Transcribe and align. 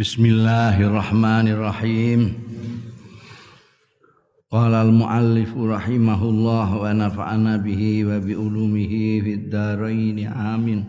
Bismillahirrahmanirrahim. 0.00 2.32
Qala 4.48 4.88
al-muallif 4.88 5.52
rahimahullah 5.52 6.68
wa 6.72 6.88
nafa'ana 6.88 7.60
bihi 7.60 8.08
wa 8.08 8.16
bi 8.16 8.32
ulumihi 8.32 9.20
fid 9.20 9.52
dharain 9.52 10.24
amin. 10.24 10.88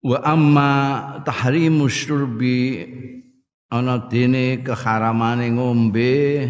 Wa 0.00 0.24
amma 0.24 1.20
tahrimu 1.28 1.92
syurbi 1.92 2.88
ana 3.68 4.08
dene 4.08 4.64
keharamane 4.64 5.60
ngombe 5.60 6.48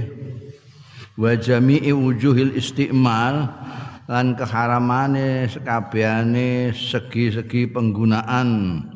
wa 1.18 1.34
jami'i 1.34 1.90
wujuhil 1.90 2.54
istimal 2.54 3.50
lan 4.06 4.38
keharamane 4.38 5.50
sekabehane 5.50 6.70
segi-segi 6.70 7.66
penggunaan 7.74 8.94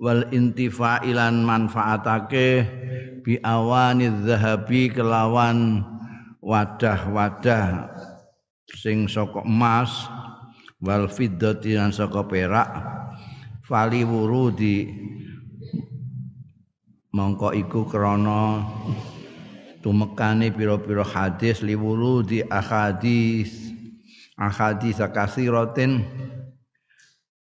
wal 0.00 0.24
intifailan 0.32 1.44
manfaatake 1.44 2.64
bi 3.20 3.36
awani 3.44 4.08
zahabi 4.24 4.88
kelawan 4.88 5.84
wadah-wadah 6.40 7.92
sing 8.72 9.04
saka 9.04 9.44
emas 9.44 10.08
wal 10.80 11.04
fiddati 11.04 11.76
lan 11.76 11.92
saka 11.92 12.24
perak 12.24 12.70
fali 13.68 14.02
wurudi. 14.02 15.08
Mongko 17.10 17.50
iku 17.58 17.90
krana 17.90 18.62
tumekane 19.82 20.54
pira-pira 20.54 21.02
hadis 21.02 21.58
liwurudi 21.58 22.46
ahadis 22.46 23.74
ahadis 24.38 25.02
kasiratin 25.10 26.06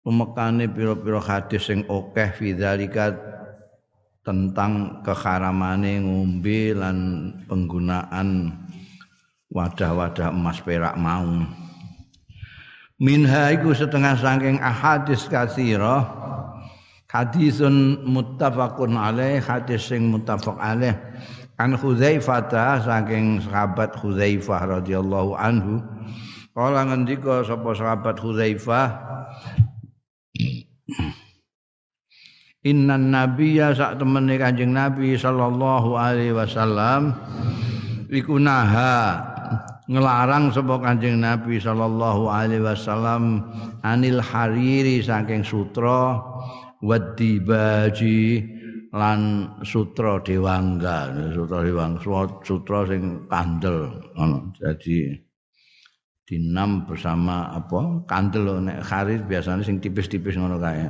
pemekane 0.01 0.69
pira-pira 0.69 1.21
hadis 1.21 1.69
sing 1.69 1.85
akeh 1.85 2.31
fidzalika 2.37 3.13
tentang 4.25 5.01
keharamane 5.05 6.01
ngombe 6.05 6.77
lan 6.77 6.97
penggunaan 7.49 8.53
wadah-wadah 9.51 10.33
emas 10.33 10.61
perak 10.61 10.97
mau. 10.97 11.45
Minha 13.01 13.57
iku 13.57 13.73
setengah 13.73 14.17
saking 14.21 14.61
ahadis 14.61 15.25
katsira. 15.25 16.05
Hadisun 17.11 18.07
muttafaqun 18.07 18.95
alaih 18.95 19.43
hadis 19.43 19.89
sing 19.89 20.13
muttafaq 20.15 20.55
alaih. 20.61 20.95
An 21.59 21.75
Hudzaifah 21.75 22.53
saking 22.85 23.43
sahabat 23.43 23.97
Hudzaifah 23.99 24.79
radhiyallahu 24.79 25.33
anhu. 25.35 25.83
Kala 26.53 26.87
ngendika 26.87 27.43
sapa 27.43 27.73
sahabat 27.73 28.21
Hudzaifah 28.21 28.87
Innan 32.61 33.09
nabiyya 33.09 33.73
sak 33.73 33.97
temene 33.97 34.37
Kanjeng 34.37 34.77
Nabi 34.77 35.17
sallallahu 35.17 35.97
alaihi 35.97 36.37
wasallam 36.37 37.17
iku 38.13 38.37
naha 38.37 39.17
ngelarang 39.89 40.53
sapa 40.53 40.77
Kanjeng 40.85 41.25
Nabi 41.25 41.57
sallallahu 41.57 42.29
alaihi 42.29 42.61
wasallam 42.61 43.49
anil 43.81 44.21
hariri 44.21 45.01
saking 45.01 45.41
sutra 45.41 46.21
wadibaji 46.85 48.45
lan 48.93 49.49
sutra 49.65 50.21
dewangga. 50.21 51.33
Sutra 51.33 51.65
dewangga 51.65 52.29
sutra 52.45 52.85
sing 52.85 53.25
kandel 53.33 53.89
jadi 54.61 55.17
dinam 56.31 56.87
bersama 56.87 57.51
apa? 57.51 58.07
Kandel 58.07 58.63
nek 58.63 58.87
kharir 58.87 59.27
biasanya 59.27 59.67
sing 59.67 59.83
tipis-tipis 59.83 60.39
ngono 60.39 60.63
kae. 60.63 60.87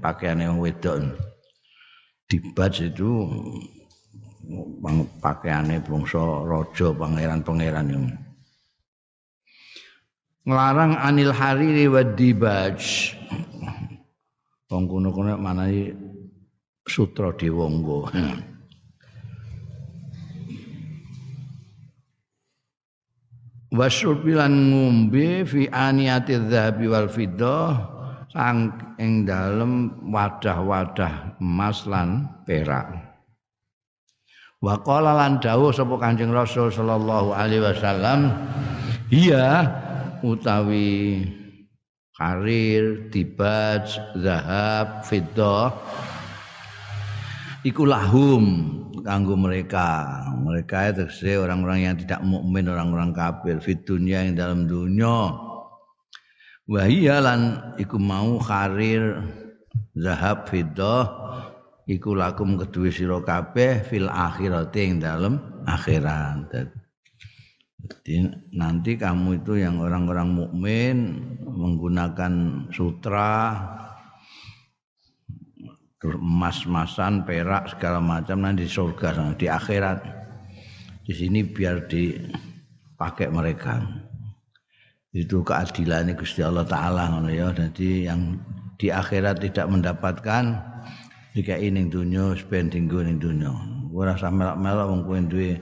Pakaiane 0.00 0.48
wong 0.48 0.64
wedok. 0.64 1.12
Dibat 2.24 2.80
itu 2.80 3.28
pakaiane 5.20 5.84
bangsa 5.84 6.48
raja 6.48 6.88
pangeran-pangeran 6.96 7.92
yang 7.92 8.04
nglarang 10.48 10.96
anil 10.96 11.36
hariri 11.36 11.84
wa 11.92 12.00
dibaj. 12.00 12.80
Wong 14.72 14.84
kuno-kuno 14.88 15.36
manani 15.36 15.92
sutra 16.88 17.36
dewangga 17.36 18.08
wasyurbilan 23.72 24.72
ngombe 24.72 25.44
fi 25.44 25.68
aniyati 25.68 26.40
dzahabi 26.48 26.86
wal 26.88 27.08
fiddah 27.08 27.76
sang 28.32 28.72
ing 29.00 29.24
dalem 29.24 29.92
wadah-wadah 30.08 31.40
emas 31.40 31.84
lan 31.88 32.28
perak. 32.44 32.92
Wa 34.58 34.74
qala 34.82 35.14
lan 35.14 35.38
dawuh 35.38 35.70
sapa 35.70 35.94
Kanjeng 36.02 36.34
Rasul 36.34 36.74
sallallahu 36.74 37.30
alaihi 37.30 37.62
wasallam 37.62 38.34
iya 39.14 39.70
utawi 40.26 41.22
karir 42.18 43.06
dibaj 43.14 43.86
zahab 44.18 45.06
fiddah 45.06 45.70
iku 47.62 47.86
lahum 47.86 48.74
kanggo 49.02 49.34
mereka. 49.34 50.22
Mereka 50.42 50.94
itu 50.94 51.38
orang-orang 51.38 51.78
yang 51.84 51.94
tidak 51.98 52.20
mukmin, 52.24 52.70
orang-orang 52.70 53.10
kafir 53.14 53.58
fit 53.62 53.82
dunia 53.86 54.24
yang 54.26 54.34
dalam 54.38 54.66
dunia. 54.66 55.34
Wahia 56.68 57.24
lan 57.24 57.72
iku 57.80 57.96
mau 57.96 58.36
karir 58.44 59.24
zahab 59.96 60.46
fiddah 60.52 61.08
iku 61.88 62.12
lakum 62.12 62.60
kedua 62.60 62.92
sira 62.92 63.18
kabeh 63.24 63.80
fil 63.88 64.12
akhirat 64.12 64.76
yang 64.76 65.00
dalam 65.00 65.34
akhirat. 65.64 66.52
Jadi 67.88 68.28
nanti 68.52 69.00
kamu 69.00 69.40
itu 69.40 69.64
yang 69.64 69.80
orang-orang 69.80 70.28
mukmin 70.28 70.96
menggunakan 71.40 72.66
sutra 72.68 73.64
emas-emasan, 76.04 77.26
perak 77.26 77.74
segala 77.74 77.98
macam 77.98 78.38
nanti 78.46 78.66
di 78.66 78.70
surga 78.70 79.34
di 79.34 79.50
akhirat. 79.50 79.98
Di 81.02 81.12
sini 81.16 81.42
biar 81.42 81.90
dipakai 81.90 83.26
mereka. 83.32 83.82
Itu 85.10 85.42
keadilan 85.42 86.14
Gusti 86.14 86.44
Allah 86.44 86.68
taala 86.68 87.10
ngono 87.10 87.32
ya. 87.32 87.50
Jadi 87.50 88.06
yang 88.06 88.38
di 88.78 88.92
akhirat 88.92 89.42
tidak 89.42 89.66
mendapatkan 89.66 90.54
jika 91.34 91.58
ini 91.58 91.90
dunia 91.90 92.36
spending 92.38 92.86
go 92.86 93.02
ning 93.02 93.18
dunia. 93.18 93.50
Ora 93.90 94.14
usah 94.14 94.30
melok-melok 94.30 94.86
wong 94.86 95.00
kowe 95.02 95.18
duwe 95.26 95.58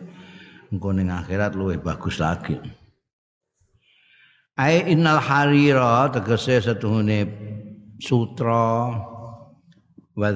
engko 0.68 0.88
ning 0.92 1.08
akhirat 1.08 1.56
luwih 1.56 1.80
bagus 1.80 2.20
lagi. 2.20 2.58
Ai 4.60 4.84
innal 4.92 5.20
harira 5.22 6.10
tegese 6.12 6.60
setuhune 6.60 7.28
sutra 8.02 8.92
wa 10.16 10.32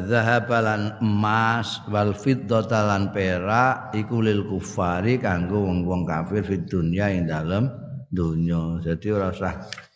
lan 0.60 1.00
emas 1.00 1.80
wal 1.88 2.12
fiddata 2.12 2.84
lan 2.84 3.16
perak 3.16 3.96
iku 3.96 4.20
lil 4.20 4.44
kufari 4.44 5.16
kanggo 5.16 5.64
wong-wong 5.64 6.04
kafir 6.04 6.44
fid 6.44 6.68
dunya 6.68 7.08
ing 7.08 7.24
dalem 7.24 7.72
donya. 8.12 8.76
Jadi 8.84 9.08
ora 9.08 9.32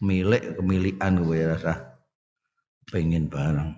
milik 0.01 0.57
kemilikan 0.57 1.21
kowe 1.21 1.37
ora 1.37 1.57
usah 1.61 1.79
pengen 2.89 3.29
barang. 3.29 3.77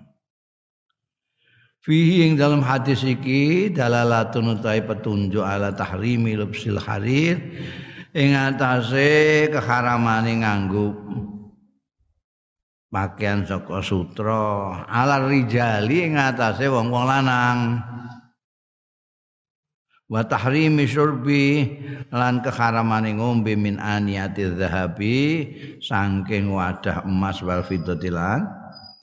Fihi 1.83 2.27
ing 2.27 2.39
dalam 2.39 2.63
hadis 2.63 3.03
iki 3.03 3.71
dalalatun 3.71 4.59
utai 4.59 4.83
petunjuk 4.83 5.43
ala 5.43 5.71
tahrimi 5.71 6.35
lubsil 6.35 6.79
harir 6.83 7.39
ing 8.11 8.35
atase 8.35 9.47
keharamane 9.51 10.39
pakaian 12.91 13.43
saka 13.43 13.83
sutra. 13.83 14.83
Ala 14.87 15.23
rijali 15.27 16.07
ing 16.07 16.15
atase 16.15 16.67
wong-wong 16.71 17.05
lanang. 17.07 17.59
Wa 20.07 20.23
tahrimi 20.23 20.87
syurbi 20.87 21.67
lan 22.15 22.39
keharamane 22.39 23.19
ngombe 23.19 23.59
min 23.59 23.75
aniyati 23.75 24.55
zahabi 24.55 25.19
saking 25.83 26.47
wadah 26.47 27.03
emas 27.03 27.43
wal 27.43 27.59
fiddati 27.59 28.07
lan 28.07 28.47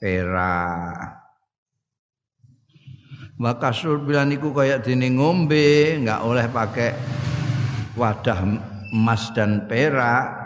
perak. 0.01 1.21
Wa 3.37 3.53
kasur 3.61 4.01
bilan 4.01 4.33
iku 4.33 4.49
kaya 4.49 4.81
dene 4.81 5.13
ngombe 5.13 6.01
enggak 6.01 6.25
oleh 6.25 6.49
pakai 6.49 6.97
wadah 7.93 8.41
emas 8.89 9.29
dan 9.37 9.69
perak 9.69 10.44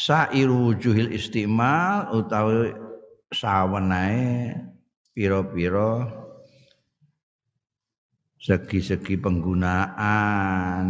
sairu 0.00 0.72
wujuhil 0.72 1.12
istimal 1.12 2.08
utawi 2.16 2.72
sawenae 3.28 4.56
pira-pira 5.12 6.08
segi-segi 8.40 9.20
penggunaan. 9.20 10.88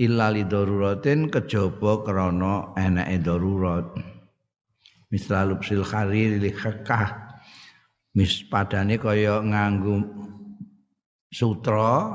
Illa 0.00 0.32
li 0.32 0.44
daruratin 0.44 1.32
kejaba 1.32 2.04
krana 2.04 2.76
enake 2.76 3.16
darurat. 3.24 3.88
Misal 5.08 5.56
lubsil 5.56 5.84
kharir 5.84 6.36
li 6.40 6.52
khakah 6.52 7.36
mis 8.16 8.44
padane 8.48 8.96
kaya 8.96 9.40
nganggo 9.40 9.96
sutra 11.28 12.10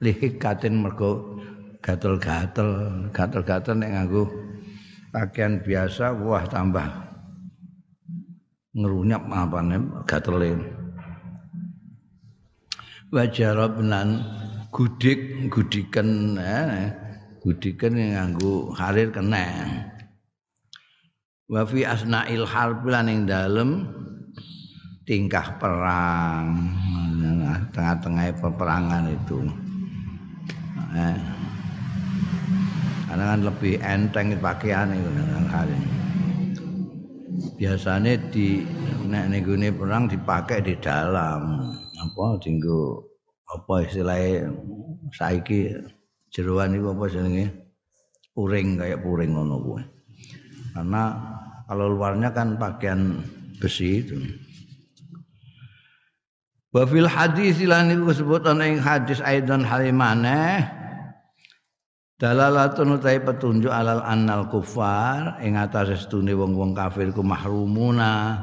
lihik 0.00 0.40
katin 0.40 0.80
mergo 0.80 1.40
gatel-gatel. 1.84 2.70
Gatel-gatel 3.12 3.76
nek 3.76 3.92
nganggo 3.92 4.24
pakaian 5.12 5.60
biasa 5.60 6.16
wah 6.16 6.48
tambah. 6.48 6.88
Ngerunyap 8.72 9.22
apane 9.28 9.76
gatele. 10.08 10.56
Wajarab 13.12 13.78
lan 13.84 14.26
gudik 14.74 15.46
gudiken 15.52 16.34
eh, 16.34 16.90
gudiken 17.38 17.94
nganggo 17.94 18.74
harir 18.74 19.14
kena 19.14 19.46
wa 21.46 21.62
fi 21.62 21.86
asnail 21.86 22.42
harb 22.42 22.82
lan 22.82 23.06
ing 23.06 23.28
dalem 23.28 23.86
tingkah 25.06 25.60
perang. 25.60 26.74
Tengah-tengah 27.70 28.34
peperangan 28.38 29.04
itu. 29.10 29.38
Eh. 30.94 31.43
Karena 33.14 33.30
kan 33.30 33.40
lebih 33.46 33.78
enteng 33.78 34.34
pakaian 34.42 34.90
itu 34.90 35.06
hari 35.54 35.78
biasanya 37.54 38.18
di 38.34 38.66
nek 39.06 39.30
nih 39.30 39.70
perang 39.70 40.10
dipakai 40.10 40.66
di 40.66 40.74
dalam. 40.82 41.70
Apa 41.94 42.42
tinggu 42.42 42.98
apa 43.46 43.86
istilahnya 43.86 44.50
saiki 45.14 45.78
jeruan 46.34 46.74
itu 46.74 46.90
apa 46.90 47.06
jenenge? 47.06 47.54
Puring 48.34 48.82
kayak 48.82 48.98
puring 49.06 49.30
ngono 49.30 49.62
kuwi. 49.62 49.82
Karena 50.74 51.14
kalau 51.70 51.94
luarnya 51.94 52.34
kan 52.34 52.58
pakaian 52.58 53.22
besi 53.62 54.02
itu. 54.02 54.18
Wa 56.74 56.82
fil 56.82 57.06
hadis 57.06 57.62
lan 57.62 57.94
iku 57.94 58.10
sebutan 58.10 58.58
ing 58.58 58.82
hadis 58.82 59.22
aidan 59.22 59.62
halimane 59.62 60.66
dalalatun 62.18 62.98
utai 62.98 63.18
petunjuk 63.22 63.70
alal 63.70 64.02
annal 64.04 64.46
kufar 64.46 65.38
ing 65.42 65.58
atas 65.58 66.04
estune 66.04 66.34
wong-wong 66.34 66.74
kafir 66.74 67.10
ku 67.10 67.22
mahrumuna. 67.26 68.40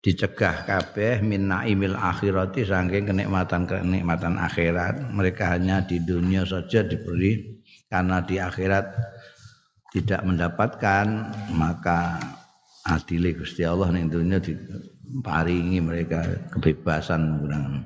Dicegah 0.00 0.64
kabeh 0.64 1.20
min 1.20 1.52
naimil 1.52 1.92
akhirati 1.92 2.64
saking 2.64 3.04
kenikmatan 3.04 3.68
kenikmatan 3.68 4.40
akhirat. 4.40 5.12
Mereka 5.12 5.60
hanya 5.60 5.84
di 5.84 6.00
dunia 6.00 6.48
saja 6.48 6.80
diberi 6.80 7.60
karena 7.84 8.24
di 8.24 8.40
akhirat 8.40 8.96
tidak 9.92 10.24
mendapatkan 10.24 11.06
maka 11.52 12.16
adile 12.88 13.36
Gusti 13.36 13.60
Allah 13.60 13.92
ning 13.92 14.08
dunia 14.08 14.40
di 14.40 14.56
paringi 15.20 15.84
mereka 15.84 16.48
kebebasan 16.48 17.20
menggunakan. 17.36 17.84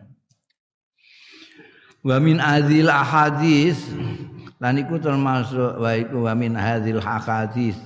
Wa 2.04 2.22
min 2.22 2.38
adzil 2.38 2.94
ahadis 2.94 3.90
lan 4.64 4.80
iku 4.80 4.96
termasuk 4.96 5.76
wa 5.76 5.92
iku 5.92 6.24
wa 6.24 6.32
min 6.32 6.56
hadzil 6.56 6.96
ahadis 7.04 7.76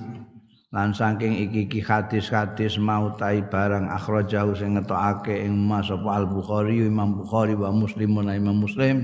lan 0.71 0.95
saking 0.95 1.35
iki-iki 1.35 1.83
hadis-hadis 1.83 2.79
mau 2.79 3.11
tai 3.19 3.43
barang 3.43 3.91
akhrajahu 3.91 4.55
sing 4.55 4.79
ngetokake 4.79 5.43
ing 5.43 5.59
Mas 5.59 5.91
Al 5.91 6.23
Bukhari 6.31 6.79
Imam 6.87 7.19
Bukhari 7.19 7.51
wa 7.59 7.67
Muslim 7.75 8.23
Imam 8.23 8.63
Muslim. 8.63 9.03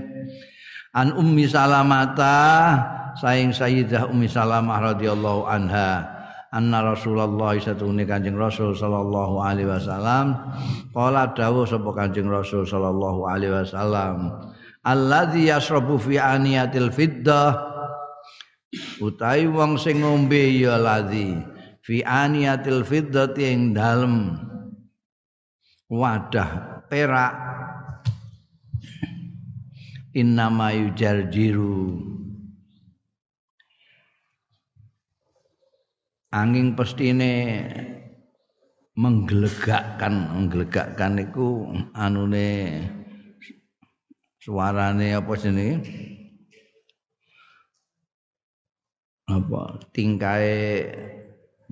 An 0.96 1.12
Ummi 1.20 1.44
Salamata 1.52 2.80
saing 3.20 3.52
Sayyidah 3.52 4.08
Ummi 4.08 4.32
Salamah 4.32 4.96
radhiyallahu 4.96 5.44
anha 5.44 6.16
anna 6.56 6.80
Rasulullah 6.96 7.52
satune 7.60 8.08
Kanjeng 8.08 8.40
Rasul 8.40 8.72
sallallahu 8.72 9.44
alaihi 9.44 9.68
wasallam 9.68 10.40
qala 10.96 11.36
dawuh 11.36 11.68
sapa 11.68 11.92
Kanjeng 11.92 12.32
Rasul 12.32 12.64
sallallahu 12.64 13.28
alaihi 13.28 13.52
wasallam 13.52 14.32
alladzi 14.86 15.50
yasrabu 15.50 15.98
fi 15.98 16.22
aniyatil 16.22 16.94
fiddah. 16.94 17.74
Utai 19.02 19.50
wong 19.50 19.82
sing 19.82 20.06
ngombe 20.06 20.40
ya 20.54 20.78
ladzi. 20.78 21.36
Fi 21.82 22.06
aniyatil 22.06 22.86
fiddati 22.86 23.50
ing 23.50 23.74
dalem. 23.74 24.38
Wadah 25.90 26.86
perak. 26.88 27.34
Innama 30.16 30.72
yujarjiru. 30.72 32.00
Angin 36.32 36.76
pestine 36.76 37.64
menggelegakkan 38.96 40.36
menggelegakkan 40.36 41.20
iku 41.20 41.68
anune 41.96 42.80
suarane 44.46 45.18
apa 45.18 45.34
jenenge? 45.42 45.82
Apa? 49.26 49.82
Tingkae 49.90 50.86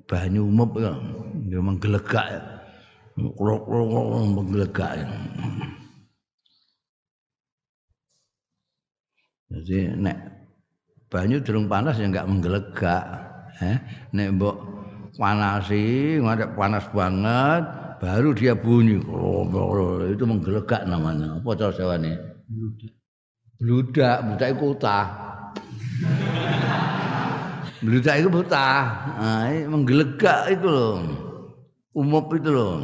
banyu 0.09 0.49
umup 0.49 0.81
ya. 0.81 0.97
Menggelegak 1.61 2.25
ya. 2.33 2.41
Menggelegak 4.33 4.91
ya. 4.97 5.07
jadi 9.53 9.93
nek 10.01 10.17
banyu 11.13 11.37
durung 11.45 11.69
panas 11.69 12.01
ya 12.01 12.09
enggak 12.09 12.25
menggelegak 12.25 13.05
eh 13.61 13.77
nek 14.09 14.33
mbok 14.33 14.57
panasi 15.13 16.17
ngadek 16.17 16.57
panas 16.57 16.89
banget 16.89 17.63
baru 18.01 18.33
dia 18.33 18.57
bunyi. 18.57 18.97
Itu 20.09 20.25
menggelegak 20.25 20.89
namanya. 20.89 21.37
Apa 21.37 21.53
cara 21.53 21.69
jawane 21.69 22.32
bludak. 22.53 22.93
Bludak 24.23 24.47
itu 24.53 24.65
utah. 24.69 25.05
Bludak 27.81 28.15
itu 28.21 28.29
utah. 28.29 28.83
Nah, 29.17 29.49
menggelegak 29.67 30.53
itu 30.53 30.67
loh. 30.69 30.97
Umum 31.93 32.23
itu 32.33 32.49
loh. 32.49 32.75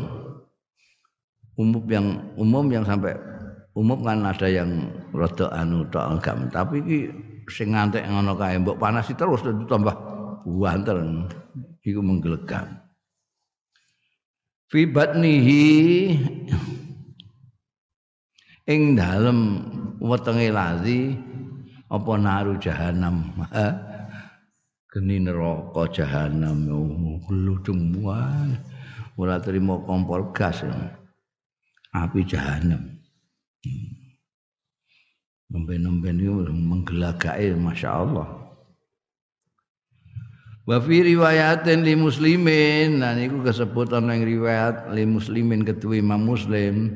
Umum 1.59 1.83
yang 1.91 2.07
umum 2.39 2.65
yang 2.71 2.83
sampai 2.87 3.13
umum 3.75 3.99
kan 4.01 4.23
ada 4.23 4.47
yang 4.47 4.89
rada 5.11 5.51
anu 5.53 5.83
tok 5.91 6.17
enggak. 6.17 6.35
Tapi 6.55 6.75
iki 6.83 6.99
sing 7.49 7.73
ngantek 7.73 8.05
ngono 8.05 8.37
kae 8.37 8.61
mbok 8.61 8.77
panasi 8.77 9.17
terus 9.17 9.41
tambah 9.65 9.95
banter 10.45 10.97
iku 11.83 11.99
menggelegak 11.99 12.69
fi 14.69 14.85
batnihi 14.85 15.65
ing 18.69 18.93
dalem 18.93 19.65
wetenge 19.97 20.53
lazi 20.53 21.17
apa 21.89 22.11
naru 22.21 22.61
jahanam? 22.61 23.25
Geni 24.89 25.21
neraka 25.21 25.89
jahanam 25.89 26.69
gludung 27.25 27.97
wae 28.01 28.53
ora 29.17 29.41
terima 29.41 29.81
kompor 29.85 30.29
gas 30.33 30.61
api 31.93 32.21
jahanam. 32.25 32.97
Nemben-nemben 35.49 36.21
itu 36.21 36.45
menggelagake 36.53 37.57
Masya 37.57 37.89
Allah. 37.89 38.29
Wa 40.69 40.77
fi 40.77 41.01
riwayatin 41.01 41.81
li 41.81 41.97
muslimin. 41.97 43.01
Nah 43.01 43.17
niku 43.17 43.41
kesebut 43.41 43.89
ana 43.89 44.13
ing 44.13 44.29
riwayat 44.29 44.93
li 44.93 45.09
muslimin 45.09 45.65
ketua 45.65 45.97
Imam 45.97 46.21
Muslim 46.21 46.93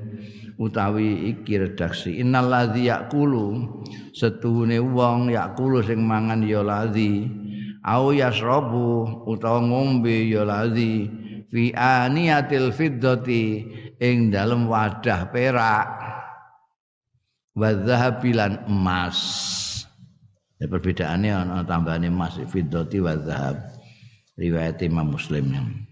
utawi 0.58 1.34
iki 1.34 1.60
redaksi. 1.60 2.20
Innal 2.22 2.50
ladzi 2.50 2.90
yaqulu 2.90 3.82
setuhune 4.14 4.78
wong 4.80 5.34
yaqulu 5.34 5.82
sing 5.86 6.02
mangan 6.04 6.44
ya 6.46 6.62
ladzi. 6.62 7.28
Au 7.84 8.16
yasrabu 8.16 9.28
utawa 9.28 9.60
ngombe 9.64 10.30
ya 10.32 10.48
ladzi. 10.48 11.10
Fi 11.54 11.70
aniyatil 11.76 12.74
fiddati 12.74 13.68
ing 14.02 14.34
dalem 14.34 14.66
wadah 14.66 15.30
perak. 15.30 15.88
Wa 17.54 17.70
zahabilan 17.86 18.66
emas. 18.66 19.20
Ya, 20.58 20.66
perbedaannya 20.66 21.32
ana 21.34 21.62
tambahane 21.68 22.10
emas 22.10 22.40
fiddati 22.50 22.98
wa. 23.04 23.14
Riwayat 24.34 24.82
Imam 24.82 25.14
Muslim. 25.14 25.83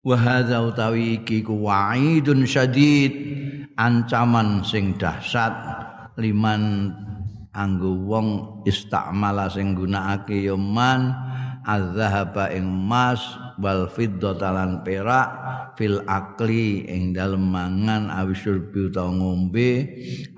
Wa 0.00 0.16
hadza 0.16 0.64
utawi 0.64 1.20
iki 1.20 1.44
ku 1.44 1.60
wa'idun 1.60 2.48
syadid 2.48 3.12
ancaman 3.76 4.64
sing 4.64 4.96
dahsyat 4.96 5.52
liman 6.16 6.88
anggo 7.52 8.00
wong 8.08 8.28
istakmala 8.64 9.52
sing 9.52 9.76
gunakake 9.76 10.48
ya 10.48 10.56
man 10.56 11.12
azhaba 11.68 12.48
ing 12.48 12.64
emas 12.64 13.20
wal 13.60 13.92
fiddata 13.92 14.48
lan 14.48 14.80
perak 14.88 15.28
fil 15.76 16.00
akli 16.08 16.88
ing 16.88 17.12
dalem 17.12 17.52
mangan 17.52 18.08
awisurbi 18.08 18.88
utawa 18.88 19.12
ngombe 19.12 19.84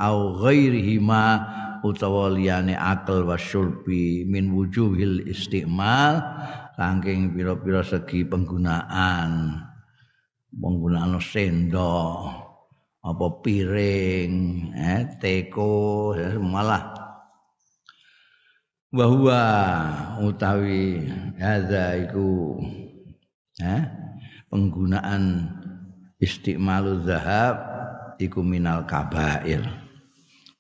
au 0.03 0.43
ghairihi 0.43 0.99
ma 0.99 1.39
utawa 1.87 2.35
liyane 2.35 2.75
akal 2.75 3.27
wasyurbi 3.31 4.27
min 4.27 4.51
wujuhil 4.55 5.23
istimal 5.27 6.19
saking 6.77 7.37
pira-pira 7.37 7.85
segi 7.85 8.25
penggunaan 8.25 9.61
penggunaan 10.53 11.17
sendok 11.17 12.43
apa 13.03 13.27
piring 13.43 14.33
eh 14.77 15.03
teko 15.19 16.13
ya 16.15 16.39
malah. 16.39 16.93
Bahwa 18.93 19.41
utawi 20.21 21.01
hadza 21.41 21.97
iku 21.97 22.61
eh 23.59 23.83
penggunaan 24.53 25.49
istimalu 26.21 27.01
zahab 27.09 27.57
iku 28.21 28.45
minal 28.45 28.85
kabair 28.85 29.65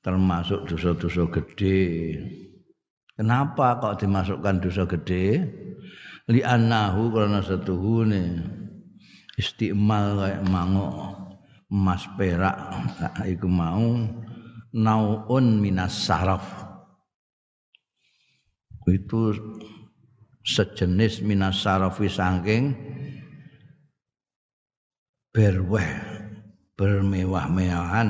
termasuk 0.02 0.66
dosa-dosa 0.66 1.31
gede. 1.31 2.19
Kenapa 3.12 3.78
kok 3.78 4.02
dimasukkan 4.02 4.64
dosa 4.64 4.83
gede 4.88 5.47
li 6.31 6.45
annahu 6.45 7.11
karena 7.11 7.43
setuhune 7.43 8.43
istimal 9.35 10.23
kayak 10.23 10.45
mango 10.47 10.88
emas 11.73 12.05
perak 12.14 12.57
iku 13.25 13.49
mau. 13.49 13.97
Naun 14.73 15.61
minas 15.61 15.93
saraf. 16.09 16.45
Itu 18.88 19.37
sejenis 20.41 21.21
minas 21.21 21.61
sarafi 21.61 22.09
saking 22.09 22.73
berweh 25.29 25.93
bermewah-mewahan. 26.76 28.09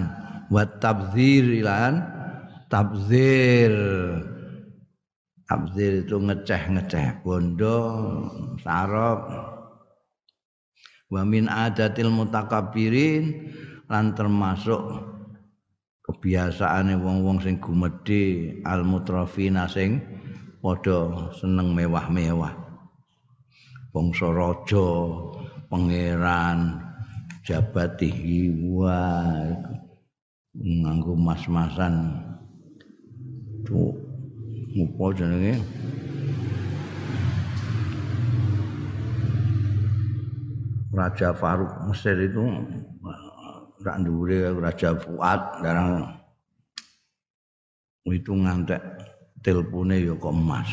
Wa 0.54 0.62
tabdzir 0.78 1.50
ilan 1.50 1.98
tabdzir 2.70 3.74
tabdzir 5.52 6.08
itu 6.08 6.16
ngeceh-ngeceh 6.16 7.20
bondo 7.20 7.76
saraf 8.64 9.20
wa 11.12 11.22
min 11.28 11.44
adatil 11.44 12.08
mutakabbirin 12.08 13.52
lan 13.92 14.16
termasuk 14.16 14.80
kebiasaane 16.08 16.96
wong-wong 16.96 17.44
sing 17.44 17.60
gumedhe 17.60 18.56
al 18.64 18.80
mutrafina 18.80 19.68
sing 19.68 20.00
padha 20.64 21.28
seneng 21.36 21.76
mewah-mewah. 21.76 22.56
Bangsa 23.92 24.32
raja 24.32 24.88
pangeran 25.68 26.80
jabatihi 27.44 28.72
wa 28.72 29.04
nganggo 30.56 31.12
mas-masan. 31.12 32.24
Tuh 33.68 34.01
apa 34.72 35.04
jenenge 35.12 35.54
Raja 40.92 41.32
Faruk 41.36 41.72
Mesir 41.88 42.16
itu 42.20 42.44
tak 43.82 43.96
ndure 44.00 44.52
Raja 44.56 44.96
Fuad 44.96 45.40
darang 45.64 46.22
itu 48.10 48.34
ngantek 48.34 48.82
telepone 49.42 50.02
ya 50.02 50.14
kok 50.18 50.34
emas. 50.34 50.70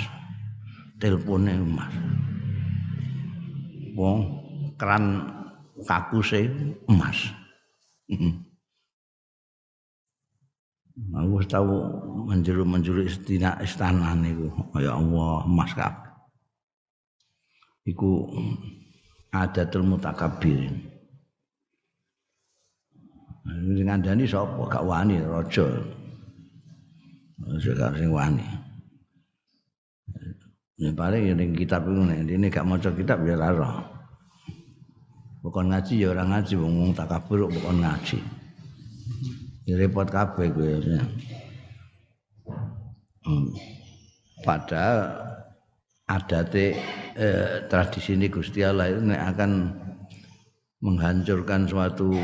Telepone 0.98 1.52
emas. 1.62 1.94
Wong 3.94 4.20
keran 4.80 5.30
kakuse 5.86 6.50
emas. 6.90 7.18
Aku 11.00 11.40
tahu 11.48 11.76
menjuru-menjuru 12.28 13.08
istana 13.08 13.56
istana 13.64 14.14
niku. 14.16 14.52
Ya 14.78 14.94
Allah, 14.96 15.48
emas 15.48 15.72
kabeh. 15.74 16.12
Iku 17.90 18.30
adatul 19.34 19.86
mutakabbirin 19.86 20.90
sing 23.50 23.86
ngandani 23.86 24.26
sapa 24.30 24.62
gak 24.70 24.86
wani 24.86 25.18
raja 25.22 25.66
gak 27.40 27.94
sing 27.98 28.10
wani 28.14 28.46
Ya 30.80 30.96
paling 30.96 31.28
ya 31.28 31.34
ning 31.36 31.52
kitab 31.60 31.84
iku 31.92 32.08
nek 32.08 32.24
ini 32.24 32.48
gak 32.48 32.64
maca 32.64 32.88
kitab 32.96 33.20
ya 33.28 33.36
lara. 33.36 33.84
Bukan 35.44 35.76
ngaji 35.76 36.00
ya 36.00 36.16
orang 36.16 36.32
ngaji 36.32 36.56
wong 36.56 36.96
takabur 36.96 37.52
bukan 37.52 37.84
ngaji. 37.84 38.39
Repot 39.76 40.08
kabeh 40.08 40.50
kowe. 40.54 40.74
Hmm. 43.26 43.50
Padahal 44.42 44.98
adate 46.10 46.80
eh, 47.14 47.68
tradisi 47.70 48.16
ini 48.18 48.32
Gusti 48.32 48.66
Allah 48.66 48.90
itu 48.90 49.04
akan 49.12 49.52
menghancurkan 50.80 51.68
suatu 51.68 52.16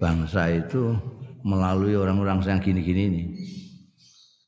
bangsa 0.00 0.48
itu 0.50 0.96
melalui 1.44 1.94
orang-orang 1.94 2.40
yang 2.42 2.58
gini-gini 2.58 3.02
ini 3.06 3.24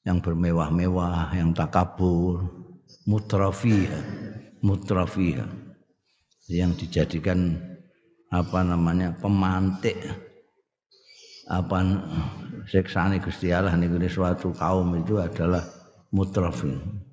yang 0.05 0.21
bermewah-mewah, 0.21 1.33
yang 1.33 1.53
takabur, 1.57 2.45
mutrafiyah, 3.09 4.05
mutrafiyah 4.61 5.49
yang 6.49 6.77
dijadikan 6.77 7.57
apa 8.29 8.61
namanya 8.61 9.17
pemantik 9.17 9.97
apa 11.49 11.79
seksane 12.69 13.21
Gusti 13.21 13.53
Allah 13.53 13.77
niku 13.77 14.01
suatu 14.09 14.53
kaum 14.57 14.97
itu 14.97 15.21
adalah 15.21 15.61
mutrafiyah 16.15 17.05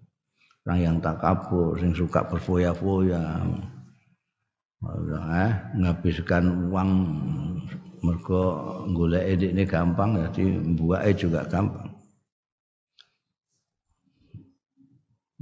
orang 0.65 0.79
yang 0.79 0.97
takabur, 1.01 1.73
sing 1.81 1.91
suka 1.97 2.21
berfoya-foya. 2.29 3.21
Eh, 4.81 5.51
ngabiskan 5.77 6.73
uang 6.73 6.89
mergo 8.01 8.41
golek 8.97 9.37
ini 9.37 9.61
gampang 9.65 10.17
jadi 10.17 10.57
buake 10.73 11.13
juga 11.13 11.45
gampang. 11.45 11.85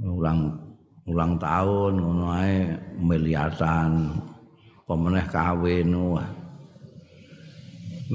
Ulang 0.00 0.60
ulang 1.08 1.40
tahun 1.40 1.92
ngono 2.00 2.26
ae 2.36 2.76
miliaran 3.00 4.12
pemeneh 4.84 5.24
kawin 5.28 5.88
wah. 5.96 6.39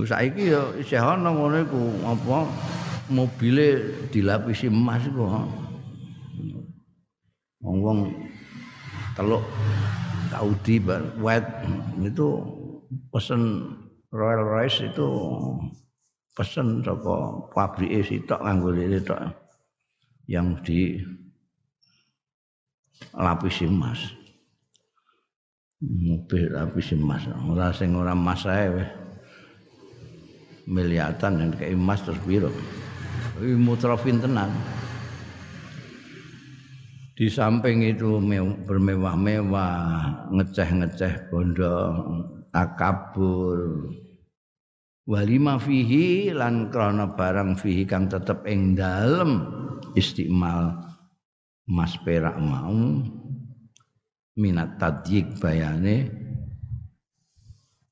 Saiki 0.03 0.51
ya 0.51 0.75
isih 0.75 0.99
ana 0.99 1.31
ngono 1.31 1.63
iku 1.63 1.81
apa 2.03 2.51
mobile 3.07 3.95
dilapisi 4.11 4.67
emas 4.67 5.07
iku 5.07 5.23
wong 7.63 8.11
teluk 9.15 9.43
Saudi 10.27 10.83
wet 11.23 11.47
itu 12.03 12.27
pesen 13.07 13.71
Royal 14.11 14.43
Rice 14.43 14.83
itu 14.83 15.07
pesen 16.35 16.83
saka 16.83 17.47
pabrik 17.55 18.03
sitok 18.03 18.43
nganggo 18.43 18.75
tok 19.07 19.31
yang 20.27 20.59
di 20.59 20.99
lapis 23.15 23.63
emas. 23.63 23.99
Mobil 25.79 26.51
lapis 26.51 26.91
emas. 26.95 27.23
Ora 27.47 27.71
sing 27.71 27.95
ora 27.95 28.11
emas 28.11 28.43
ae. 28.43 29.04
Miliatan 30.65 31.33
yang 31.41 31.49
kayak 31.53 31.77
emas 31.77 32.01
terus 32.01 32.21
biru. 32.25 32.49
Mutrafin 33.39 34.17
tenang. 34.17 34.49
di 37.15 37.31
samping 37.31 37.79
itu 37.79 38.19
bermewah-mewah 38.67 39.71
ngeceh-ngeceh 40.35 41.31
bondo 41.31 41.75
takabur 42.51 43.87
walima 45.07 45.55
fihi 45.55 46.35
lan 46.35 46.67
krana 46.67 47.15
barang 47.15 47.55
fihi 47.55 47.87
kang 47.87 48.11
tetep 48.11 48.43
ing 48.43 48.75
dalem 48.75 49.47
istimal 49.95 50.75
mas 51.71 51.95
perak 52.03 52.35
mau 52.35 52.99
minat 54.35 54.75
tadyik 54.75 55.39
bayane 55.39 56.11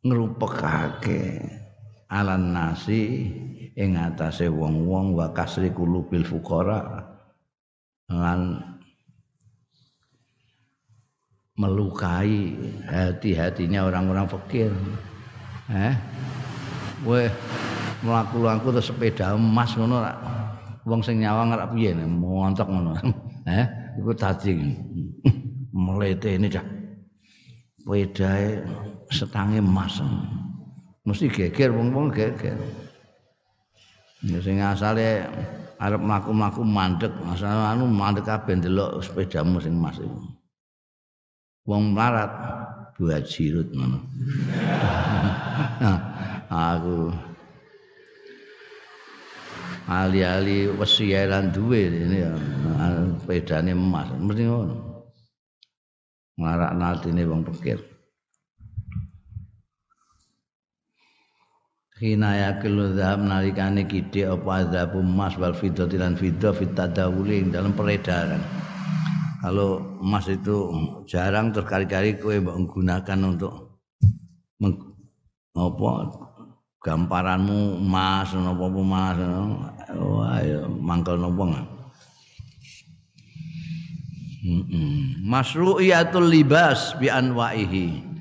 ngrupekake 0.04 1.48
alan 2.14 2.54
nasi 2.54 3.26
ing 3.74 3.98
atase 3.98 4.46
wong-wong 4.46 5.18
wa 5.18 5.34
kasri 5.34 5.74
kulubil 5.74 6.22
fuqara 6.22 7.02
lan 8.14 8.62
melukai 11.58 12.54
hati-hatinya 12.86 13.90
orang-orang 13.90 14.30
fakir. 14.30 14.70
Eh, 15.74 15.94
weh 17.06 17.30
melaku-laku 18.06 18.74
terus 18.78 18.90
sepeda 18.94 19.34
emas 19.34 19.74
ngono 19.74 20.02
rak. 20.02 20.18
Wong 20.84 21.02
sing 21.02 21.24
nyawang 21.24 21.56
rak 21.56 21.74
piye 21.74 21.98
montok 21.98 22.70
ngono. 22.70 22.94
Eh, 23.44 23.68
iku 24.00 24.16
dadi 24.16 24.56
melete 25.76 26.40
ini 26.40 26.48
cah. 26.48 26.64
Pedae 27.84 28.64
setange 29.12 29.60
emas. 29.60 30.00
Mesti 31.04 31.28
geger 31.28 31.76
wong-wong 31.76 32.16
geger. 32.16 32.56
Ya 34.24 34.40
sing 34.40 34.64
asale 34.64 35.28
arep 35.76 36.00
mlaku-mlaku 36.00 36.64
mandek, 36.64 37.12
asale 37.28 37.60
anu 37.60 37.92
mandek 37.92 38.24
kabeh 38.24 38.56
ndelok 38.56 39.04
sepedamu 39.04 39.60
sing 39.60 39.76
emas 39.76 40.00
iku. 40.00 40.20
wong 41.64 41.96
melarat 41.96 42.32
buat 43.00 43.24
jirut 43.24 43.72
ngono. 43.72 44.00
nah, 45.84 46.00
aku 46.52 47.08
ali-ali 49.88 50.72
wesi 50.76 51.12
lan 51.12 51.52
duwe 51.56 51.88
ini 51.88 52.24
ya 52.24 52.32
pedane 53.24 53.72
emas 53.72 54.12
mesti 54.20 54.44
ngono. 54.44 54.76
Marak 56.36 56.74
natine 56.76 57.24
wong 57.24 57.48
pikir. 57.48 57.93
Hina 62.04 62.36
yakilu 62.36 63.00
zahab 63.00 63.24
nalikane 63.24 63.88
gede 63.88 64.28
apa 64.28 64.68
azab 64.68 65.00
emas 65.00 65.40
wal 65.40 65.56
fiddati 65.56 65.96
lan 65.96 66.20
fiddah 66.20 66.52
fit 66.52 66.76
tadawuli 66.76 67.48
dalam 67.48 67.72
peredaran. 67.72 68.44
Kalau 69.40 69.80
emas 70.04 70.28
itu 70.28 70.68
jarang 71.08 71.56
terkali-kali 71.56 72.20
kowe 72.20 72.36
menggunakan 72.36 73.20
untuk 73.24 73.80
apa 75.56 75.92
gamparanmu 76.84 77.80
emas 77.80 78.36
napa 78.36 78.66
emas 78.68 79.18
wah 79.96 80.44
ya 80.44 80.68
mangkel 80.68 81.16
napa. 81.16 81.72
Masru'iyatul 85.24 86.28
libas 86.28 87.00
bi 87.00 87.08
anwaihi. 87.08 88.13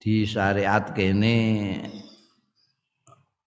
Di 0.00 0.24
syariat 0.24 0.96
kene 0.96 1.76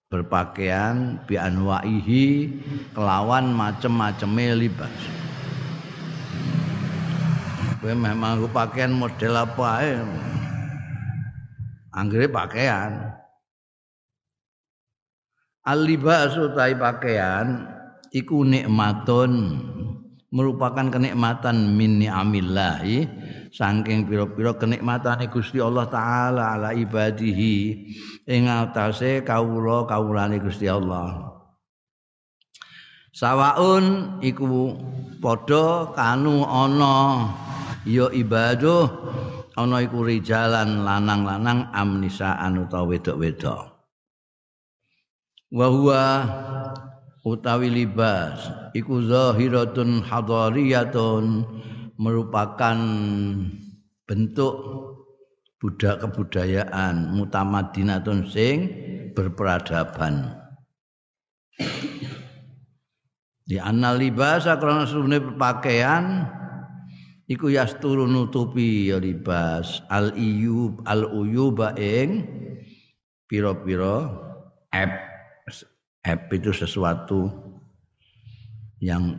berpakaian 0.06 1.18
bi 1.26 1.34
anwaihi 1.34 2.46
kelawan 2.94 3.50
macem-maceme 3.50 4.54
libas. 4.62 4.94
Kowe 7.82 7.90
memang 7.90 8.46
pakaian 8.54 8.94
model 8.94 9.34
apa 9.34 9.66
ae. 9.82 9.98
Anggere 11.90 12.30
pakaian. 12.30 13.02
Al-libas 15.66 16.38
utai 16.38 16.78
pakaian 16.78 17.66
iku 18.14 18.46
nikmatun 18.46 19.58
merupakan 20.30 20.86
kenikmatan 20.86 21.74
min 21.74 21.98
ni'amillahi 21.98 23.10
saking 23.54 24.10
pira-pira 24.10 24.58
kenikmatane 24.58 25.30
Gusti 25.30 25.62
Allah 25.62 25.86
taala 25.86 26.58
ala 26.58 26.70
ibadihi 26.74 27.86
ing 28.26 28.50
atase 28.50 29.22
kawula 29.22 29.86
kawulane 29.86 30.42
Gusti 30.42 30.66
Allah. 30.66 31.38
Sawaun 33.14 34.18
iku 34.26 34.74
padha 35.22 35.94
kanu 35.94 36.42
ana 36.42 37.30
ya 37.86 38.10
ibaduh 38.10 38.90
ana 39.54 39.86
iku 39.86 40.02
rijalan 40.02 40.82
lanang-lanang 40.82 41.70
amnisaan 41.70 42.58
utawa 42.66 42.90
wedok-wedok 42.90 43.74
wa 45.54 45.68
huwa 45.70 46.04
utawi 47.22 47.70
libas 47.70 48.50
iku 48.74 49.06
zahiratun 49.06 50.02
hadariyatun 50.02 51.46
merupakan 52.04 52.76
bentuk 54.04 54.56
budak 55.64 56.04
kebudayaan 56.04 57.16
mutamadinatun 57.16 58.28
sing 58.28 58.68
berperadaban. 59.16 60.36
Di 63.44 63.60
libas 64.00 64.44
karena 64.44 64.84
sebenarnya 64.84 65.36
pakaian 65.40 66.04
iku 67.32 67.48
yasturu 67.48 68.04
nutupi 68.08 68.92
ya 68.92 69.00
libas. 69.00 69.80
Al 69.88 70.16
iyub 70.20 70.84
al 70.84 71.08
uyuba 71.08 71.72
ing 71.80 72.28
pira-pira 73.28 74.12
ep 74.72 74.92
ep 76.04 76.22
itu 76.36 76.52
sesuatu 76.52 77.32
yang 78.84 79.16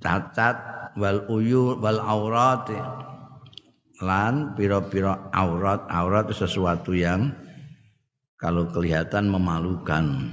cacat 0.00 0.75
wal 0.96 1.28
uyu 1.28 1.76
wal 1.78 2.00
aurat 2.00 2.68
lan 4.00 4.52
pira-pira 4.56 5.32
aurat. 5.32 5.84
Aurat 5.88 6.28
itu 6.28 6.44
sesuatu 6.44 6.92
yang 6.92 7.32
kalau 8.36 8.68
kelihatan 8.68 9.32
memalukan. 9.32 10.32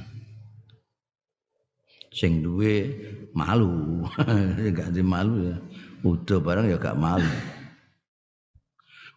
Sing 2.14 2.44
duwe 2.46 2.94
malu. 3.34 4.06
Gak 4.76 4.94
malu 5.02 5.54
ya. 5.54 5.58
Udah 6.04 6.40
barang 6.44 6.68
ya 6.68 6.76
gak 6.76 7.00
malu. 7.00 7.32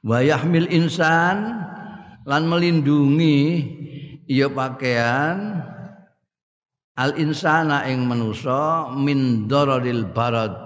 Wa 0.06 0.22
yahmil 0.22 0.70
insan 0.70 1.66
lan 2.22 2.42
melindungi 2.46 3.66
ya 4.30 4.46
pakaian 4.46 5.66
al 6.94 7.18
insana 7.18 7.82
ing 7.90 8.06
manusa 8.06 8.94
min 8.94 9.50
dararil 9.50 10.06
barad 10.14 10.65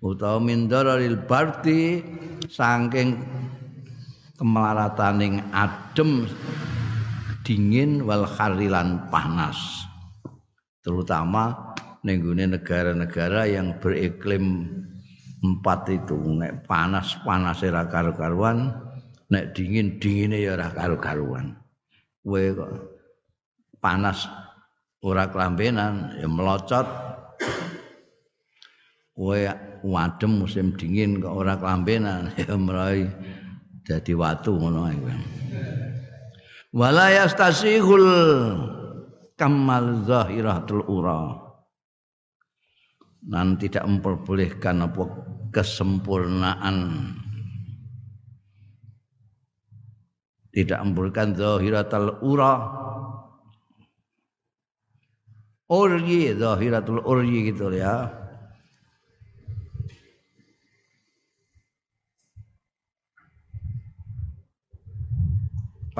utawa 0.00 0.40
min 0.40 0.66
dararil 0.66 1.20
barti 1.28 2.00
saking 2.48 3.20
kemelarataning 4.40 5.44
adem 5.52 6.24
dingin 7.44 8.08
wal 8.08 8.24
kharilan 8.24 9.08
panas. 9.12 9.84
Terutama 10.80 11.76
nenggune 12.00 12.48
negara-negara 12.48 13.44
yang 13.44 13.76
beriklim 13.76 14.64
empat 15.44 15.92
itu 15.92 16.16
nek 16.16 16.64
panas 16.64 17.16
panas 17.24 17.60
ora 17.64 17.84
karu-karuan 17.88 18.72
nek 19.28 19.52
dingin 19.52 20.00
dingine 20.00 20.40
ya 20.40 20.56
ora 20.56 20.72
karu-karuan. 20.72 21.52
Kowe 22.24 22.44
kok 22.56 22.72
panas 23.80 24.24
ora 25.04 25.28
kelambenan 25.28 26.16
ya 26.16 26.28
melocot. 26.28 26.88
Kowe 29.12 29.36
wadem 29.84 30.44
musim 30.44 30.72
dingin 30.76 31.20
kok 31.20 31.32
ora 31.32 31.56
kelambenan 31.56 32.32
ya 32.40 32.54
merai 32.54 33.08
jadi 33.84 34.12
watu 34.14 34.56
ngono 34.56 34.88
ae 34.88 34.98
wala 36.70 37.10
yastasihul 37.10 38.08
kamal 39.40 40.04
zahiratul 40.04 40.84
ura. 40.84 41.48
Dan 43.20 43.56
tidak 43.56 43.84
memperbolehkan 43.88 44.84
apa 44.84 45.04
kesempurnaan. 45.52 46.76
Tidak 50.50 50.80
membolehkan 50.84 51.32
zahiratul 51.32 52.20
ura. 52.20 52.54
Uryi 55.70 56.34
zahiratul 56.34 57.00
uryi 57.06 57.54
gitu 57.54 57.70
ya 57.70 58.19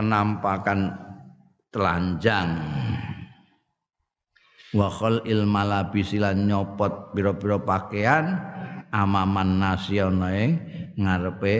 penampakan 0.00 0.96
telanjang. 1.68 2.56
Wa 4.72 4.88
khalil 4.88 5.44
malabisilan 5.44 6.48
nyopot 6.48 7.12
pira-pira 7.12 7.60
pakaian 7.60 8.40
amaman 8.88 9.60
nasional 9.60 10.56
ngarepe 10.96 11.56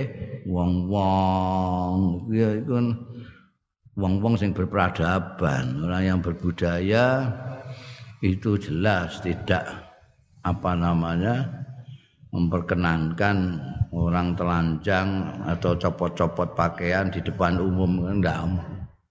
wong-wong. 0.48 2.24
Ya 2.32 2.56
iku 2.56 2.96
wong-wong 4.00 4.40
sing 4.40 4.56
berperadaban 4.56 5.84
orang 5.84 6.02
yang 6.08 6.18
berbudaya 6.24 7.28
itu 8.24 8.56
jelas 8.56 9.20
tidak 9.20 9.68
apa 10.40 10.72
namanya 10.72 11.59
memperkenankan 12.30 13.58
orang 13.90 14.38
telanjang 14.38 15.08
atau 15.50 15.74
copot-copot 15.74 16.54
pakaian 16.54 17.10
di 17.10 17.18
depan 17.18 17.58
umum. 17.58 18.06
Enggak 18.06 18.46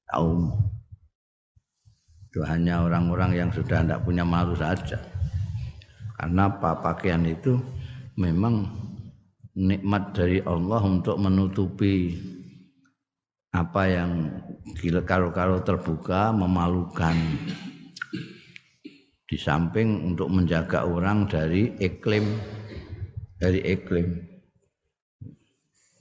tahu 0.07 0.49
itu 2.29 2.45
hanya 2.45 2.85
orang-orang 2.85 3.31
yang 3.35 3.49
sudah 3.49 3.81
tidak 3.81 4.05
punya 4.05 4.21
malu 4.21 4.53
saja. 4.53 5.01
Karena 6.13 6.45
apa? 6.45 6.77
Pakaian 6.77 7.25
itu 7.25 7.57
memang 8.19 8.69
nikmat 9.57 10.13
dari 10.13 10.39
Allah 10.45 10.83
untuk 10.83 11.17
menutupi 11.17 12.15
apa 13.49 13.81
yang 13.89 14.29
karo-karo 15.09 15.65
terbuka 15.65 16.29
memalukan. 16.29 17.17
Di 19.29 19.37
samping 19.37 20.09
untuk 20.13 20.29
menjaga 20.29 20.85
orang 20.85 21.29
dari 21.29 21.73
iklim 21.77 22.25
dari 23.39 23.59
iklim 23.63 24.07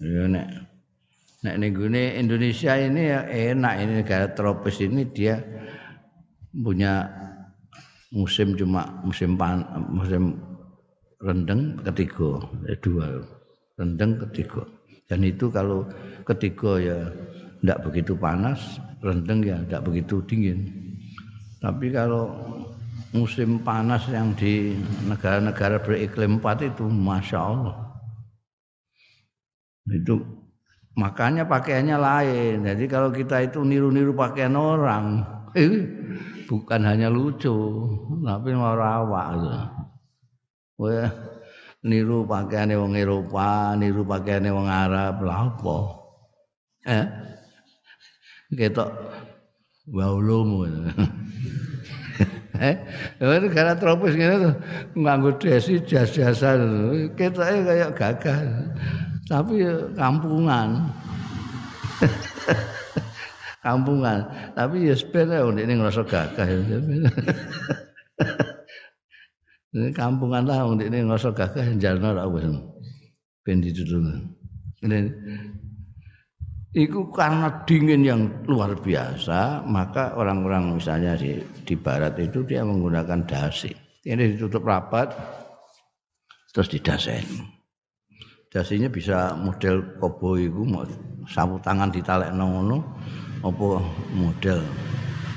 ya 0.02 0.26
nek 0.26 0.46
nek 1.42 1.54
nih 1.56 2.18
Indonesia 2.18 2.74
ini 2.74 3.02
ya 3.14 3.20
enak 3.30 3.74
ini 3.78 3.92
negara 4.02 4.26
tropis 4.34 4.82
ini 4.82 5.06
dia 5.14 5.38
punya 6.50 7.06
musim 8.12 8.56
cuma 8.56 8.88
musim 9.04 9.36
pan, 9.36 9.64
musim 9.92 10.40
rendeng 11.20 11.76
ketiga, 11.84 12.40
eh, 12.68 12.78
dua. 12.80 13.20
Rendeng 13.76 14.18
ketiga. 14.26 14.64
Dan 15.08 15.24
itu 15.24 15.48
kalau 15.48 15.86
ketiga 16.26 16.80
ya 16.80 16.98
tidak 17.62 17.78
begitu 17.88 18.12
panas, 18.18 18.80
rendeng 19.00 19.44
ya 19.44 19.56
tidak 19.68 19.82
begitu 19.88 20.20
dingin. 20.26 20.68
Tapi 21.58 21.90
kalau 21.90 22.57
musim 23.12 23.60
panas 23.64 24.04
yang 24.12 24.36
di 24.36 24.76
negara-negara 25.08 25.80
beriklim 25.80 26.40
empat 26.40 26.68
itu, 26.68 26.84
masya 26.84 27.38
Allah, 27.40 27.76
itu 29.88 30.20
makanya 30.98 31.48
pakaiannya 31.48 31.96
lain. 31.96 32.56
Jadi 32.68 32.84
kalau 32.90 33.08
kita 33.08 33.40
itu 33.46 33.64
niru-niru 33.64 34.12
pakaian 34.12 34.58
orang, 34.58 35.24
eh, 35.56 35.88
bukan 36.50 36.80
hanya 36.84 37.08
lucu, 37.08 37.56
tapi 38.24 38.52
merawak. 38.52 39.28
Wah, 40.78 41.10
niru 41.82 42.22
pakaiane 42.22 42.78
wong 42.78 42.94
Eropa, 42.94 43.74
niru 43.74 44.06
pakaiane 44.06 44.50
wong 44.52 44.68
Arab, 44.70 45.22
lha 45.26 45.34
apa? 45.34 45.78
Eh? 46.86 47.06
Ketok 48.54 48.90
waulumu. 49.90 50.64
eh, 52.58 52.76
negara 53.22 53.78
tropis 53.78 54.14
ngene 54.14 54.36
tuh 54.42 54.54
nganggo 54.98 55.30
desi 55.38 55.78
jas-jasan. 55.82 56.60
Ketoke 57.14 57.64
kayak 57.64 57.90
gagah. 57.94 58.38
Tapi 59.30 59.62
kampungan. 59.94 60.90
kampungan. 63.66 64.26
Tapi 64.54 64.90
ya 64.90 64.94
sepeda 64.94 65.46
ini 65.46 65.72
ngerasa 65.78 66.02
gagah. 66.02 66.46
Ini 69.68 69.92
kampungan 69.92 70.48
lah 70.48 70.64
wong 70.64 70.80
ini 70.80 71.04
ngosok 71.04 71.36
gagah 71.36 71.76
jalno 71.76 72.16
ra 72.16 72.24
wis. 72.24 72.40
Ben 73.44 73.60
ditutun. 73.60 74.32
Ini 74.80 75.12
Iku 76.76 77.08
karena 77.08 77.64
dingin 77.64 78.04
yang 78.04 78.20
luar 78.44 78.76
biasa, 78.76 79.64
maka 79.64 80.12
orang-orang 80.20 80.76
misalnya 80.76 81.16
di, 81.16 81.40
di 81.64 81.74
barat 81.80 82.20
itu 82.20 82.44
dia 82.44 82.60
menggunakan 82.60 83.24
dasi. 83.24 83.72
Ini 84.04 84.36
ditutup 84.36 84.68
rapat, 84.68 85.16
terus 86.52 86.68
didasen. 86.68 87.24
Dasinya 88.52 88.92
bisa 88.92 89.32
model 89.36 89.96
koboi 89.96 90.48
itu, 90.48 90.64
sapu 91.28 91.56
tangan 91.64 91.88
ditalek 91.88 92.32
ngono, 92.36 92.84
apa 93.44 93.78
model 94.12 94.60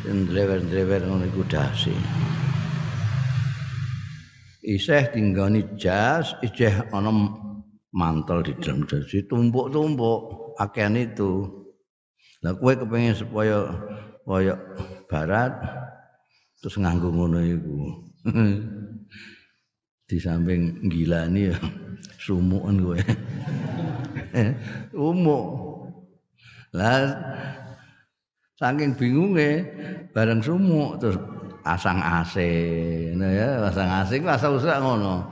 drewer-drewer 0.06 1.06
ngono 1.06 1.30
iku 1.30 1.46
dasi 1.46 1.94
isih 4.66 5.06
tinggani 5.14 5.78
jas 5.78 6.34
isih 6.42 6.90
ana 6.90 7.14
mantel 7.94 8.42
di 8.42 8.54
dalam 8.58 8.86
dadi 8.90 9.22
tumpuk-tumpuk 9.30 10.41
pakaian 10.62 10.94
itu. 10.94 11.50
Lah 12.46 12.54
kowe 12.54 12.74
kepengin 12.74 13.18
supaya 13.18 13.66
kaya 14.22 14.54
barat 15.10 15.54
terus 16.62 16.78
nganggo 16.78 17.10
ngono 17.10 17.42
iku. 17.42 17.78
Di 20.10 20.18
samping 20.22 20.86
gilani 20.86 21.50
ya 21.50 21.58
sumuken 22.22 22.78
kowe. 22.86 23.02
Umuk. 25.10 25.46
Lah 26.78 27.10
saking 28.62 28.94
bingunge 28.94 29.66
bareng 30.14 30.38
sumuk 30.46 31.02
terus 31.02 31.18
pasang 31.66 31.98
AC 31.98 32.38
nah 33.18 33.30
ya 33.34 33.58
pasang 33.58 33.90
AC 33.90 34.22
ku 34.22 34.30
asal 34.30 34.62
usah 34.62 34.78
ngono 34.78 35.26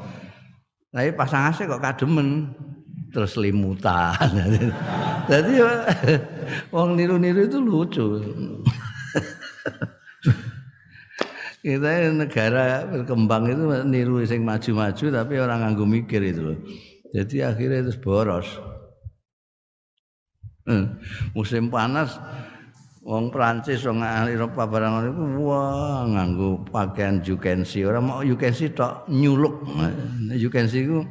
tapi 0.89 1.13
pasang 1.13 1.53
AC 1.53 1.69
kok 1.69 1.77
kademen 1.77 2.49
terus 3.09 3.37
limutan. 3.37 4.13
Jadi 5.31 5.53
wong 6.73 6.97
niru-niru 6.97 7.45
itu 7.45 7.57
lucu. 7.61 8.05
Kita 11.59 12.15
negara 12.15 12.87
berkembang 12.87 13.51
itu 13.51 13.63
niru 13.83 14.23
sing 14.23 14.47
maju-maju 14.47 15.05
tapi 15.11 15.33
orang 15.37 15.59
nganggo 15.67 15.83
mikir 15.83 16.23
itu 16.23 16.41
loh. 16.53 16.57
Jadi 17.11 17.43
akhirnya 17.43 17.83
itu 17.83 17.93
boros. 17.99 18.47
Hmm. 20.69 21.01
musim 21.33 21.73
panas 21.73 22.21
wong 23.01 23.33
Prancis 23.33 23.81
wong 23.89 24.05
Eropa 24.05 24.69
barang 24.69 25.09
niku 25.09 25.49
wah 25.49 26.05
nganggo 26.05 26.61
pakaian 26.69 27.25
you 27.25 27.41
can 27.41 27.65
see 27.65 27.81
ora 27.81 27.97
mau 27.97 28.21
see 28.53 28.69
tok 28.69 29.09
nyuluk. 29.09 29.65
Can 30.53 30.69
see 30.69 30.85
ku 30.85 31.01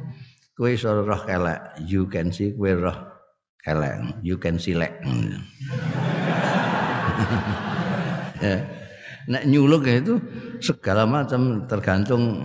kowe 0.59 0.75
iso 0.75 0.91
roh 1.07 1.21
kelek. 1.23 1.79
You 1.87 2.11
can 2.11 2.35
see 2.35 2.51
kowe 2.51 2.67
roh 2.67 2.97
kelek. 3.63 4.19
You 4.19 4.35
can 4.35 4.59
see 4.59 4.75
lek. 4.75 4.99
Ya 8.43 8.59
nek 9.31 9.47
nyuluk 9.47 9.87
itu 9.87 10.19
segala 10.59 11.07
macam 11.07 11.63
tergantung 11.69 12.43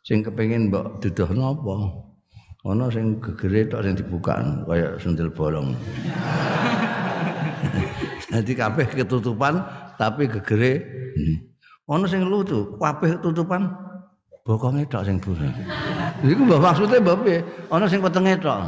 sing 0.00 0.24
kepengin 0.24 0.72
mbok 0.72 1.04
duduhno 1.04 1.52
apa. 1.52 1.74
Ana 2.66 2.88
sing 2.88 3.20
gegere 3.20 3.68
tok 3.68 3.84
sing 3.84 3.94
dibuka 4.00 4.40
kaya 4.64 4.96
sendel 4.96 5.28
bolong. 5.28 5.76
Jadi 8.32 8.52
kabeh 8.56 8.86
ketutupan 8.96 9.60
tapi 10.00 10.24
gegere. 10.24 10.82
Ono 11.86 12.02
sing 12.10 12.26
lucu, 12.26 12.74
kabeh 12.80 13.20
ketutupan 13.20 13.70
bokonge 14.42 14.82
tok 14.90 15.06
sing 15.06 15.22
busa. 15.22 15.46
Iku 16.24 16.48
mbah 16.48 16.60
maksude 16.62 16.96
mbah 17.04 17.16
piye? 17.20 17.44
Ono 17.68 17.84
sing 17.84 18.00
wetenge 18.00 18.40
tok. 18.40 18.60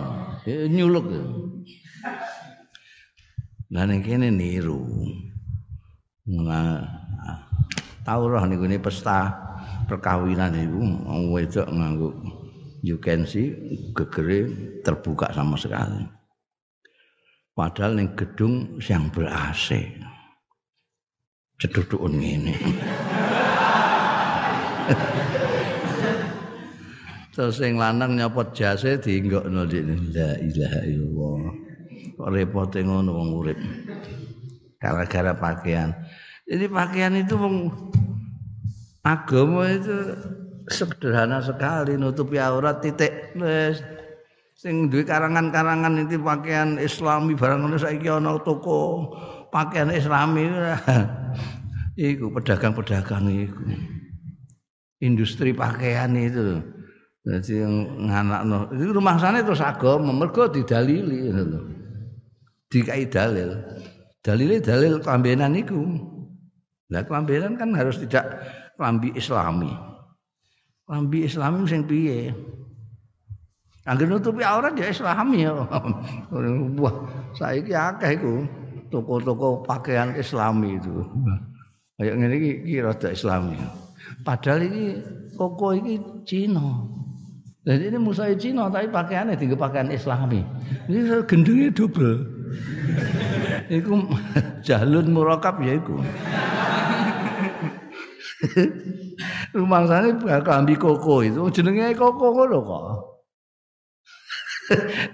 Nyuluk. 0.48 1.06
Lah 3.72 3.84
ning 3.88 4.04
kene 4.04 4.28
niru. 4.28 4.84
Nah, 6.28 6.84
tau 8.04 8.28
roh 8.28 8.44
niku 8.44 8.68
ne 8.68 8.76
pesta 8.76 9.32
perkawinan 9.88 10.60
iku 10.60 10.80
wedok 11.32 11.68
nganggo 11.72 12.12
you 12.84 13.00
can 13.00 13.24
see 13.24 13.56
gegere 13.96 14.52
terbuka 14.84 15.32
sama 15.32 15.56
sekali. 15.56 16.04
Padahal 17.56 17.96
ning 17.96 18.12
gedung 18.12 18.76
yang 18.84 19.08
ber 19.08 19.28
AC. 19.28 19.88
Cedudukun 21.58 22.22
ngene. 22.22 22.54
Terus 27.38 27.62
sing 27.62 27.78
lanang 27.78 28.18
nyopot 28.18 28.50
jase 28.50 28.98
dienggokno 28.98 29.62
dene. 29.70 29.94
La 30.10 30.34
ilaha 30.42 30.80
illallah. 30.82 31.54
Kok 32.18 32.30
repote 32.34 32.82
ngono 32.82 33.14
wong 33.14 33.28
urip. 33.38 33.58
Gara-gara 34.82 35.38
pakaian. 35.38 35.94
Jadi 36.50 36.66
pakaian 36.66 37.14
itu 37.14 37.38
wong 37.38 37.70
agama 39.06 39.70
itu 39.70 40.18
sederhana 40.66 41.38
sekali 41.38 41.94
nutupi 41.94 42.42
aurat 42.42 42.82
titik 42.82 43.30
wis 43.38 43.86
sing 44.58 44.90
duwe 44.90 45.06
karangan-karangan 45.06 46.10
iki 46.10 46.18
pakaian 46.18 46.74
islami 46.82 47.38
barang 47.38 47.62
ngono 47.62 47.78
saiki 47.78 48.10
ana 48.10 48.34
toko 48.42 49.14
pakaian 49.54 49.94
islami 49.94 50.50
iku 52.10 52.34
pedagang-pedagang 52.34 53.30
iku 53.30 53.62
industri 54.98 55.54
pakaian 55.54 56.18
itu 56.18 56.58
jadi 57.26 57.66
nganakno 57.98 58.70
itu 58.74 58.92
rumah 58.94 59.18
sana 59.18 59.42
terus 59.42 59.62
agama 59.62 60.14
mergo 60.14 60.46
didalili 60.46 61.32
ngono 61.32 61.60
dikai 62.70 63.08
dalil 63.10 63.58
dalile 64.22 64.62
dalil 64.62 65.02
kelambenan 65.02 65.58
iku 65.58 65.82
lah 66.88 67.02
kelambenan 67.04 67.58
kan 67.58 67.74
harus 67.74 67.98
tidak 68.00 68.24
kelambi 68.78 69.12
islami 69.18 69.72
kelambi 70.86 71.26
islami 71.26 71.66
sing 71.66 71.84
piye 71.84 72.32
Angger 73.88 74.04
nutupi 74.04 74.44
aurat 74.44 74.76
ya 74.76 74.92
Islami 74.92 75.48
ya. 75.48 75.64
Wah, 76.84 76.94
saiki 77.32 77.72
akeh 77.72 78.20
iku 78.20 78.44
toko-toko 78.92 79.64
pakaian 79.64 80.12
Islami 80.12 80.76
itu. 80.76 80.92
Kayak 81.96 82.36
iki 82.36 82.50
iki 82.68 82.76
rada 82.84 83.08
Islami. 83.08 83.56
Padahal 84.20 84.68
ini 84.68 85.00
koko 85.40 85.72
iki 85.72 85.96
Cina. 86.28 86.84
Jadi 87.66 87.90
ini 87.90 87.98
musai 87.98 88.38
Cina 88.38 88.70
tapi 88.70 88.86
pakaiannya 88.86 89.34
tinggal 89.34 89.58
pakaian 89.58 89.90
Islami. 89.90 90.46
Ini 90.86 91.26
gendengnya 91.26 91.74
double. 91.74 92.22
Iku 93.68 94.08
jalun 94.66 95.10
murakab 95.10 95.58
ya 95.60 95.76
iku. 95.76 95.98
Rumah 99.58 99.82
sana 99.90 100.14
kelambi 100.44 100.78
koko 100.78 101.26
itu 101.26 101.42
jenenge 101.50 101.98
koko 101.98 102.30
ngono 102.30 102.58
kok. 102.62 102.82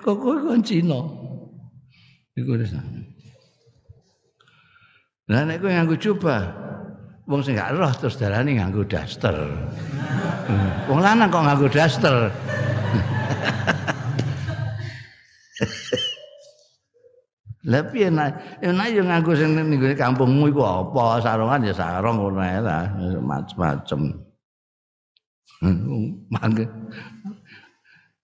kok 0.04 0.16
kowe 0.18 0.36
kon 0.44 0.60
Cina. 0.60 1.00
Iku 2.36 2.60
wis. 2.60 2.74
Lah 5.30 5.42
nek 5.48 5.64
kowe 5.64 5.72
nganggo 5.72 5.96
coba 5.96 6.52
wong 7.24 7.40
sing 7.40 7.56
gak 7.56 7.72
roh 7.76 7.92
terus 7.96 8.20
darane 8.20 8.56
nganggo 8.56 8.84
daster. 8.84 9.32
Wong 10.88 11.00
lanang 11.00 11.32
kok 11.32 11.44
nganggo 11.44 11.68
daster. 11.72 12.28
Lah 17.64 17.80
piye 17.88 18.12
nek 18.12 18.60
enak 18.60 18.92
yo 18.92 19.02
nganggo 19.08 19.32
sing 19.32 19.56
ning 19.56 19.80
kampungmu 19.96 20.52
iku 20.52 20.68
apa? 20.68 21.24
Sarungan 21.24 21.64
ya 21.64 21.72
sarung 21.72 22.20
ngono 22.20 22.44
ae 22.44 22.60
lah, 22.60 22.92
macam-macam. 23.24 24.00
Mangke. 26.28 26.68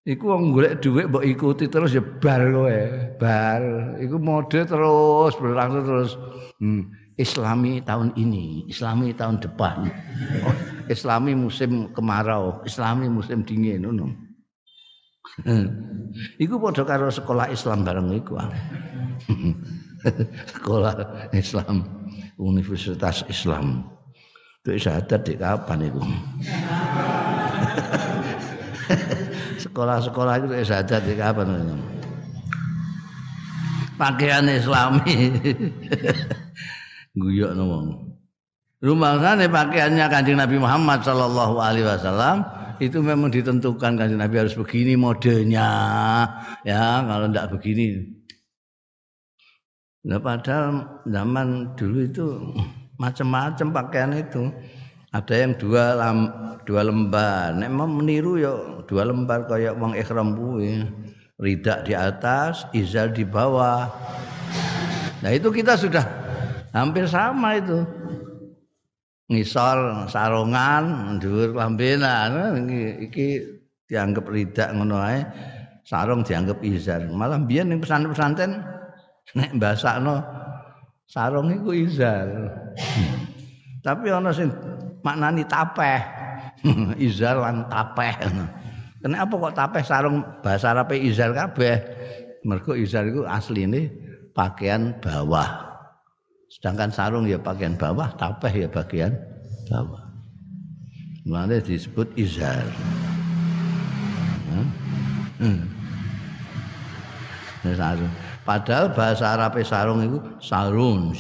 Iku 0.05 0.25
wong 0.29 0.53
golek 0.53 0.85
dhuwit 0.85 1.09
mbok 1.09 1.25
ikuti 1.25 1.73
terus 1.73 1.97
ya 1.97 2.05
bar 2.05 2.53
kowe, 2.53 2.81
bar. 3.17 3.97
Iku 3.97 4.21
mode 4.21 4.61
terus 4.69 5.33
berlangsung 5.41 5.85
terus. 5.89 6.21
Hmm. 6.61 7.00
Islami 7.21 7.85
tahun 7.85 8.17
ini, 8.17 8.65
Islami 8.73 9.13
tahun 9.13 9.45
depan. 9.45 9.93
Oh, 10.41 10.57
Islami 10.89 11.37
musim 11.37 11.93
kemarau, 11.93 12.65
Islami 12.65 13.13
musim 13.13 13.45
dingin 13.45 13.85
ngono. 13.85 14.09
iku 16.43 16.57
padha 16.57 16.83
karo 16.89 17.13
sekolah 17.13 17.53
Islam 17.53 17.85
bareng 17.85 18.09
iku. 18.17 18.41
sekolah 20.57 21.29
Islam, 21.37 21.85
Universitas 22.41 23.21
Islam. 23.29 23.85
Itu 24.65 24.77
syahadat 24.77 25.21
di 25.25 25.37
kapan 25.37 25.89
itu? 25.89 26.01
Sekolah-sekolah 29.65 30.41
itu 30.41 30.47
syahadat 30.65 31.01
di 31.05 31.15
kapan? 31.17 31.81
Pakaian 34.01 34.49
Islami. 34.49 35.37
Guyokno 37.17 37.65
wong. 37.67 37.87
Rumangsane 38.81 39.45
pakaiannya 39.53 40.07
Kanjeng 40.09 40.41
Nabi 40.41 40.57
Muhammad 40.57 41.05
sallallahu 41.05 41.61
alaihi 41.61 41.85
wasallam 41.85 42.49
itu 42.81 42.97
memang 43.05 43.29
ditentukan 43.29 44.01
Kanjeng 44.01 44.17
Nabi 44.17 44.41
harus 44.41 44.57
begini 44.57 44.97
modelnya. 44.97 45.69
Ya, 46.65 47.05
kalau 47.05 47.29
tidak 47.29 47.53
begini. 47.53 48.09
Nah, 50.01 50.17
padahal 50.17 51.05
zaman 51.05 51.77
dulu 51.77 51.99
itu 52.09 52.25
macam-macam 52.97 53.67
pakaian 53.69 54.13
itu. 54.17 54.49
Ada 55.13 55.45
yang 55.45 55.53
dua 55.61 56.01
lam, 56.01 56.19
dua 56.65 56.89
lembar. 56.89 57.53
Nek 57.53 57.69
mau 57.69 57.85
meniru 57.85 58.41
ya 58.41 58.55
dua 58.89 59.05
lembar 59.05 59.45
kayak 59.45 59.77
wong 59.77 59.93
ikhram 59.93 60.33
kuwi. 60.33 60.89
Ridak 61.37 61.89
di 61.89 61.93
atas, 61.93 62.65
izar 62.73 63.13
di 63.13 63.29
bawah. 63.29 63.93
Nah, 65.21 65.31
itu 65.37 65.53
kita 65.53 65.77
sudah 65.77 66.20
hampir 66.75 67.07
sama 67.07 67.59
itu. 67.59 67.83
Ngisor 69.31 70.11
sarungan 70.11 71.17
dhuwur 71.23 71.55
lambenan 71.55 72.67
iki 72.99 73.39
dianggap 73.87 74.27
ridak 74.27 74.75
ngono 74.75 74.99
ae. 74.99 75.23
Sarung 75.87 76.27
dianggap 76.27 76.59
izar. 76.67 77.07
Malah 77.07 77.39
biyen 77.47 77.71
ning 77.71 77.79
pesantren 77.83 78.63
nek 79.35 79.55
mbasakno 79.55 80.19
sarung 81.07 81.55
iku 81.55 81.71
izar. 81.71 82.27
Tapi 83.87 84.07
ana 84.11 84.35
sing 84.35 84.51
maknani 85.07 85.47
tapeh. 85.47 86.03
Izar 87.01 87.41
lan 87.41 87.65
tapeh. 87.73 88.13
Kenapa 89.01 89.33
kok 89.33 89.57
tapeh 89.57 89.81
sarung 89.81 90.21
bahasa 90.45 90.77
Arab 90.77 90.93
izar 90.93 91.33
kabeh? 91.33 91.81
Mergo 92.45 92.77
izar 92.77 93.09
iku 93.09 93.25
asline 93.25 93.89
pakaian 94.37 94.93
bawah 95.01 95.70
Sedangkan 96.51 96.91
sarung 96.91 97.31
ya 97.31 97.39
bagian 97.39 97.79
bawah, 97.79 98.11
tapeh 98.19 98.67
ya 98.67 98.69
bagian 98.69 99.15
bawah. 99.71 100.03
Mana 101.23 101.63
disebut 101.63 102.11
izar. 102.19 102.67
Hmm. 105.39 105.63
Sarung. 107.63 108.13
Padahal 108.43 108.91
bahasa 108.91 109.39
Arab 109.39 109.63
sarung 109.63 110.01
itu 110.03 110.19
sarun. 110.43 111.15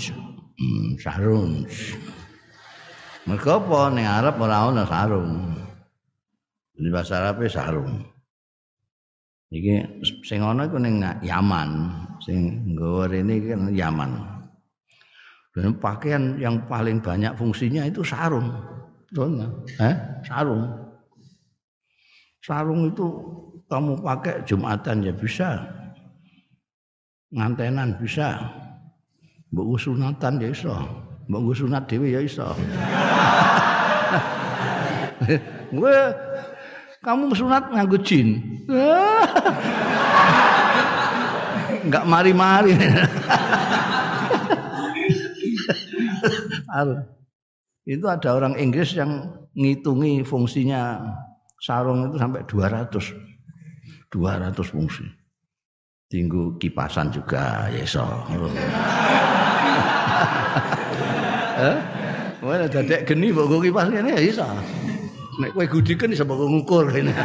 Hmm, 0.58 0.88
sarun. 0.98 1.62
Mereka 3.28 3.62
apa 3.62 3.80
ning 3.94 4.08
Arab 4.08 4.34
ora 4.42 4.66
ana 4.66 4.82
sarung. 4.82 5.54
Di 6.74 6.90
bahasa 6.90 7.22
Arab 7.22 7.44
sarung. 7.46 8.02
Iki 9.52 10.02
sing 10.26 10.42
ana 10.42 10.66
iku 10.66 10.80
ning 10.82 11.04
Yaman, 11.22 11.70
sing 12.24 12.66
nggawa 12.74 13.06
rene 13.06 13.32
iki 13.38 13.48
kan 13.54 13.62
Yaman. 13.70 14.39
Dan 15.50 15.74
pakaian 15.82 16.38
yang 16.38 16.62
paling 16.70 17.02
banyak 17.02 17.34
fungsinya 17.34 17.82
itu 17.82 18.06
sarung. 18.06 18.54
Betul 19.10 19.42
Eh? 19.82 19.94
Sarung. 20.22 20.70
Sarung 22.38 22.86
itu 22.86 23.06
kamu 23.66 23.98
pakai 23.98 24.46
Jumatan 24.46 25.02
ya 25.02 25.10
bisa. 25.10 25.66
Ngantenan 27.34 27.98
bisa. 27.98 28.38
Mbok 29.50 29.74
sunatan 29.82 30.38
ya 30.38 30.54
iso. 30.54 30.70
Mbok 31.26 31.50
sunat 31.58 31.90
ya 31.90 32.22
iso. 32.22 32.46
Gue 35.74 35.98
kamu 37.02 37.34
sunat 37.34 37.74
nganggo 37.74 37.98
jin. 38.06 38.38
Enggak 41.90 42.04
mari-mari. 42.06 42.78
itu 47.88 48.06
ada 48.06 48.38
orang 48.38 48.54
Inggris 48.54 48.94
yang 48.94 49.34
ngitungi 49.58 50.22
fungsinya 50.22 51.02
sarung 51.58 52.10
itu 52.10 52.16
sampai 52.16 52.46
200 52.46 54.14
200 54.14 54.54
fungsi. 54.62 55.06
Tinggu 56.10 56.58
kipasan 56.58 57.14
juga 57.14 57.70
ya 57.70 57.86
so 57.86 58.02
eh 61.60 61.78
Wah, 62.40 62.56
dadek 62.56 63.04
geni 63.04 63.36
mbok 63.36 63.60
kipas 63.60 63.92
ngene 63.92 64.16
ya 64.16 64.20
iso. 64.24 64.48
Nek 65.44 65.52
kowe 65.52 65.66
gudiken 65.68 66.08
iso 66.16 66.24
mbok 66.24 66.40
ngukur 66.48 66.88
kene. 66.88 67.12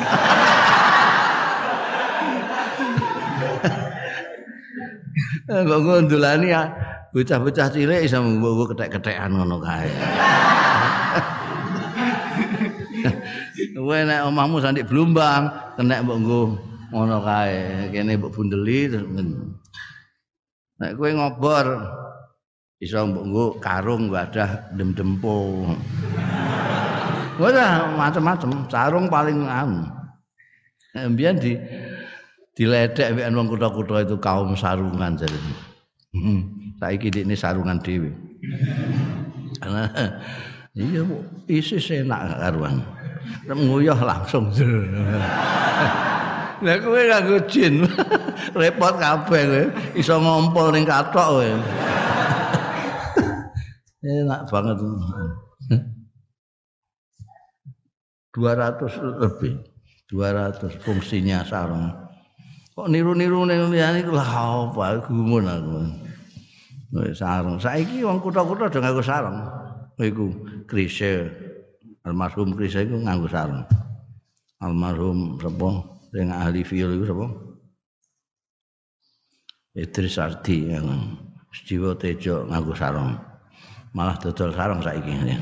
Mbok 5.45 5.79
ngondolani 5.87 6.51
ya 6.51 6.67
bocah-bocah 7.15 7.71
cilik 7.71 8.03
iso 8.03 8.19
mbok 8.19 8.75
ketek-ketekan 8.75 9.31
ngono 9.31 9.63
kae. 9.63 9.87
Kowe 13.71 13.99
nek 14.03 14.27
omahmu 14.27 14.59
sandik 14.59 14.91
Blumbang, 14.91 15.47
kena 15.79 16.03
mbok 16.03 16.17
nggo 16.19 16.41
ngono 16.91 17.23
kae. 17.23 17.87
Kene 17.95 18.19
mbok 18.19 18.35
bundeli 18.35 18.91
terus 18.91 19.07
Nek 20.75 20.91
kowe 20.99 21.07
ngobor 21.15 21.87
iso 22.83 22.99
mbok 23.07 23.23
nggo 23.31 23.45
karung 23.63 24.11
wadah 24.11 24.75
dem-dempo. 24.75 25.71
Wah, 27.39 27.95
macam-macam. 27.95 28.67
Sarung 28.67 29.07
paling 29.07 29.47
anu. 29.47 29.87
Mbiyen 30.95 31.39
di 31.39 31.55
diledek 32.59 33.15
wong 33.15 33.47
kutha-kutha 33.47 34.03
itu 34.03 34.19
kaum 34.19 34.51
sarungan 34.59 35.15
jadi. 35.15 35.39
Saiki 36.75 37.07
ini 37.07 37.35
sarungan 37.39 37.79
dhewe. 37.79 38.11
iya 40.75 41.01
isis 41.47 41.87
enak 41.91 42.35
karuan. 42.39 42.83
Nguyah 43.47 43.99
langsung. 44.03 44.51
Lah 46.63 46.75
kowe 46.79 46.99
nganggo 46.99 47.39
jin. 47.47 47.83
Repot 48.59 48.95
kabeh 48.99 49.43
kowe. 49.47 49.63
Iso 49.95 50.19
ngompol 50.19 50.75
ning 50.75 50.83
katok 50.83 51.27
kowe. 51.39 51.49
enak 54.05 54.41
banget. 54.51 54.77
200 58.35 59.23
lebih. 59.23 59.53
200 60.11 60.83
fungsinya 60.83 61.41
sarung. 61.47 61.87
Kok 62.75 62.91
niru-niru 62.91 63.47
ning 63.47 63.71
liyane 63.71 64.03
iku 64.03 64.11
lah 64.11 64.27
apa 64.67 65.07
gumun 65.07 65.47
aku. 65.47 66.04
Sarung. 67.13 67.57
Saiki 67.59 68.03
wong 68.05 68.21
kutha-kutha 68.21 68.69
do 68.71 68.79
nganggo 68.79 69.03
sarung. 69.03 69.39
Iku 69.99 70.25
Krisye. 70.67 71.31
Almarhum 72.05 72.53
Krisye 72.53 72.85
iku 72.85 73.01
nganggo 73.01 73.27
sarung. 73.31 73.63
Almarhum 74.61 75.39
sapa 75.41 75.69
sing 76.13 76.29
ahli 76.31 76.61
fiil 76.63 76.95
iku 76.99 77.05
sapa? 77.09 77.25
Idris 79.75 80.15
Ardi 80.15 80.71
yang 80.71 80.87
Setiwa 81.51 81.95
Tejo 81.95 82.47
nganggo 82.47 82.75
sarung. 82.75 83.15
Malah 83.95 84.19
dodol 84.19 84.51
sarung 84.51 84.83
saiki. 84.83 85.13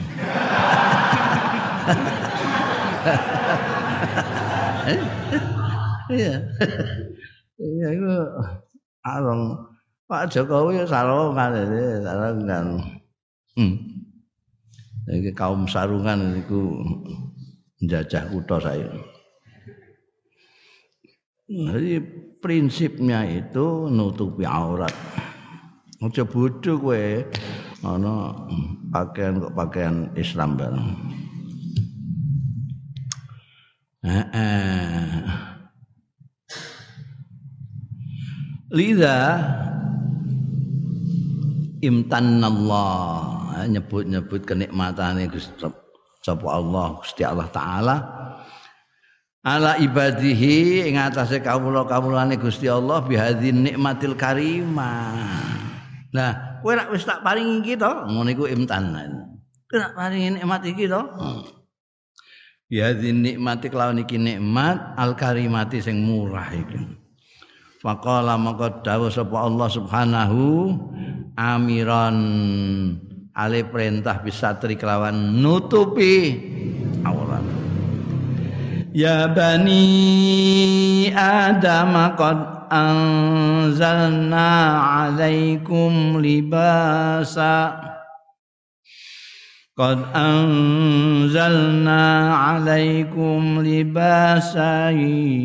Iya. 6.12 6.36
Iya 7.56 7.88
iku 7.96 8.12
sarung 9.00 9.73
Pak 10.14 10.30
Jokowi 10.30 10.86
sarungan 10.86 11.58
ini 11.58 12.06
sarungan. 12.06 12.66
Hmm. 13.58 13.74
Iki 15.10 15.34
kaum 15.34 15.66
sarungan 15.66 16.38
itu 16.38 16.86
menjajah 17.82 18.30
kutha 18.30 18.62
saya. 18.62 18.94
Jadi 21.50 21.98
prinsipnya 22.38 23.26
itu 23.26 23.90
nutupi 23.90 24.46
aurat. 24.46 24.94
Aja 25.98 26.30
bodoh 26.30 26.78
kowe 26.78 27.26
ana 27.82 28.38
pakaian 28.94 29.42
kok 29.42 29.56
pakaian 29.58 30.14
Islam 30.14 30.62
bareng. 30.62 30.94
Heeh. 34.06 35.26
Lida 38.70 39.18
imtanallah 41.84 43.68
nyebut-nyebut 43.68 44.48
kenikmatane 44.48 45.28
Gusti 45.28 45.68
sapa 46.24 46.48
Allah 46.48 47.04
Gusti 47.04 47.28
Allah 47.28 47.48
taala 47.52 47.96
ala 49.44 49.76
ibadihi 49.76 50.88
ing 50.88 50.96
atase 50.96 51.44
kawula-kawulane 51.44 52.40
Gusti 52.40 52.72
Allah 52.72 53.04
bihadzi 53.04 53.52
nikmatil 53.52 54.16
karimah. 54.16 55.60
Nah, 56.16 56.64
kowe 56.64 56.72
rak 56.72 56.96
wis 56.96 57.04
tak 57.04 57.26
paringi 57.26 57.60
iki 57.60 57.74
to, 57.76 57.92
ngono 58.08 58.30
iku 58.32 58.48
imtanan. 58.48 59.36
Kowe 59.68 59.78
nak 59.84 59.94
paringi 60.00 60.40
nikmat 60.40 60.64
iki 60.64 60.88
to. 60.88 61.02
Bihadzi 62.72 63.12
nikmati 63.12 63.68
kelawan 63.68 64.00
iki 64.00 64.16
nikmat 64.16 64.96
al 64.96 65.20
karimati 65.20 65.84
sing 65.84 66.00
murah 66.00 66.48
iki. 66.56 67.03
Faqala 67.84 68.40
maka 68.40 68.80
dawuh 68.80 69.12
sapa 69.12 69.44
Allah 69.44 69.68
Subhanahu 69.68 70.72
amiran 71.36 72.16
ale 73.36 73.68
perintah 73.68 74.24
bisa 74.24 74.56
tri 74.56 74.80
kelawan 74.80 75.44
nutupi 75.44 76.40
aurat. 77.04 77.44
Ya 78.96 79.28
bani 79.28 81.12
adam 81.12 81.92
qad 82.16 82.72
anzalna 82.72 84.48
alaikum 85.04 86.24
libasa 86.24 87.76
قد 89.79 89.99
أنزلنا 90.17 92.05
عليكم 92.35 93.63
لباسا 93.67 94.91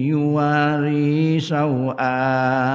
يواري 0.09 1.39
سوآتكم 1.39 2.73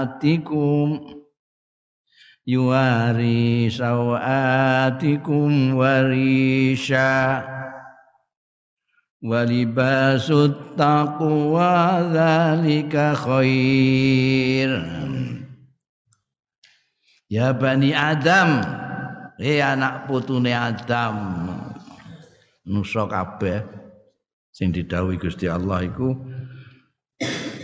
yuwari 2.49 3.69
sawatikum 3.69 5.53
warisha 5.77 7.45
walibasut 9.21 10.57
taqwa 10.73 12.09
dzalika 12.09 13.13
khair 13.13 14.71
ya 17.29 17.53
bani 17.53 17.93
adam 17.93 18.65
eh 19.40 19.62
anak 19.64 20.10
putune 20.10 20.54
adam. 20.54 21.16
Nusa 22.64 23.10
kabeh 23.12 23.60
sing 24.54 24.72
didhawuhi 24.72 25.20
Gusti 25.20 25.52
Allah 25.52 25.84
iku 25.84 26.16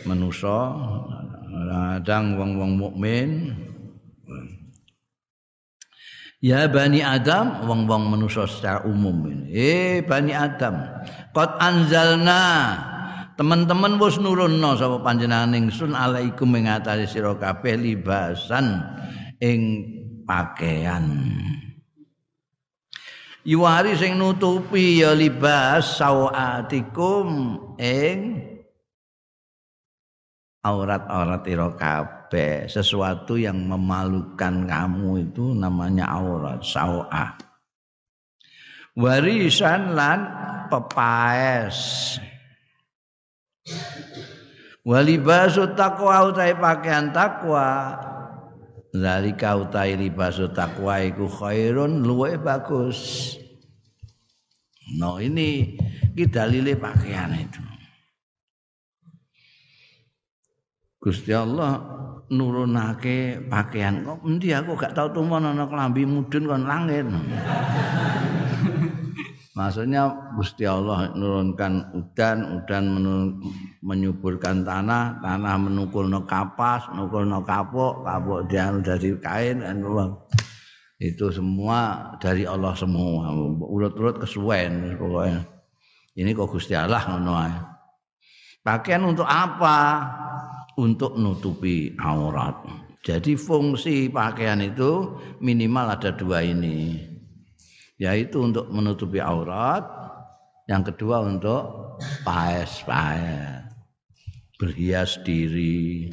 manusa. 0.03 0.75
Kadang 1.69 2.39
wong-wong 2.39 2.71
mukmin. 2.79 3.53
Ya 6.39 6.71
Bani 6.71 7.03
Adam, 7.03 7.67
wong-wong 7.67 8.15
manusia 8.15 8.47
secara 8.47 8.87
umum 8.87 9.27
ini. 9.27 9.51
Eh 9.51 9.99
Bani 10.07 10.31
Adam, 10.31 10.79
qad 11.35 11.59
anzalna. 11.59 12.43
Teman-teman 13.35 13.99
wis 13.99 14.19
nurunno 14.19 14.75
sapa 14.75 15.03
panjenengan 15.03 15.55
ingsun 15.55 15.95
alaikum 15.95 16.51
ing 16.59 16.67
atase 16.67 17.07
sira 17.07 17.35
kabeh 17.39 17.75
libasan 17.75 18.83
ing 19.39 19.59
pakaian. 20.29 21.09
Yuwari 23.41 23.97
sing 23.97 24.21
nutupi 24.21 25.01
ya 25.01 25.17
libas 25.17 25.97
sawatikum 25.97 27.57
ing 27.81 28.45
aurat-aurat 30.61 31.41
ira 31.49 31.73
kabeh. 31.73 32.69
Sesuatu 32.69 33.41
yang 33.41 33.57
memalukan 33.65 34.69
kamu 34.69 35.33
itu 35.33 35.57
namanya 35.57 36.13
aurat 36.13 36.61
sau'ah 36.61 37.49
warisan 38.99 39.95
lan 39.95 40.19
pepaes. 40.67 41.77
Walibasu 44.83 45.75
taqwa 45.77 46.33
utai 46.33 46.57
pakaian 46.57 47.13
takwa 47.13 47.95
zalika 48.93 49.57
utai 49.57 49.93
libasu 49.97 50.49
takwa 50.53 51.01
iku 51.03 51.29
khairun 51.29 52.01
luwe 52.01 52.37
bagus. 52.41 53.35
No 54.97 55.21
ini 55.21 55.77
kita 56.17 56.49
dalile 56.49 56.73
pakaian 56.73 57.29
itu. 57.37 57.61
Gusti 60.99 61.31
Allah 61.31 61.79
nurunake 62.27 63.47
pakaian. 63.47 64.03
Kok 64.03 64.19
endi 64.27 64.51
aku 64.51 64.75
gak 64.75 64.97
tau 64.97 65.13
tumon 65.13 65.45
ana 65.45 65.69
klambi 65.69 66.03
mudun 66.03 66.43
kon 66.49 66.63
langit. 66.65 67.05
Maksudnya 69.59 70.07
Gusti 70.39 70.63
Allah 70.63 71.11
nurunkan 71.11 71.91
udan, 71.91 72.63
udan 72.63 72.85
menyuburkan 73.83 74.63
tanah, 74.63 75.19
tanah 75.19 75.55
menukulno 75.59 76.23
kapas, 76.23 76.87
nukulno 76.95 77.43
kapuk, 77.43 78.07
kapuk 78.07 78.47
dia 78.47 78.71
dari 78.79 79.19
kain 79.19 79.59
dan 79.59 79.83
itu 80.99 81.27
semua 81.27 82.11
dari 82.23 82.47
Allah 82.47 82.71
semua. 82.71 83.35
Urut-urut 83.59 84.23
kesuwen 84.23 84.95
pokoknya. 84.95 85.43
Ini 86.15 86.31
kok 86.31 86.55
Gusti 86.55 86.71
Allah 86.79 87.03
ngono 87.03 87.35
Pakaian 88.63 89.03
untuk 89.03 89.27
apa? 89.27 90.07
untuk 90.79 91.19
nutupi 91.19 91.91
aurat. 91.99 92.55
Jadi 93.03 93.35
fungsi 93.35 94.07
pakaian 94.07 94.63
itu 94.63 95.19
minimal 95.43 95.99
ada 95.99 96.15
dua 96.15 96.39
ini. 96.39 97.08
Yaitu 97.99 98.39
untuk 98.39 98.71
menutupi 98.71 99.19
aurat, 99.19 99.83
yang 100.71 100.87
kedua 100.87 101.19
untuk 101.19 101.97
paes-paes. 102.23 103.67
Berhias 104.55 105.19
diri. 105.23 106.07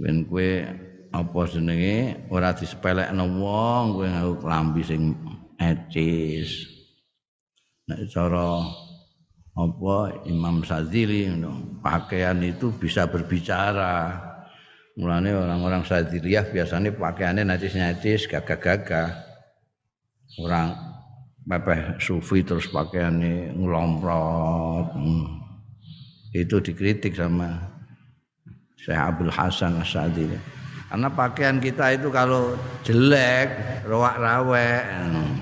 Ben 0.00 0.24
kue 0.28 0.64
apa 1.08 1.40
jenenge 1.48 2.28
ora 2.28 2.52
disepelekno 2.52 3.24
wong 3.40 3.84
kowe 3.96 4.04
nganggo 4.04 4.34
klambi 4.44 4.84
sing 4.84 5.16
ecis. 5.56 6.68
Nek 7.88 8.12
cara 8.12 8.60
apa 9.56 9.96
Imam 10.28 10.60
Sadzili 10.62 11.26
pakaian 11.80 12.38
itu 12.44 12.70
bisa 12.76 13.08
berbicara 13.08 14.20
mulane 15.00 15.32
orang-orang 15.32 15.82
Sadziliyah 15.82 16.52
biasanya 16.52 16.92
pakaiannya 16.94 17.48
najis-najis 17.48 18.28
gagah-gagah 18.28 19.27
orang 20.40 20.74
pepeh 21.48 22.00
sufi 22.00 22.44
terus 22.46 22.70
pakaiannya 22.70 23.56
ngelomprot 23.58 24.94
hmm. 24.94 25.26
itu 26.36 26.56
dikritik 26.62 27.16
sama 27.16 27.58
Syekh 28.78 28.98
Abdul 28.98 29.32
Hasan 29.32 29.80
As-Sadzili 29.82 30.38
karena 30.88 31.08
pakaian 31.12 31.60
kita 31.60 32.00
itu 32.00 32.08
kalau 32.08 32.56
jelek 32.86 33.52
rawak-rawek 33.84 34.82
hmm. 34.86 35.32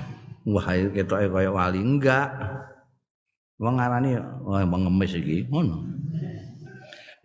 wah 0.51 0.67
itu 0.75 1.03
kayak 1.07 1.53
wali 1.53 1.79
enggak 1.79 2.29
Wong 3.57 3.81
ngarani 3.81 4.21
wah 4.45 4.61
mengemis 4.69 5.17
iki 5.17 5.49
ngono. 5.49 5.81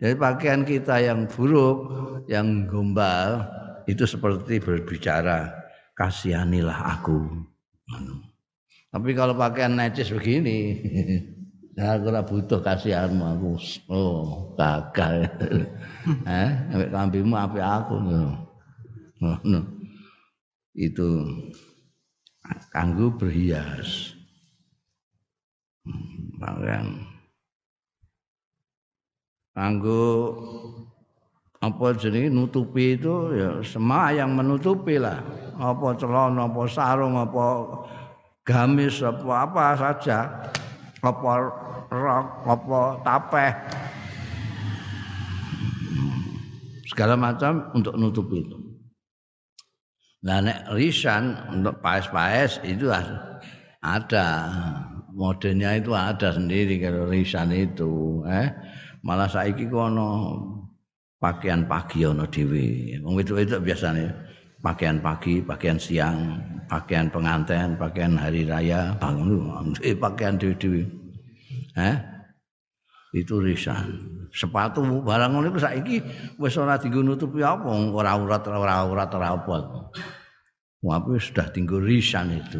Jadi 0.01 0.17
pakaian 0.17 0.65
kita 0.65 0.97
yang 0.97 1.29
buruk, 1.29 1.77
yang 2.25 2.65
gombal 2.65 3.45
itu 3.85 4.03
seperti 4.09 4.57
berbicara 4.57 5.53
kasihanilah 5.93 6.97
aku. 6.97 7.45
Tapi 8.93 9.09
kalau 9.17 9.33
pakaian 9.33 9.73
necis 9.73 10.13
begini, 10.13 10.77
ya 11.77 11.97
aku 11.97 12.13
ora 12.13 12.21
butuh 12.21 12.61
kasihanmu 12.61 13.25
aku. 13.25 13.51
Oh, 13.89 14.53
gagal. 14.53 15.25
eh, 16.29 16.49
ambek 16.69 16.93
kambimu 16.93 17.33
api 17.33 17.59
aku. 17.59 17.95
Ngono. 19.17 19.61
Itu 20.77 21.25
kanggo 22.69 23.13
berhias. 23.17 24.13
Pangeran. 26.37 27.13
Kanggo 29.53 30.01
apa 31.63 31.95
jenenge 31.95 32.27
nutupi 32.27 32.99
itu 32.99 33.31
ya 33.39 33.63
semua 33.63 34.11
yang 34.11 34.35
menutupi 34.35 34.99
lah. 34.99 35.23
Apa 35.55 35.95
celana, 35.95 36.51
apa 36.51 36.67
sarung, 36.67 37.15
apa 37.15 37.45
gamis, 38.43 38.99
apa 38.99 39.47
apa 39.47 39.65
saja. 39.79 40.19
apa 41.03 41.31
rok, 41.91 42.27
apa 42.47 42.79
tapeh. 43.03 43.51
Segala 46.87 47.19
macam 47.19 47.71
untuk 47.75 47.99
nutup 47.99 48.27
itu. 48.31 48.55
Nah 50.23 50.39
nek 50.39 50.71
risan 50.71 51.35
untuk 51.51 51.83
paes-paes 51.83 52.63
itu 52.63 52.87
ada 53.83 54.27
modenya 55.11 55.75
itu 55.75 55.91
ada 55.91 56.31
sendiri 56.31 56.79
kalau 56.79 57.11
risan 57.11 57.51
itu 57.51 58.23
eh 58.31 58.47
malah 59.03 59.27
saiki 59.27 59.67
kono 59.67 60.62
pakaian 61.23 61.63
pagi 61.63 62.03
ono 62.03 62.27
dhewe 62.27 62.99
wong 62.99 63.23
itu 63.23 63.39
biasanya 63.39 64.11
pakaian 64.59 64.99
pagi 64.99 65.39
pakaian 65.39 65.79
siang 65.79 66.35
pakaian 66.67 67.07
pengantin 67.07 67.79
pakaian 67.79 68.19
hari 68.19 68.43
raya 68.43 68.91
bangun 68.99 69.71
eh, 69.87 69.95
pakaian 69.95 70.35
dhewe-dhewe 70.35 70.83
eh 71.79 71.95
itu 73.15 73.39
risan 73.39 73.87
sepatu 74.35 74.83
barang 74.83 75.31
ngono 75.31 75.55
saiki 75.55 76.03
wis 76.35 76.59
ora 76.59 76.75
dienggo 76.75 76.99
nutupi 76.99 77.39
apa 77.39 77.71
ora 77.71 78.19
aurat 78.19 78.43
ora 78.43 78.73
aurat 78.83 79.09
ora 79.15 79.27
apa 79.31 79.55
Wapi 80.83 81.15
sudah 81.15 81.47
tinggal 81.47 81.79
risan 81.79 82.35
itu. 82.35 82.59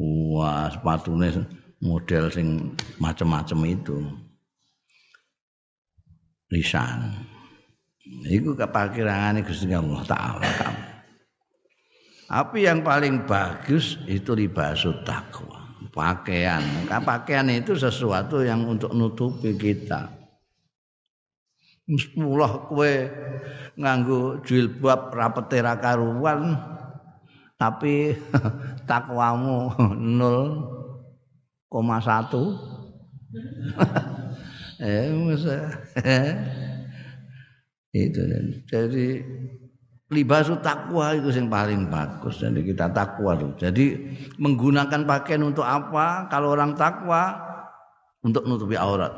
Wah, 0.00 0.72
sepatunya 0.72 1.44
model 1.84 2.32
sing 2.32 2.72
macam-macam 2.96 3.60
itu. 3.68 3.96
Risan. 6.48 7.12
Iku 8.24 8.56
kepakirangan 8.56 9.44
Gusti 9.44 9.68
Allah 9.74 10.02
Taala. 10.08 10.52
Tapi 12.26 12.66
yang 12.66 12.82
paling 12.82 13.28
bagus 13.28 14.00
itu 14.08 14.34
libasut 14.34 15.04
takwa. 15.06 15.62
Pakaian. 15.92 16.60
Pakaian 16.88 17.46
itu 17.52 17.76
sesuatu 17.76 18.42
yang 18.42 18.66
untuk 18.66 18.90
nutupi 18.96 19.54
kita. 19.54 20.10
Sepuluh 21.86 22.66
kue 22.66 23.06
nganggo 23.78 24.42
jilbab 24.42 25.14
rapete 25.14 25.62
ra 25.62 25.78
karuan 25.78 26.58
tapi 27.54 28.10
takwamu 28.90 29.70
0,1 29.78 31.70
eh 34.82 35.14
itu 37.96 38.20
jadi 38.68 39.24
libas 40.12 40.46
takwa 40.62 41.18
itu 41.18 41.34
yang 41.34 41.50
paling 41.50 41.90
bagus. 41.90 42.38
Jadi 42.38 42.62
kita 42.62 42.90
takwa 42.94 43.34
tuh. 43.34 43.52
Jadi 43.58 44.14
menggunakan 44.38 45.02
pakaian 45.02 45.42
untuk 45.42 45.66
apa? 45.66 46.30
Kalau 46.30 46.54
orang 46.54 46.78
takwa 46.78 47.34
untuk 48.22 48.46
nutupi 48.46 48.78
aurat. 48.78 49.10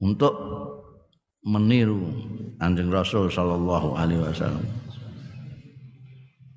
Untuk 0.00 0.32
meniru 1.44 2.08
anjing 2.60 2.88
Rasul 2.88 3.28
Shallallahu 3.28 3.96
Alaihi 3.96 4.24
Wasallam. 4.24 4.64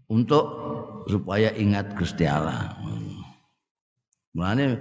Untuk 0.08 0.46
supaya 1.12 1.52
ingat 1.52 2.00
Gusti 2.00 2.24
Allah. 2.24 2.72
Mulane 4.34 4.80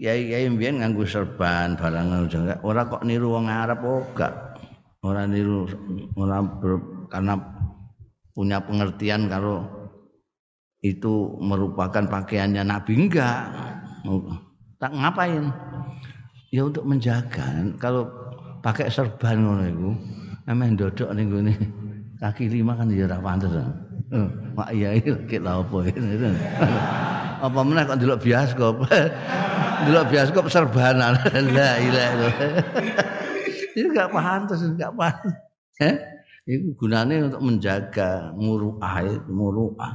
kiai-kiai 0.00 0.48
mbiyen 0.48 0.80
nganggo 0.80 1.04
serban 1.04 1.76
barang 1.76 2.32
ora 2.64 2.88
kok 2.88 3.04
niru 3.04 3.36
wong 3.36 3.52
Arab 3.52 3.84
ora. 3.84 4.56
Ora 5.04 5.28
niru 5.28 5.68
ora 6.16 6.40
karena 7.12 7.36
punya 8.32 8.64
pengertian 8.64 9.28
kalau 9.28 9.68
itu 10.80 11.36
merupakan 11.36 12.08
pakaiannya 12.08 12.64
Nabi 12.64 12.92
enggak. 12.96 13.44
Tak 14.80 14.96
ngapain? 14.96 15.52
Ya 16.48 16.64
untuk 16.64 16.88
menjaga. 16.88 17.44
Kalau 17.76 18.08
pakai 18.64 18.88
serban 18.88 19.44
ngono 19.44 19.64
iku, 19.68 19.90
emang 20.48 20.80
dodok 20.80 21.12
ning 21.12 21.28
kaki 22.16 22.48
lima 22.48 22.72
kan 22.72 22.88
ya 22.88 23.04
ora 23.04 23.20
pantes. 23.20 23.52
Mak 24.56 24.72
iya 24.72 24.96
iki 24.96 25.36
lha 25.36 25.60
ini. 25.60 26.32
Apa 27.40 27.60
meneh 27.64 27.88
kok 27.88 27.96
ndelok 27.96 28.20
bioskop. 28.20 28.74
Ndelok 29.88 30.06
bioskop 30.12 30.44
serbanan. 30.52 31.16
La 31.56 31.80
ilaha 31.80 32.28
Ini 33.72 33.86
enggak 33.90 34.12
pantas, 34.12 34.60
enggak 34.60 34.92
pantas. 34.92 35.32
Eh? 35.80 35.96
Itu 36.44 36.76
gunanya 36.76 37.32
untuk 37.32 37.40
menjaga 37.40 38.36
muruah, 38.36 39.24
muruah. 39.32 39.92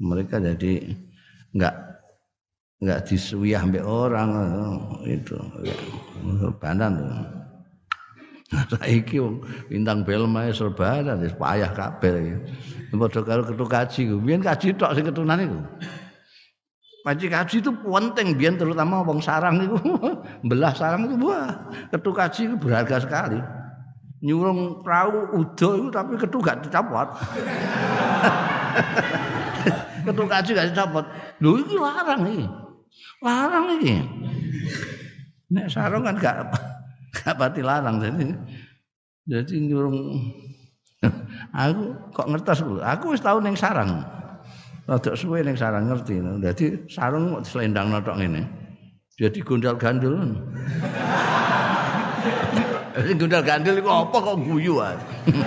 Mereka 0.00 0.40
jadi 0.40 0.96
enggak 1.52 1.74
enggak 2.80 3.00
disuwiah 3.04 3.60
sampai 3.60 3.84
orang 3.84 4.30
itu. 5.04 5.36
Banan 6.56 6.92
tuh. 6.96 7.12
Saiki 8.50 9.22
wong 9.22 9.46
bintang 9.70 10.02
film 10.02 10.34
ae 10.34 10.50
serbanan 10.50 11.22
wis 11.22 11.36
payah 11.36 11.70
kabeh. 11.70 12.34
Padha 12.90 13.20
karo 13.22 13.42
ketu 13.46 13.64
kaji. 13.68 14.00
Biyen 14.18 14.42
kaji 14.42 14.74
tok 14.74 14.96
sing 14.98 15.06
ketunan 15.06 15.38
iku. 15.38 15.60
Kaji 17.00 17.26
kaji 17.32 17.56
itu 17.64 17.72
penting 17.72 18.36
biyen 18.36 18.60
terutama 18.60 19.00
wong 19.00 19.24
sarang 19.24 19.64
itu 19.64 19.80
belah 20.48 20.76
sarang 20.76 21.08
itu 21.08 21.16
wah 21.24 21.48
ketu 21.88 22.12
kaji 22.12 22.40
itu 22.52 22.56
berharga 22.60 23.00
sekali. 23.00 23.40
Nyurung 24.20 24.84
perahu 24.84 25.40
udo 25.40 25.68
itu 25.80 25.88
tapi 25.88 26.20
ketu 26.20 26.36
gak 26.44 26.60
dicopot. 26.60 27.08
ketu 30.04 30.24
kaji 30.28 30.50
gak 30.52 30.68
dicopot. 30.76 31.04
Lho 31.40 31.50
iki 31.64 31.76
larang 31.80 32.22
iki. 32.28 32.44
Larang 33.24 33.66
iki. 33.80 33.96
Nek 35.50 35.66
sarung 35.72 36.04
kan 36.04 36.20
gak 36.20 36.52
gak 37.16 37.34
pati 37.40 37.64
larang 37.64 37.96
jadi 37.96 38.36
jadi 39.24 39.54
nyurung 39.56 40.20
aku 41.54 41.84
kok 42.12 42.28
ngertos 42.28 42.60
aku 42.82 43.16
wis 43.16 43.24
tau 43.24 43.40
ning 43.40 43.56
sarang 43.56 44.04
rada 44.90 45.14
suwe 45.14 45.38
ning 45.46 45.54
sarang 45.54 45.86
ngerti 45.86 46.18
jadi 46.42 46.66
sarung 46.90 47.38
selendang 47.46 47.94
notok 47.94 48.18
ngene 48.18 48.42
jadi 49.14 49.38
gondal 49.46 49.78
gandul 49.78 50.18
Sing 52.90 53.16
gondal 53.16 53.42
gandul 53.46 53.78
iku 53.78 53.86
apa 53.86 54.18
kok 54.18 54.36
guyu 54.42 54.82
ae. 54.82 54.98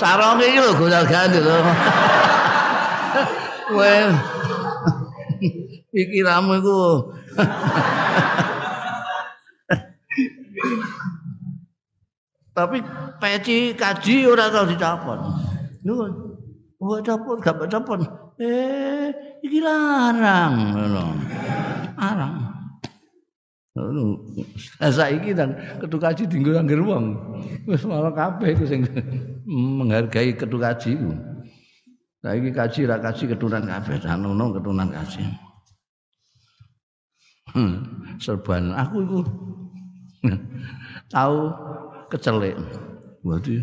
Sarong 0.00 0.40
iki 0.40 0.58
lho 0.58 0.72
gondal 0.74 1.04
gandul. 1.06 1.46
Well, 3.70 4.10
pikiranmu 5.94 6.58
iku 6.58 7.06
Tapi 12.50 12.82
peci 13.22 13.78
kaji 13.78 14.26
ora 14.26 14.50
tau 14.50 14.66
dicopot. 14.66 15.22
Nuwun. 15.86 16.29
Oh, 16.80 16.96
copot 17.04 17.36
gak 17.44 17.60
copot. 17.68 18.00
Eh, 18.40 19.12
iki 19.44 19.60
larang. 19.60 20.72
Larang. 22.00 22.50
Ngono. 23.76 24.24
Saiki 24.80 25.36
dan 25.36 25.54
ketu 25.78 26.00
kaji 26.00 26.24
dinggo 26.26 26.56
angger. 26.56 26.80
Wis 27.68 27.84
malah 27.86 28.10
kabeh 28.16 28.56
iku 28.56 28.64
sing 28.64 28.82
menghargai 29.46 30.34
ketu 30.34 30.56
kaji 30.56 30.96
iku. 30.96 31.12
Saiki 32.24 32.50
kaji 32.52 32.80
ra 32.88 32.96
kaji 32.98 33.22
keturunan 33.30 33.64
kabeh, 33.64 33.96
sanono 34.00 34.56
keturunan 34.56 34.88
kaji. 34.88 35.22
Hmm, 37.50 37.82
serban 38.18 38.72
aku 38.72 38.96
iku 39.04 39.20
tahu 41.12 41.38
kecelik. 42.08 42.56
Berarti 43.20 43.60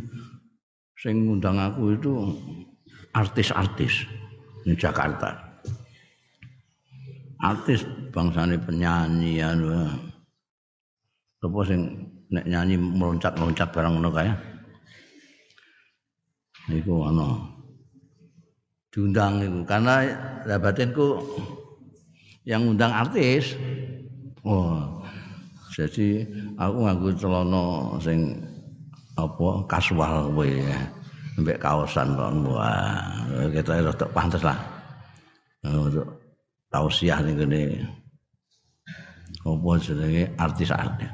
sing 1.01 1.27
ngundang 1.27 1.57
aku 1.57 1.97
itu 1.97 2.13
artis-artis 3.17 4.05
di 4.61 4.77
Jakarta. 4.77 5.33
Artis 7.41 7.81
bangsane 8.13 8.61
penyanyi 8.61 9.41
anu. 9.41 9.73
Apa 11.41 11.59
sing 11.65 11.81
nek 12.29 12.45
nyanyi 12.45 12.77
meloncat-loncat 12.77 13.69
barang 13.73 13.97
ngono 13.97 14.09
kaya. 14.13 14.33
Iku 16.69 17.09
ana. 17.09 17.57
Diundang 18.93 19.41
iku 19.45 19.61
karena 19.65 20.05
batinku 20.57 21.21
yang 22.45 22.65
undang 22.73 22.89
artis. 22.89 23.53
Oh, 24.41 25.03
jadi 25.75 26.25
aku 26.57 26.77
nganggo 26.87 27.09
celana 27.19 27.65
sing 28.01 28.41
apa 29.17 29.65
kasual 29.69 30.33
kowe 30.33 30.49
mbek 31.37 31.61
kaosan 31.61 32.17
kok 32.17 32.33
wah 32.49 33.13
kita 33.53 33.85
rada 33.85 34.05
pantes 34.09 34.41
lah 34.41 34.57
untuk 35.61 36.09
tausiah 36.73 37.21
ning 37.21 37.37
kene 37.37 37.85
apa 39.45 39.69
jenenge 39.77 40.33
artis-artis 40.41 41.11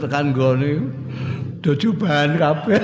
tekan 0.00 0.32
gone 0.32 0.88
dojuban 1.60 2.40
kabeh 2.40 2.80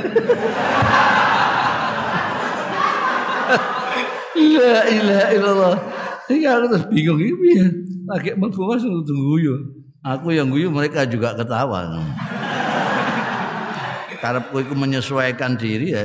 La 4.60 4.82
ilaha 4.86 5.26
illallah. 5.32 5.76
Ini 6.28 6.46
aku 6.46 6.66
terus 6.70 6.84
bingung 6.92 7.20
ini 7.20 7.48
ya. 7.58 7.66
Lagi 8.12 8.30
mengkumas 8.36 8.84
untuk 8.84 9.16
guyu. 9.16 9.54
Aku 10.04 10.32
yang 10.32 10.52
guyu 10.52 10.68
mereka 10.68 11.08
juga 11.08 11.32
ketawa. 11.36 11.90
Karepku 14.20 14.56
itu 14.60 14.74
menyesuaikan 14.76 15.56
diri 15.56 15.96
ya 15.96 16.04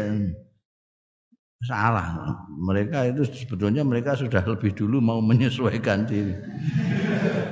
salah. 1.63 2.35
Mereka 2.55 3.15
itu 3.15 3.23
sebetulnya 3.27 3.81
mereka 3.81 4.15
sudah 4.15 4.43
lebih 4.45 4.71
dulu 4.75 5.01
mau 5.01 5.19
menyesuaikan 5.19 6.07
diri. 6.07 6.35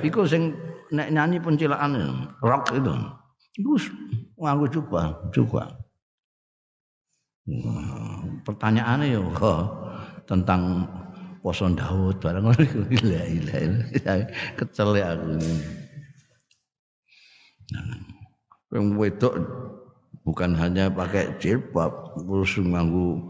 Iku 0.04 0.24
sing 0.24 0.54
nek 0.92 1.10
nyanyi 1.12 1.40
pencilaan 1.42 2.28
rock 2.40 2.72
itu. 2.76 2.94
Iku 3.60 3.72
nganggo 4.40 4.66
coba, 4.80 5.00
coba. 5.30 5.62
Pertanyaannya 8.44 9.20
ya 9.20 9.20
tentang 10.30 10.88
poso 11.44 11.68
Daud 11.68 12.16
barang 12.24 12.40
ngono 12.40 12.62
iku 12.64 12.80
la 13.12 13.22
ilaha 13.28 14.16
kecel 14.56 14.96
ya 14.96 15.12
aku. 15.12 15.36
Nah, 17.72 17.96
yang 18.72 18.96
wedok 18.96 19.34
bukan 20.24 20.56
hanya 20.56 20.88
pakai 20.88 21.36
jilbab, 21.38 22.16
terus 22.16 22.56
nganggo 22.56 23.20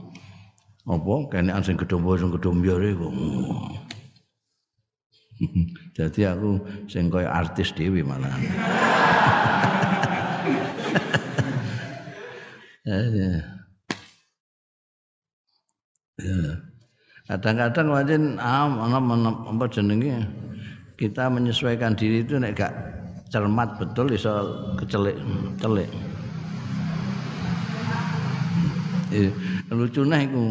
apa 0.87 1.15
kene 1.35 1.51
sing 1.67 1.75
gedombo 1.75 2.15
sing 2.17 2.31
gedombyar 2.31 2.79
iku. 2.81 3.11
Jadi 5.99 6.21
aku 6.31 6.63
sing 6.87 7.11
koyo 7.11 7.27
artis 7.27 7.75
dhewe 7.75 8.07
malah. 8.07 8.31
ya, 12.87 12.99
ya. 13.11 13.31
Ya. 16.23 16.63
Kadang-kadang 17.25 17.89
wajen 17.89 18.37
ana 18.37 19.01
apa 19.01 19.65
jenenge 19.73 20.29
kita 21.01 21.27
menyesuaikan 21.27 21.97
diri 21.97 22.23
itu 22.23 22.37
nek 22.39 22.55
gak 22.55 22.71
cermat 23.33 23.81
betul 23.81 24.13
iso 24.13 24.31
kecelik 24.79 25.17
celik. 25.59 25.89
Eh, 25.89 26.15
lucune 29.71 30.19
iku. 30.27 30.45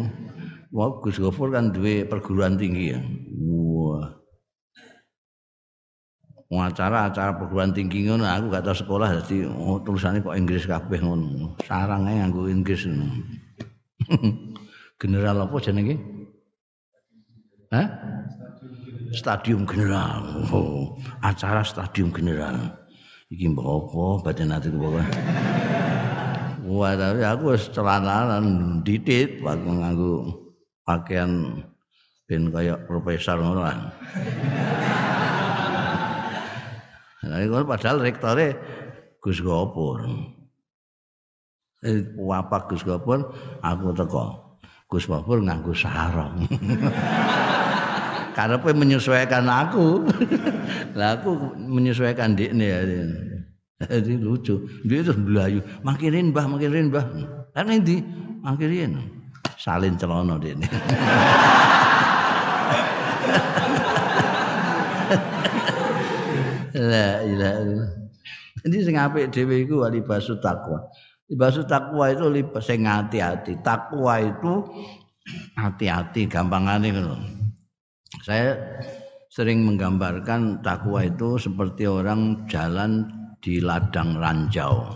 Wah, 0.74 0.90
Gus 0.98 1.22
Gofur 1.22 1.54
kan 1.54 1.70
duwe 1.70 2.02
perguruan 2.02 2.58
tinggi 2.58 2.94
ya. 2.94 3.00
Wah. 3.38 4.24
acara-acara 6.54 7.34
perguruan 7.34 7.74
tinggi 7.74 8.06
ngono 8.06 8.30
aku 8.30 8.46
gak 8.54 8.62
tau 8.62 8.78
sekolah 8.78 9.26
jadi 9.26 9.50
oh, 9.50 9.82
tulisannya 9.82 10.22
kok 10.22 10.38
Inggris 10.38 10.70
kabeh 10.70 11.02
ngono. 11.02 11.58
Sarangnya 11.66 12.26
nganggo 12.26 12.46
Inggris. 12.46 12.86
General 15.02 15.46
apa 15.46 15.56
jenenge? 15.58 15.98
Hah? 17.74 17.86
Stadium 19.14 19.66
General. 19.66 20.46
Oh, 20.54 20.98
acara 21.22 21.66
Stadium 21.66 22.14
General. 22.14 22.54
Iki 23.34 23.50
mbok 23.50 23.66
apa 23.66 24.30
badan 24.30 24.54
ati 24.54 24.70
Wah, 26.64 26.96
tapi 26.96 27.20
aku 27.20 27.52
wis 27.52 27.68
celananan 27.68 28.80
didit 28.80 29.44
waktu 29.44 29.68
nganggo 29.68 30.32
pakaian 30.88 31.60
ben 32.24 32.48
kaya 32.48 32.80
profesor 32.88 33.36
ngono 33.36 33.60
lah. 33.68 33.76
Nah, 37.24 37.40
itu 37.40 37.52
padahal 37.68 38.00
rektore 38.00 38.56
Gus 39.20 39.44
Gopur. 39.44 40.08
Eh, 41.84 42.00
apa 42.32 42.56
Gus 42.64 42.80
Gopur, 42.80 43.28
aku 43.60 43.92
teko. 43.92 44.24
Gus 44.88 45.04
Gopur 45.04 45.44
nganggo 45.44 45.76
sarung. 45.76 46.48
Karena 48.36 48.58
menyesuaikan 48.58 49.46
aku. 49.46 50.08
Lah 50.98 51.20
aku 51.20 51.54
menyesuaikan 51.54 52.34
ini 52.34 52.66
ya. 52.66 52.80
Jadi 53.90 54.16
lucu. 54.20 54.64
Dia 54.86 55.00
itu 55.04 55.12
belayu. 55.12 55.60
Makirin 55.84 56.32
bah, 56.32 56.46
makirin 56.48 56.88
bah. 56.92 57.04
Kan 57.52 57.70
ini 57.70 58.04
makirin. 58.40 58.98
Salin 59.60 59.96
celana 59.96 60.36
dia 60.40 60.52
ini. 60.56 60.66
La 66.74 67.22
ilaha 67.22 67.54
illallah. 67.62 67.90
Jadi 68.64 68.76
sing 68.82 68.96
apik 68.98 69.30
dhewe 69.30 69.62
iku 69.62 69.86
libasu 69.86 70.40
takwa. 70.42 70.90
Libasu 71.30 71.62
takwa 71.68 72.10
itu 72.10 72.26
libas 72.26 72.66
sing 72.66 72.88
hati-hati. 72.88 73.60
Takwa 73.62 74.18
itu 74.18 74.52
hati-hati 75.54 76.26
gampangane 76.26 76.88
ngono. 76.90 77.16
Saya 78.24 78.56
sering 79.30 79.62
menggambarkan 79.66 80.62
takwa 80.62 81.02
itu 81.06 81.38
seperti 81.38 81.86
orang 81.86 82.46
jalan 82.50 83.06
di 83.44 83.60
ladang 83.60 84.16
ranjau. 84.16 84.88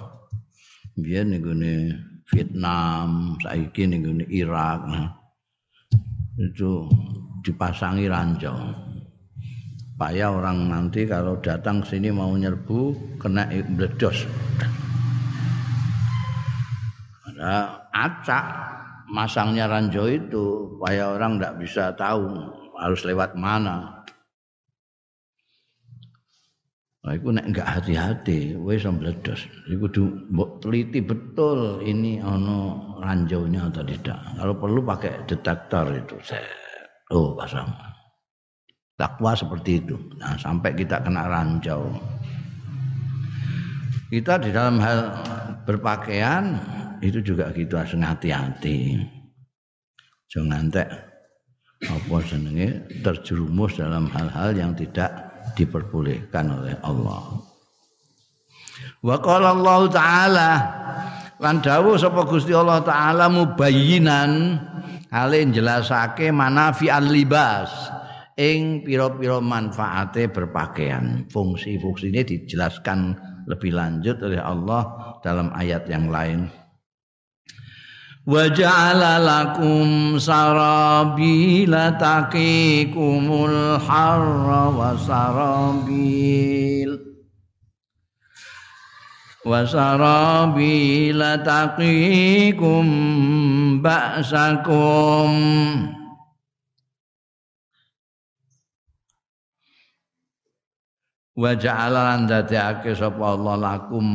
Biar 0.96 1.28
nih 1.28 1.92
Vietnam, 2.32 3.36
saiki 3.44 3.84
nih 3.84 4.24
Irak, 4.32 4.88
itu 6.40 6.88
dipasangi 7.44 8.08
ranjau. 8.08 8.56
Supaya 9.98 10.30
orang 10.30 10.70
nanti 10.70 11.04
kalau 11.04 11.36
datang 11.42 11.84
sini 11.84 12.08
mau 12.08 12.32
nyerbu 12.32 12.94
kena 13.20 13.50
meledos. 13.50 14.24
Ada 17.26 17.82
acak 17.90 18.46
masangnya 19.10 19.66
ranjau 19.66 20.06
itu 20.06 20.72
supaya 20.78 21.18
orang 21.18 21.36
tidak 21.36 21.54
bisa 21.58 21.84
tahu 21.98 22.30
harus 22.78 23.02
lewat 23.02 23.34
mana. 23.34 23.97
Nah, 27.08 27.16
itu 27.16 27.32
nek 27.32 27.48
enggak 27.48 27.64
hati-hati, 27.64 28.52
wis 28.60 28.84
meledos. 28.84 29.48
Iku 29.64 29.88
kudu 29.88 30.28
teliti 30.60 31.00
betul 31.00 31.80
ini 31.80 32.20
ono 32.20 32.84
ranjaunya 33.00 33.64
atau 33.64 33.80
tidak. 33.80 34.20
Kalau 34.36 34.52
perlu 34.52 34.84
pakai 34.84 35.24
detektor 35.24 35.88
itu. 35.96 36.20
Oh, 37.08 37.32
pasang. 37.32 37.72
Takwa 39.00 39.32
seperti 39.32 39.80
itu. 39.80 39.96
Nah, 40.20 40.36
sampai 40.36 40.76
kita 40.76 41.00
kena 41.00 41.32
ranjau. 41.32 41.96
Kita 44.12 44.36
di 44.44 44.52
dalam 44.52 44.76
hal 44.76 45.16
berpakaian 45.64 46.60
itu 47.00 47.24
juga 47.24 47.48
gitu 47.56 47.80
harus 47.80 47.96
hati-hati. 47.96 49.00
Jangan 50.28 50.68
ngantek 50.68 50.88
apa 51.88 52.16
jenenge 52.20 52.84
terjerumus 53.00 53.80
dalam 53.80 54.12
hal-hal 54.12 54.52
yang 54.52 54.76
tidak 54.76 55.27
diperbolehkan 55.54 56.46
oleh 56.60 56.74
Allah. 56.84 57.38
Wa 58.98 59.16
qala 59.22 59.54
Allah 59.54 59.80
taala 59.90 60.50
lan 61.38 61.62
dawuh 61.62 61.94
sapa 61.94 62.26
Gusti 62.26 62.50
Allah 62.50 62.82
taala 62.82 63.30
mubayyinan 63.30 64.58
hale 65.14 65.38
jelasake 65.54 66.34
manafi 66.34 66.90
libas 67.06 67.70
ing 68.38 68.82
pira-pira 68.82 69.38
manfaate 69.38 70.30
berpakaian. 70.30 71.26
Fungsi-fungsinya 71.30 72.22
dijelaskan 72.26 73.18
lebih 73.46 73.74
lanjut 73.74 74.20
oleh 74.22 74.42
Allah 74.42 75.16
dalam 75.22 75.50
ayat 75.56 75.88
yang 75.90 76.12
lain 76.12 76.50
wa 78.28 78.44
ja'ala 78.52 79.16
lakum 79.24 80.20
sarabila 80.20 81.96
taqikumul 81.96 83.80
harra 83.80 84.68
wa 84.68 84.92
sarabil 85.00 86.92
wa 89.48 89.64
wa 101.38 101.54
ja'ala 101.54 102.00
lan 102.18 102.26
dadekake 102.26 102.98
sapa 102.98 103.38
Allah 103.38 103.54
lakum 103.54 104.06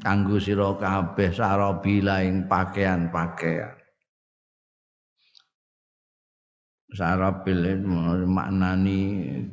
kanggo 0.00 0.40
sira 0.40 0.72
kabeh 0.80 1.28
sarabila 1.28 2.24
ing 2.24 2.48
pakaian-pakaian. 2.48 3.76
Sarabil 6.90 7.78
maknani 8.26 9.00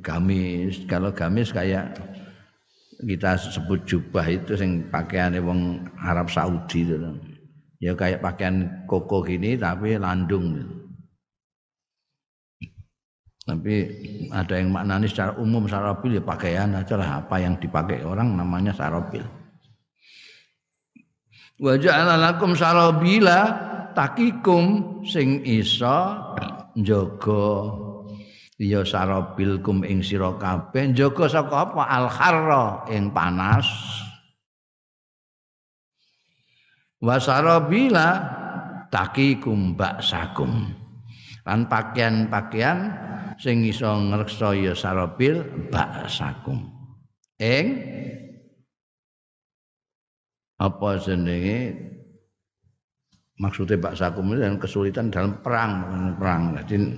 gamis. 0.02 0.82
Kalau 0.90 1.14
gamis 1.14 1.54
kayak 1.54 2.00
kita 2.98 3.38
sebut 3.38 3.86
jubah 3.86 4.26
itu 4.26 4.58
sing 4.58 4.90
pakaiannya 4.90 5.44
wong 5.44 5.86
Arab 6.02 6.32
Saudi 6.34 6.88
itu. 6.88 6.98
Ya 7.78 7.94
kayak 7.94 8.26
pakaian 8.26 8.88
koko 8.90 9.22
gini 9.22 9.54
tapi 9.54 10.02
landung. 10.02 10.58
gitu. 10.58 10.87
Tapi 13.48 13.76
ada 14.28 14.60
yang 14.60 14.76
maknanya 14.76 15.08
secara 15.08 15.32
umum 15.40 15.72
sarabil 15.72 16.20
ya 16.20 16.24
pakaian 16.24 16.76
aja 16.76 17.00
lah. 17.00 17.24
Apa 17.24 17.40
yang 17.40 17.56
dipakai 17.56 18.04
orang 18.04 18.36
namanya 18.36 18.76
sarabil. 18.76 19.24
Wa 21.56 21.80
ja'ala 21.80 22.36
sarabila 22.60 23.40
takikum 23.96 25.00
sing 25.08 25.48
iso 25.48 26.00
njaga. 26.76 27.48
Ya 28.60 28.84
sarabil 28.84 29.64
kum 29.64 29.88
ing 29.88 30.04
sira 30.04 30.36
kabeh. 30.36 30.92
Njaga 30.92 31.32
saka 31.32 31.72
apa? 31.72 31.88
Al 31.88 32.12
harra 32.12 32.84
ing 32.92 33.16
panas. 33.16 33.64
Wasarabila 36.98 38.10
takikum 38.90 39.78
baksakum 39.78 40.74
lan 41.48 41.72
pakaian-pakaian 41.72 42.92
sing 43.40 43.64
iso 43.64 43.88
ngreksa 43.88 44.52
ya 44.60 44.76
sarabil 44.76 45.40
baksakum 45.72 46.68
ing 47.40 47.66
apa 50.58 50.98
jenenge? 50.98 51.78
Maksudnya 53.38 53.78
Pak 53.78 53.94
Sakum 53.94 54.34
itu 54.34 54.42
dan 54.42 54.58
kesulitan 54.58 55.14
dalam 55.14 55.38
perang 55.46 55.86
perang. 56.18 56.58
Jadi 56.58 56.90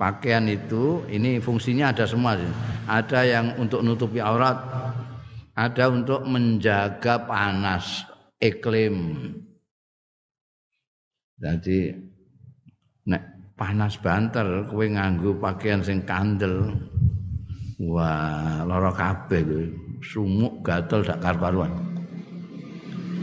pakaian 0.00 0.48
itu 0.48 1.04
ini 1.12 1.36
fungsinya 1.36 1.92
ada 1.92 2.08
semua 2.08 2.40
ada 2.88 3.20
yang 3.20 3.60
untuk 3.60 3.84
nutupi 3.84 4.16
aurat 4.16 4.56
ada 5.52 5.92
untuk 5.92 6.24
menjaga 6.24 7.28
panas 7.28 8.08
iklim. 8.40 9.12
Jadi 11.36 11.92
nek 13.04 13.31
panas 13.62 13.94
banter 14.02 14.66
kowe 14.66 14.82
nganggo 14.82 15.38
pakaian 15.38 15.78
sing 15.86 16.02
kandel. 16.02 16.74
Wah 17.78 18.66
lara 18.66 18.90
kabeh 18.90 19.70
sumuk 20.02 20.66
gatel 20.66 21.06
dak 21.06 21.22
karuan 21.22 21.92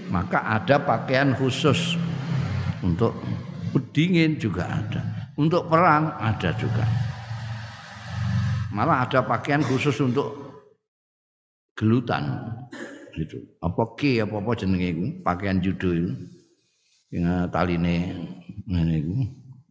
maka 0.10 0.42
ada 0.58 0.82
pakaian 0.82 1.38
khusus. 1.38 1.96
Untuk 2.82 3.14
dingin 3.94 4.40
juga 4.42 4.66
ada. 4.68 5.02
Untuk 5.38 5.70
perang 5.70 6.12
ada 6.18 6.52
juga. 6.58 6.84
Malah 8.74 9.08
ada 9.08 9.20
pakaian 9.24 9.64
khusus 9.64 9.96
untuk 10.02 10.34
gelutan. 11.78 12.40
Gitu. 13.16 13.40
Apa 13.60 13.96
ki 14.00 14.24
apa 14.24 14.40
apa 14.40 14.52
jenenge 14.56 15.22
pakaian 15.26 15.60
judo 15.60 15.92
itu 15.92 16.12
yang 17.10 17.50
taline 17.50 18.16
ngene 18.70 18.98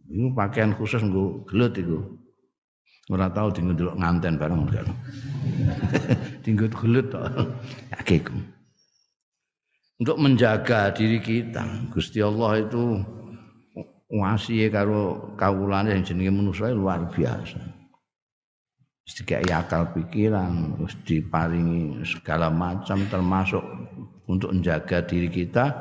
itu 0.09 0.33
pakaian 0.33 0.73
khusus 0.73 1.05
nggo 1.05 1.45
gelut 1.45 1.77
iku 1.77 2.01
ora 3.09 3.29
tau 3.33 3.49
dienggo 3.49 3.93
nganten 3.97 4.37
bareng 4.41 4.69
enggak 4.69 4.89
dienggo 6.45 6.67
gelut 6.73 7.13
tok 7.13 7.29
akiku 7.93 8.37
untuk 9.99 10.17
menjaga 10.17 10.95
diri 10.95 11.19
kita. 11.19 11.91
Gusti 11.91 12.23
Allah 12.23 12.63
itu 12.63 13.03
wasiye 14.09 14.71
karo 14.71 15.35
kawulane 15.35 15.93
yang 15.93 16.07
jenenge 16.07 16.33
manusa 16.33 16.71
luar 16.71 17.11
biasa. 17.11 17.59
Mesti 19.09 19.25
akal 19.51 19.89
pikiran, 19.97 20.77
terus 20.77 20.95
diparingi 21.09 22.05
segala 22.05 22.53
macam 22.53 23.01
termasuk 23.09 23.65
untuk 24.29 24.53
menjaga 24.53 25.01
diri 25.01 25.33
kita 25.33 25.73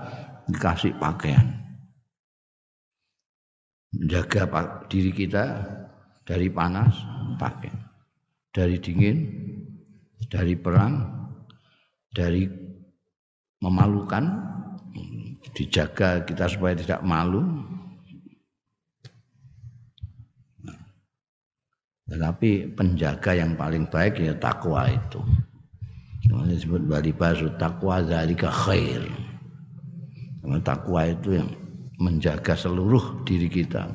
dikasih 0.47 0.95
pakaian. 0.95 1.66
Menjaga 3.95 4.43
diri 4.91 5.15
kita 5.15 5.63
dari 6.27 6.51
panas, 6.51 6.91
pakaian. 7.39 7.75
Dari 8.51 8.75
dingin, 8.81 9.17
dari 10.27 10.57
perang, 10.57 11.07
dari 12.11 12.49
memalukan 13.61 14.25
dijaga 15.53 16.25
kita 16.25 16.49
supaya 16.49 16.73
tidak 16.75 17.01
malu. 17.05 17.45
Tetapi 22.07 22.71
penjaga 22.71 23.35
yang 23.35 23.59
paling 23.59 23.87
baik 23.91 24.19
ya 24.19 24.33
takwa 24.39 24.87
itu. 24.87 25.19
Namanya 26.27 26.55
disebut 26.55 26.81
balibasu 26.87 27.47
takwa 27.59 28.03
zalika 28.03 28.51
khair. 28.51 29.03
Takwa 30.63 31.03
itu 31.11 31.35
yang 31.35 31.49
menjaga 31.97 32.53
seluruh 32.53 33.25
diri 33.25 33.49
kita. 33.49 33.89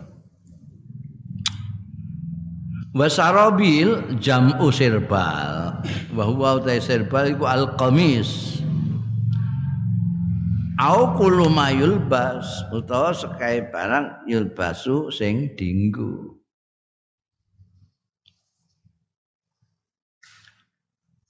Wasarabil 2.92 4.20
jam'u 4.20 4.68
sirbal. 4.68 5.80
Bahwa 6.12 6.61
utai 6.61 6.82
sirbal 6.82 7.32
itu 7.32 7.44
al-qamis. 7.48 8.61
Au 10.82 11.14
kullu 11.14 11.46
mayul 11.46 12.03
bas 12.11 12.44
utawa 12.74 13.14
sekai 13.14 13.70
barang 13.70 14.26
yulbasu 14.26 15.14
sing 15.14 15.55
dinggo 15.55 16.41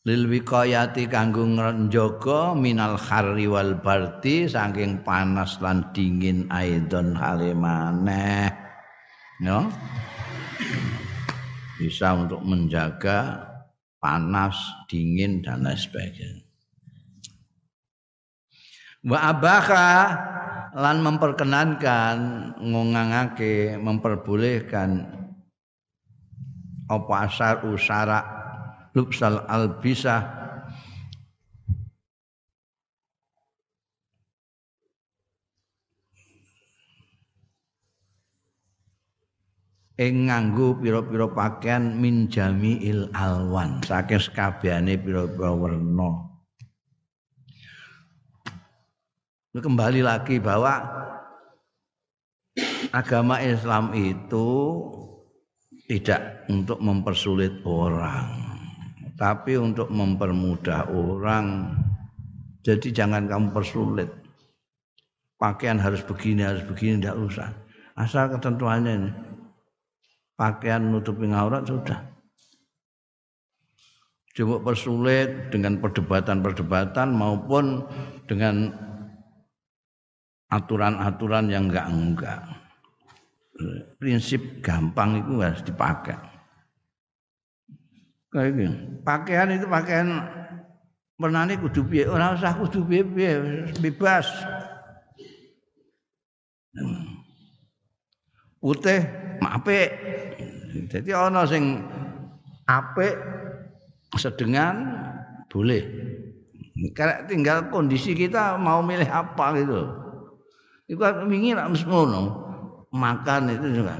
lil 0.03 0.27
wiqayati 0.27 1.07
kanggo 1.07 1.47
njaga 1.47 2.59
minal 2.59 2.99
harri 2.99 3.47
wal 3.47 3.79
barti 3.79 4.51
saking 4.51 5.07
panas 5.07 5.63
lan 5.63 5.95
dingin 5.95 6.51
aidon 6.51 7.15
hale 7.15 7.55
maneh. 7.55 8.51
No? 9.39 9.71
Bisa 11.79 12.15
untuk 12.19 12.43
menjaga 12.43 13.47
panas 14.03 14.59
dingin 14.91 15.43
dan 15.43 15.63
lain 15.67 15.79
sebagainya. 15.79 16.47
Wa 19.03 19.19
abaka 19.35 19.91
lan 20.79 21.03
memperkenankan 21.03 22.17
ngongangake 22.63 23.75
memperbolehkan 23.79 24.91
apa 26.87 27.15
asar 27.27 27.67
usara 27.67 28.42
lubsal 28.93 29.45
albisa 29.49 30.43
ing 40.03 40.27
nganggo 40.27 40.81
pira-pira 40.83 41.31
pakaian 41.31 41.95
min 42.01 42.27
jamiil 42.27 43.13
alwan. 43.15 43.79
Saking 43.85 44.19
sekabehane 44.19 44.99
pira-pira 44.99 45.53
werna. 45.55 46.33
Kembali 49.53 50.01
lagi 50.01 50.41
bahwa 50.41 50.81
agama 52.89 53.37
Islam 53.45 53.93
itu 53.93 54.49
tidak 55.85 56.49
untuk 56.49 56.81
mempersulit 56.81 57.61
orang, 57.69 58.52
tapi 59.23 59.55
untuk 59.55 59.87
mempermudah 59.87 60.91
orang. 60.91 61.79
Jadi 62.67 62.91
jangan 62.91 63.31
kamu 63.31 63.55
persulit. 63.55 64.11
Pakaian 65.39 65.79
harus 65.79 66.03
begini, 66.03 66.43
harus 66.43 66.67
begini, 66.67 66.99
tidak 66.99 67.31
usah. 67.31 67.55
Asal 67.95 68.35
ketentuannya 68.35 68.93
ini. 68.99 69.11
Pakaian 70.35 70.91
nutupi 70.91 71.31
aurat 71.31 71.63
sudah. 71.63 72.03
Coba 74.35 74.75
persulit 74.75 75.55
dengan 75.55 75.79
perdebatan-perdebatan 75.79 77.15
maupun 77.15 77.87
dengan 78.27 78.75
aturan-aturan 80.51 81.47
yang 81.47 81.71
enggak-enggak. 81.71 82.43
Prinsip 84.03 84.65
gampang 84.67 85.23
itu 85.23 85.39
harus 85.39 85.63
dipakai. 85.63 86.32
Gitu. 88.33 88.65
Pakaian 89.05 89.53
itu 89.53 89.69
pakaian 89.69 90.09
menani 91.21 91.61
kudu 91.61 91.85
piye, 91.85 92.09
ora 92.09 92.33
usah 92.33 92.57
kudu 92.57 92.81
piye 92.89 93.05
bebas. 93.77 94.25
Putih 98.57 99.05
apik. 99.45 99.91
Jadi 100.89 101.13
ana 101.13 101.45
sing 101.45 101.85
apik 102.65 103.21
sedengan 104.17 104.81
boleh. 105.53 105.85
Karena 106.97 107.29
tinggal 107.29 107.69
kondisi 107.69 108.17
kita 108.17 108.57
mau 108.57 108.81
milih 108.81 109.07
apa 109.13 109.61
gitu. 109.61 109.81
Iku 110.89 111.05
wingi 111.29 111.53
rak 111.53 111.69
ngono. 111.85 112.41
Makan 112.93 113.49
itu 113.57 113.81
juga 113.81 113.97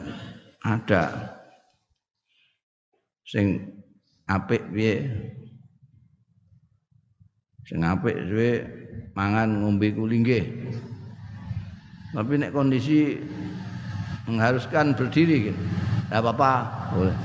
ada 0.61 1.33
sing 3.25 3.73
apik 4.29 4.63
piye. 4.71 5.09
Sing 7.67 7.83
apik 7.87 8.17
suwe 8.27 8.67
mangan 9.15 9.63
ngombe 9.63 9.95
kulinggih. 9.95 10.45
Tapi 12.13 12.33
nek 12.37 12.53
kondisi 12.53 13.17
mengharuskan 14.29 14.93
berdiri 14.93 15.51
gitu. 15.51 15.63
Enggak 16.13 16.21
apa-apa, 16.29 16.53
boleh. 16.93 17.17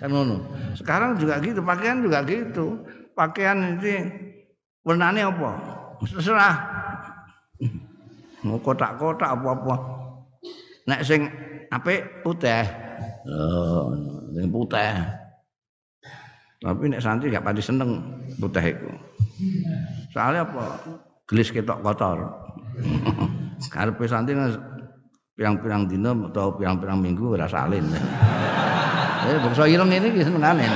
Kan 0.00 0.08
ngono. 0.08 0.36
Sekarang 0.72 1.20
juga 1.20 1.36
gitu, 1.44 1.60
pakaian 1.60 2.00
juga 2.00 2.24
gitu. 2.24 2.80
Pakaian 3.12 3.76
ini 3.76 4.08
warnanya 4.80 5.28
apa? 5.28 5.50
Terserah 6.00 6.56
mau 8.40 8.56
kotak-kotak 8.56 9.36
apa-apa. 9.36 9.74
Nek 10.88 11.04
sing 11.04 11.28
apik 11.68 12.24
putih. 12.24 12.64
Oh, 13.28 13.92
putih. 14.32 15.19
Tapi 16.60 16.92
nek 16.92 17.00
santri 17.00 17.32
gak 17.32 17.40
pati 17.40 17.64
seneng 17.64 18.04
putih 18.36 18.76
iku. 18.76 18.92
Soalnya 20.12 20.44
apa? 20.44 20.76
Gelis 21.24 21.48
ketok 21.48 21.80
kotor. 21.80 22.28
Karepe 23.72 24.04
santri 24.04 24.36
pirang-pirang 25.40 25.88
dina 25.88 26.12
atau 26.12 26.52
pirang-pirang 26.52 27.00
minggu 27.00 27.32
ora 27.32 27.48
salin. 27.48 27.88
Eh 29.20 29.36
bangsa 29.36 29.68
ireng 29.68 29.92
ini 29.92 30.16
ki 30.16 30.24
senengane. 30.24 30.64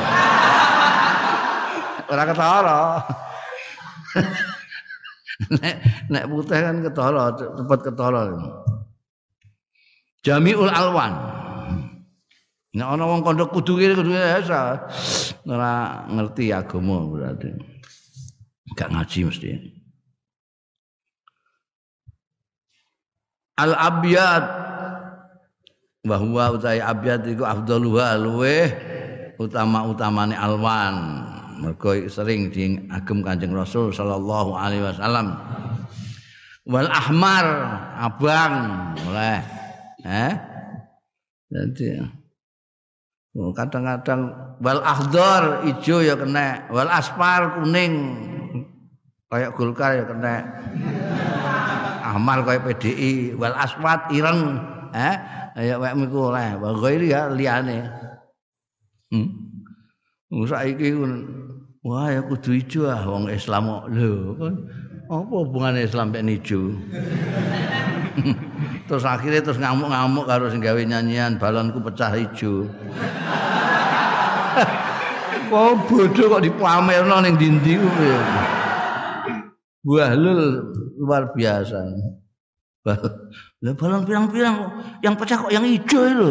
Ora 2.13 2.25
ketara. 2.29 3.01
nek 5.49 5.75
nek 6.13 6.25
putih 6.29 6.61
kan 6.61 6.77
ketara, 6.85 7.33
cepet 7.41 7.81
ketara. 7.89 8.21
Jamiul 10.21 10.69
alwan. 10.69 11.17
Nek 12.75 12.89
ana 12.91 13.07
wong 13.07 13.23
kandha 13.23 13.47
kudu 13.47 13.79
kene 13.79 13.95
kudu 13.95 14.11
esa. 14.19 14.91
Ora 15.47 16.05
ngerti 16.11 16.51
agama 16.51 17.07
berarti. 17.07 17.55
Gak 18.75 18.91
ngaji 18.91 19.19
mesti. 19.31 19.51
Al 23.55 23.71
abyad 23.79 24.45
bahwa 26.03 26.59
utai 26.59 26.83
abyad 26.83 27.23
iku 27.31 27.47
afdaluha 27.47 28.19
luweh 28.19 28.67
utama-utamane 29.39 30.35
alwan 30.35 30.95
mergo 31.63 31.95
sering 32.11 32.51
diagem 32.53 33.25
Kanjeng 33.25 33.55
Rasul 33.55 33.95
sallallahu 33.95 34.53
alaihi 34.53 34.85
wasallam 34.85 35.39
wal 36.69 36.91
ahmar 36.93 37.47
abang 37.97 38.55
oleh 39.09 39.39
eh 40.05 40.33
jadi 41.49 42.05
oh, 42.05 42.24
kadang-kadang 43.35 44.31
wal 44.63 44.79
akhdar 44.87 45.67
ijo 45.67 45.99
ya 45.99 46.15
kena 46.15 46.71
wal 46.71 46.87
aspar 46.87 47.59
kuning. 47.59 47.95
Kayak 49.27 49.59
Golkar 49.59 49.99
ya 49.99 50.05
kena. 50.07 50.35
Ahmar 52.15 52.47
kayak 52.47 52.63
PDI 52.63 53.35
wal 53.35 53.57
aswat 53.59 54.07
ireng. 54.15 54.63
Eh 54.95 55.15
ya 55.67 55.83
wek 55.83 55.99
miku 55.99 56.31
oleh 56.31 56.55
wa 56.55 56.71
ghairi 56.79 57.11
ya 57.11 57.27
liyane. 57.27 57.91
Hmm. 59.11 59.35
Saiki 60.31 60.95
wah 61.83 62.07
ya 62.15 62.23
kudu 62.23 62.55
ijo 62.55 62.87
ah 62.87 63.03
wong 63.03 63.27
Islam 63.35 63.67
kok. 63.67 63.85
Lho 63.91 64.15
apa 65.11 65.35
hubungane 65.35 65.85
Islam 65.85 66.13
mek 66.13 66.25
ijo 66.25 66.73
terus 68.89 69.05
akhirnya 69.05 69.45
terus 69.45 69.61
ngamuk-ngamuk 69.61 70.25
karo 70.25 70.49
sing 70.49 70.65
gawe 70.65 70.81
nyanyian 70.81 71.37
balonku 71.37 71.77
pecah 71.85 72.17
ijo 72.17 72.65
kok 75.51 75.73
bodoh 75.87 76.27
kok 76.33 76.43
dipamerno 76.43 77.17
ning 77.21 77.37
dindi 77.37 77.77
kuwi 77.77 78.13
Wahlul 79.85 80.65
luar 80.97 81.29
biasa. 81.37 81.77
Lah 82.89 82.97
balon 83.77 84.09
pirang-pirang 84.09 84.57
yang 85.05 85.13
pecah 85.13 85.45
kok 85.45 85.53
yang 85.53 85.69
hijau 85.69 86.09
itu. 86.09 86.31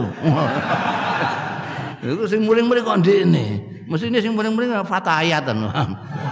Itu 2.01 2.25
sing 2.25 2.49
muring-muring 2.49 2.81
kok 2.81 3.05
ndekne. 3.05 3.61
Mesine 3.85 4.17
sing 4.25 4.33
muring-muring 4.33 4.73
fatayatan. 4.89 5.69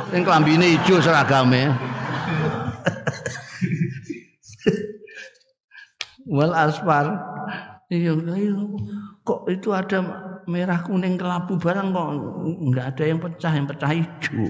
Sing 0.10 0.26
klambine 0.26 0.82
ijo 0.82 0.98
seragame. 0.98 1.70
Wal 6.30 6.54
asfar. 6.54 7.18
Iya, 7.92 8.16
iya, 8.16 8.56
kok 9.28 9.52
itu 9.52 9.76
ada 9.76 10.00
merah 10.48 10.80
kuning 10.80 11.20
kelabu 11.20 11.60
barang 11.60 11.92
kok 11.92 12.08
enggak 12.64 12.86
ada 12.96 13.04
yang 13.04 13.20
pecah, 13.20 13.52
yang 13.52 13.68
pecah 13.68 13.92
hijau. 13.92 14.48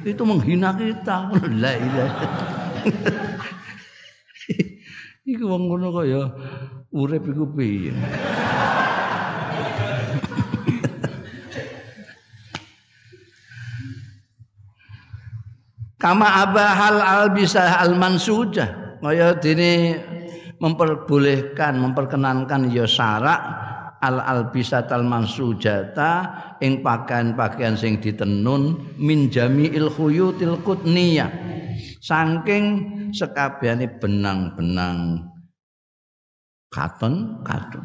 Itu 0.00 0.22
menghina 0.24 0.72
kita. 0.72 1.28
La 1.60 1.72
ilaha. 1.76 2.26
Iku 5.24 5.44
wong 5.48 5.72
ngono 5.72 5.92
kok 5.92 6.06
ya 6.08 6.22
urip 6.92 7.24
iku 7.28 7.44
piye. 7.52 7.92
Kama 15.98 16.42
abahal 16.42 16.98
albisah 16.98 17.80
al 17.80 17.94
mansujah. 17.94 18.98
Kaya 18.98 19.36
dene 19.36 20.00
memperbolehkan 20.58 21.76
memperkenankan 21.76 22.72
ya 22.72 22.88
syarak 22.88 23.40
al 24.00 24.18
albisat 24.20 24.88
al 24.90 25.04
mansujata 25.04 26.12
ing 26.64 26.80
pakaian-pakaian 26.80 27.76
sing 27.76 28.00
ditenun 28.00 28.96
min 28.96 29.28
jami'il 29.28 29.92
khuyutil 29.92 30.60
qutniyah. 30.64 31.30
Saking 32.04 32.64
sekabehane 33.12 33.88
benang-benang 34.00 35.24
katon 36.72 37.44
katon. 37.44 37.84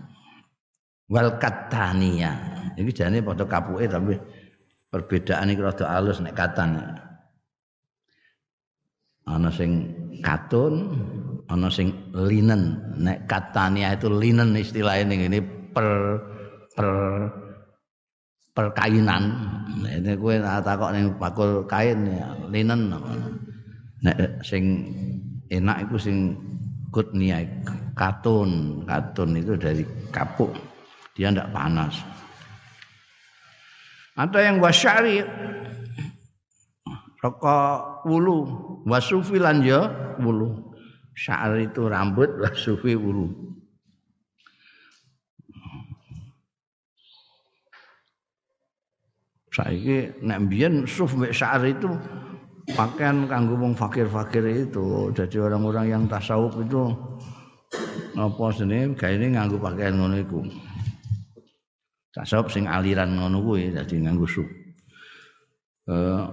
Wal 1.10 1.42
katania 1.42 2.38
iki 2.78 2.94
jane 2.94 3.20
padha 3.26 3.50
kapuke 3.50 3.90
tapi 3.90 4.14
perbedaan 4.94 5.50
iki 5.50 5.62
rada 5.62 5.90
alus 5.90 6.22
nek 6.22 6.38
katan 6.38 6.78
ana 9.28 9.50
sing 9.52 9.90
katun 10.22 10.96
ana 11.50 11.68
sing 11.68 11.92
linen. 12.14 12.78
Nek 13.00 13.26
katania 13.26 13.96
itu 13.98 14.08
linen 14.08 14.56
istilahnya 14.56 15.16
ini 15.16 15.40
per 15.74 16.20
per 16.76 16.90
perkainan. 18.54 19.24
Ini 19.84 20.16
kowe 20.20 20.36
takok 20.40 20.92
ning 20.94 21.06
bakul 21.18 21.66
kain 21.66 22.06
ya 22.08 22.28
linen. 22.48 22.94
Nek 24.06 24.46
sing 24.46 24.88
enak 25.50 25.90
iku 25.90 25.98
sing 26.00 26.38
kutnia 26.94 27.44
katun. 27.98 28.84
Katun 28.86 29.36
itu 29.36 29.58
dari 29.60 29.84
kapuk 30.14 30.54
dia 31.20 31.36
ndak 31.36 31.52
panas. 31.52 32.00
Ada 34.16 34.40
yang 34.52 34.64
wasyari 34.64 35.24
rokok 37.20 38.08
wulu 38.08 38.38
wasufi 38.88 39.38
lan 39.40 39.60
ya 39.64 39.92
wulu 40.24 40.72
syar 41.16 41.60
itu 41.60 41.88
rambut 41.92 42.32
wasufi 42.40 42.96
wulu 42.96 43.50
saiki 49.52 50.16
nek 50.24 50.48
mbiyen 50.48 50.88
suf 50.88 51.12
mek 51.20 51.36
syar 51.36 51.60
itu 51.68 51.92
pakaian 52.74 53.26
kanggo 53.26 53.58
wong 53.58 53.74
fakir-fakir 53.74 54.46
itu. 54.70 55.10
Jadi 55.14 55.38
orang-orang 55.42 55.86
yang 55.90 56.04
tasawuf 56.06 56.54
itu 56.62 56.94
apa 58.18 58.46
sini 58.54 58.94
ini 58.94 59.26
nganggo 59.34 59.58
pakaian 59.58 59.98
ngono 59.98 60.16
iku. 60.22 60.40
Tasawuf 62.14 62.54
sing 62.54 62.66
aliran 62.70 63.18
ngono 63.18 63.42
kuwi 63.42 63.74
dadi 63.74 64.00
nganggo 64.00 64.26
suf. 64.30 64.48
Eh 65.90 66.24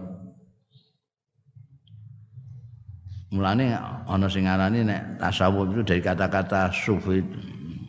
Mulane 3.35 3.75
ana 4.07 4.27
sing 4.31 4.47
ngarani 4.47 4.87
nek 4.87 5.19
tasawuf 5.19 5.75
itu 5.75 5.83
dari 5.83 6.03
kata-kata 6.03 6.71
suf 6.71 7.03
itu. 7.11 7.39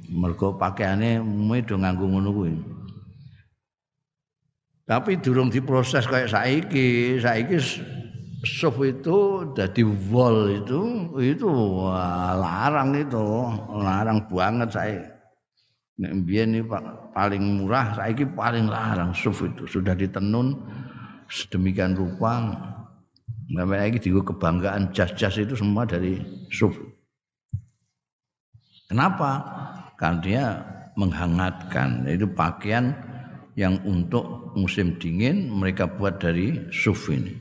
Mergo 0.07 0.55
pakaiane 0.55 1.19
mung 1.19 1.51
do 1.61 1.75
nganggo 1.77 2.05
ngono 2.07 2.29
kuwi. 2.31 2.53
Tapi 4.87 5.19
durung 5.19 5.51
diproses 5.51 6.07
kayak 6.07 6.31
saiki, 6.31 7.19
saiki 7.19 7.59
suf 8.47 8.79
itu 8.85 9.43
jadi 9.57 9.83
wall 10.07 10.63
itu 10.63 10.79
itu 11.19 11.49
wah, 11.49 12.37
larang 12.37 12.93
itu 12.93 13.25
larang 13.81 14.23
banget 14.29 14.69
saya 14.69 15.01
nek 15.97 16.13
ini 16.29 16.61
paling 17.11 17.43
murah 17.57 17.97
saya 17.97 18.13
ini 18.13 18.25
paling 18.29 18.69
larang 18.69 19.11
suf 19.17 19.41
itu 19.41 19.65
sudah 19.65 19.97
ditenun 19.97 20.53
sedemikian 21.25 21.97
rupa 21.97 22.53
namanya 23.47 23.87
lagi 23.87 23.99
juga 24.03 24.35
kebanggaan 24.35 24.91
jas-jas 24.91 25.39
itu 25.39 25.55
semua 25.55 25.87
dari 25.87 26.19
suf 26.51 26.75
kenapa? 28.87 29.43
Karena 29.99 30.19
dia 30.23 30.45
menghangatkan. 30.97 32.07
Itu 32.09 32.31
pakaian 32.33 32.95
yang 33.59 33.77
untuk 33.85 34.55
musim 34.57 34.97
dingin 34.97 35.51
mereka 35.53 35.85
buat 35.85 36.17
dari 36.17 36.71
suf 36.73 37.11
ini. 37.13 37.35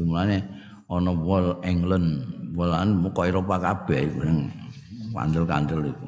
Mulane 0.00 0.42
ana 0.90 1.14
wol 1.14 1.62
England, 1.62 2.26
wolan 2.58 2.98
muka 2.98 3.30
Eropa 3.30 3.62
kabeh 3.62 4.10
kandel-kandel 5.14 5.94
iku. 5.94 6.06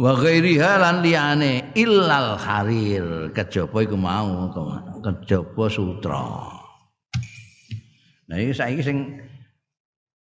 Wa 0.00 0.16
ghairiha 0.16 0.80
lan 0.80 1.04
liyane 1.04 1.76
illal 1.76 2.40
harir, 2.40 3.36
kejaba 3.36 3.84
iku 3.84 4.00
mau 4.00 4.48
kejaba 5.04 5.68
sutra. 5.68 6.24
Nah 8.32 8.36
iki 8.40 8.56
saiki 8.56 8.80
sing 8.80 9.20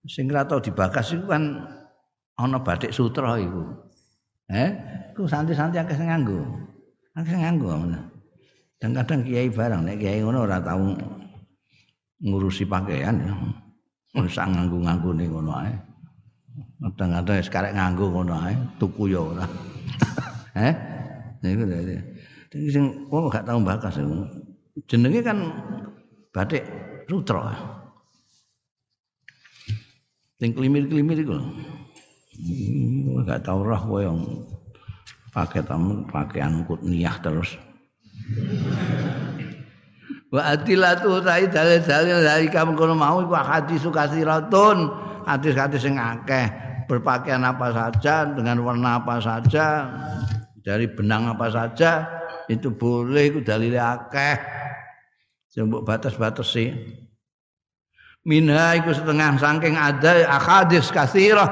sing 0.09 0.25
ora 0.33 0.49
tau 0.49 0.57
dibakas 0.57 1.13
iku 1.13 1.29
kan 1.29 1.69
ana 2.41 2.57
batik 2.65 2.89
sutra 2.89 3.37
iku. 3.37 3.61
Eh, 4.49 4.73
ku 5.13 5.29
santi-santi 5.29 5.77
akeh 5.77 5.93
sing 5.93 6.09
nganggo. 6.09 6.41
Akeh 7.13 7.37
nganggo 7.37 7.69
Dan 8.81 8.97
kadang 8.97 9.21
kiai 9.21 9.53
barang 9.53 9.85
nek 9.85 10.01
kiai 10.01 10.25
ngono 10.25 10.49
ora 10.49 10.57
tau 10.65 10.97
ngurusi 12.25 12.65
pakaian 12.65 13.21
ya. 13.21 13.37
Ora 14.17 14.49
nganggo-nganggo 14.49 15.13
ning 15.13 15.29
ngono 15.29 15.53
ae. 15.61 15.88
Kadang-kadang 16.79 17.35
wis 17.39 17.51
karek 17.51 17.75
nganggo 17.75 18.05
ngono 18.11 18.33
ae, 18.39 18.55
tuku 18.79 19.11
ya 19.11 19.19
ora. 19.19 19.45
eh? 20.69 20.73
Niku 21.43 21.63
dadi. 21.67 21.95
Sing 22.71 23.07
wong 23.07 23.31
gak 23.31 23.45
tau 23.47 23.59
bakas. 23.61 23.99
Jenenge 24.87 25.21
kan 25.21 25.37
batik 26.31 26.63
sutra. 27.07 27.53
Sing 30.39 30.55
klimir-klimir 30.55 31.19
iku. 31.19 31.35
Enggak 33.19 33.43
tahu 33.43 33.67
roh 33.67 33.81
kowe 33.83 33.99
yang 33.99 34.19
pakai 35.35 35.61
tamu 35.67 36.07
pakaian 36.07 36.63
kutniyah 36.63 37.19
terus. 37.19 37.59
Wa 40.29 40.53
adilatu 40.55 41.19
tai 41.25 41.49
dalil-dalil 41.49 42.21
dari 42.21 42.47
kamu 42.47 42.77
kono 42.77 42.93
mau 42.93 43.19
iku 43.19 43.33
hadis 43.33 43.81
kasiratun, 43.83 45.08
hadis-hadis 45.29 45.85
sing 45.85 46.01
akeh 46.01 46.49
berpakaian 46.89 47.45
apa 47.45 47.69
saja 47.69 48.25
dengan 48.25 48.65
warna 48.65 48.97
apa 48.97 49.21
saja 49.21 49.85
dari 50.65 50.89
benang 50.89 51.29
apa 51.29 51.47
saja 51.53 52.09
itu 52.49 52.73
boleh 52.73 53.29
itu 53.29 53.39
dalil 53.45 53.77
akeh. 53.77 54.37
Sembuk 55.49 55.85
batas-batas 55.85 56.49
sih. 56.49 56.73
Minha 58.25 58.77
iku 58.77 58.93
setengah 58.93 59.37
saking 59.37 59.77
ada 59.77 60.25
hadis 60.37 60.89
kasirah 60.93 61.49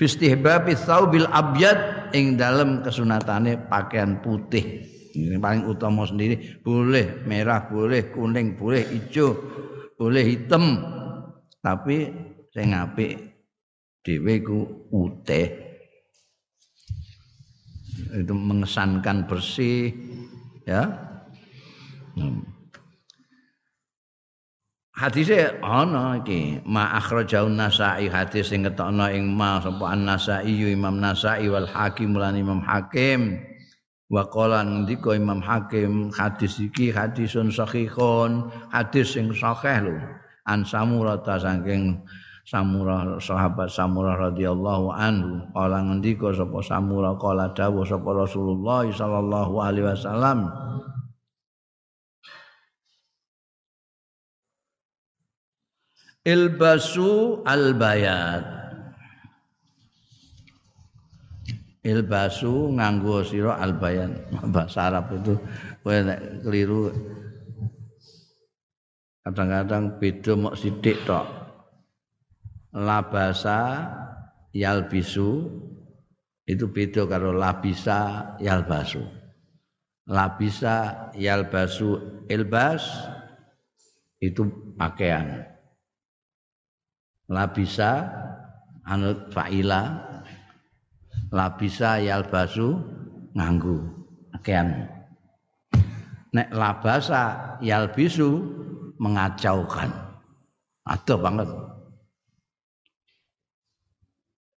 fistihbabi 0.00 0.72
thawbil 0.76 1.26
abyad 1.28 2.10
ing 2.16 2.40
dalam 2.40 2.80
kesunatane 2.80 3.68
pakaian 3.68 4.16
putih 4.24 4.84
ini 5.12 5.36
paling 5.36 5.66
utama 5.66 6.06
sendiri 6.06 6.60
boleh 6.64 7.20
merah 7.28 7.66
boleh 7.68 8.08
kuning 8.14 8.56
boleh 8.56 8.80
hijau 8.86 9.36
boleh 10.00 10.24
hitam 10.24 10.80
tapi 11.60 12.08
saya 12.50 12.82
apik 12.82 13.14
dhewe 14.02 14.34
ku 14.42 14.58
putih 14.90 15.48
itu 18.10 18.34
mengesankan 18.34 19.28
bersih 19.28 19.94
ya. 20.66 20.88
Hmm. 22.18 22.42
hadise 25.00 25.56
ana 25.64 26.20
iki 26.20 26.60
ma 26.68 27.00
akhrajaun 27.00 27.56
nasai. 27.56 28.12
Hadis 28.12 28.52
sing 28.52 28.68
ketokno 28.68 29.08
ing 29.08 29.32
ma 29.32 29.56
sapa 29.64 29.96
an 29.96 30.04
nasai 30.04 30.52
imam 30.52 31.00
nasai 31.00 31.48
wal 31.48 31.64
hakim 31.64 32.12
lan 32.12 32.36
imam 32.36 32.60
hakim. 32.60 33.40
Wa 34.12 34.28
qala 34.28 34.60
ndika 34.66 35.16
imam 35.16 35.40
hakim 35.40 36.12
hadis 36.12 36.60
iki 36.60 36.92
hadisun 36.92 37.48
sahihun 37.48 38.52
hadis 38.68 39.16
sing 39.16 39.32
sahih 39.32 39.88
lho. 39.88 39.96
An 40.44 40.68
samura 40.68 41.16
ta 41.24 41.40
saking 41.40 42.04
samura 42.50 43.22
sahabat 43.22 43.70
samura 43.70 44.18
radhiyallahu 44.18 44.90
anhu. 44.90 45.46
Qala 45.54 45.86
ngendika 45.86 46.34
sapa 46.34 46.58
samura 46.66 47.14
qala 47.14 47.54
dawuh 47.54 47.86
sapa 47.86 48.10
rasulullah 48.10 48.90
sallallahu 48.90 49.54
alaihi 49.62 49.86
wasallam. 49.86 50.50
Ilbasu 56.26 57.40
albayat. 57.46 58.44
Ilbasu 61.80 62.76
nganggo 62.76 63.24
sira 63.24 63.56
albayan 63.56 64.12
bahasa 64.52 64.92
Arab 64.92 65.16
itu 65.16 65.32
kowe 65.80 65.96
keliru 66.44 66.92
kadang-kadang 69.24 69.96
beda 69.96 70.32
mok 70.36 70.60
sithik 70.60 71.00
tok 71.08 71.39
labasa 72.74 73.90
yalbisu 74.54 75.50
itu 76.46 76.64
beda 76.70 77.06
karo 77.06 77.30
labisa 77.34 78.34
yalbasu. 78.42 79.02
Labisa 80.10 81.08
yalbasu 81.14 81.98
ilbas 82.26 82.82
itu 84.18 84.74
pakaian. 84.74 85.46
Labisa 87.30 88.10
anut 88.82 89.30
fa'ila. 89.30 90.10
Labisa 91.30 92.02
yalbasu 92.02 92.74
nganggu 93.38 93.78
akean 94.34 94.90
nek 96.34 96.48
labasa 96.54 97.56
yalbisu 97.62 98.42
mengacaukan. 98.98 99.90
Ada 100.86 101.14
banget 101.18 101.48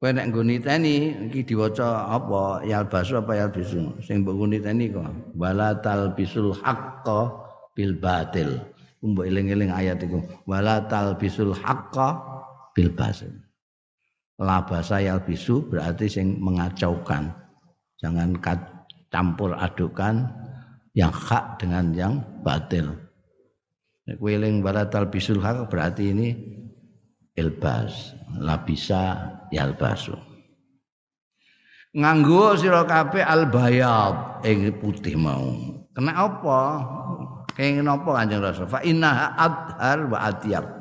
kowe 0.00 0.10
nek 0.10 0.32
nggo 0.32 0.42
niteni 0.42 1.28
iki 1.28 1.52
diwaca 1.52 2.08
apa 2.08 2.64
yalbasu 2.64 3.20
apa 3.20 3.36
yalbisu 3.36 4.00
sing 4.00 4.24
mbok 4.24 4.48
niteni 4.48 4.88
kok 4.88 5.04
wala 5.36 5.76
talbisul 5.84 6.56
haqqo 6.56 7.44
bil 7.76 8.00
batil 8.00 8.64
mbok 9.04 9.28
eling-eling 9.28 9.68
ayat 9.68 10.00
iku 10.00 10.24
wala 10.48 10.88
talbisul 10.88 11.52
haqqo 11.52 12.30
bil 12.74 12.90
basil. 12.94 13.30
Labasa 14.40 15.04
bisu 15.20 15.68
berarti 15.68 16.08
sing 16.08 16.40
mengacaukan. 16.40 17.28
Jangan 18.00 18.40
campur 19.12 19.52
adukan 19.52 20.24
yang 20.96 21.12
hak 21.12 21.60
dengan 21.60 21.92
yang 21.92 22.14
batil. 22.40 22.96
Kuiling 24.08 24.64
balatal 24.64 25.12
bisul 25.12 25.44
hak 25.44 25.68
berarti 25.68 26.10
ini 26.10 26.28
ilbas, 27.40 28.12
labisa 28.36 29.32
yalbasu. 29.48 30.14
Nganggo 31.96 32.54
sira 32.60 32.84
kabeh 32.84 33.24
albayad 33.24 34.44
ing 34.46 34.68
putih 34.78 35.16
mau. 35.16 35.80
Kena 35.96 36.14
apa? 36.14 36.60
Kenging 37.56 37.82
napa 37.82 38.14
Kanjeng 38.14 38.44
Rasul? 38.44 38.70
Fa 38.70 38.78
inna 38.86 39.34
adhar 39.34 40.06
wa 40.06 40.18
atyab 40.22 40.80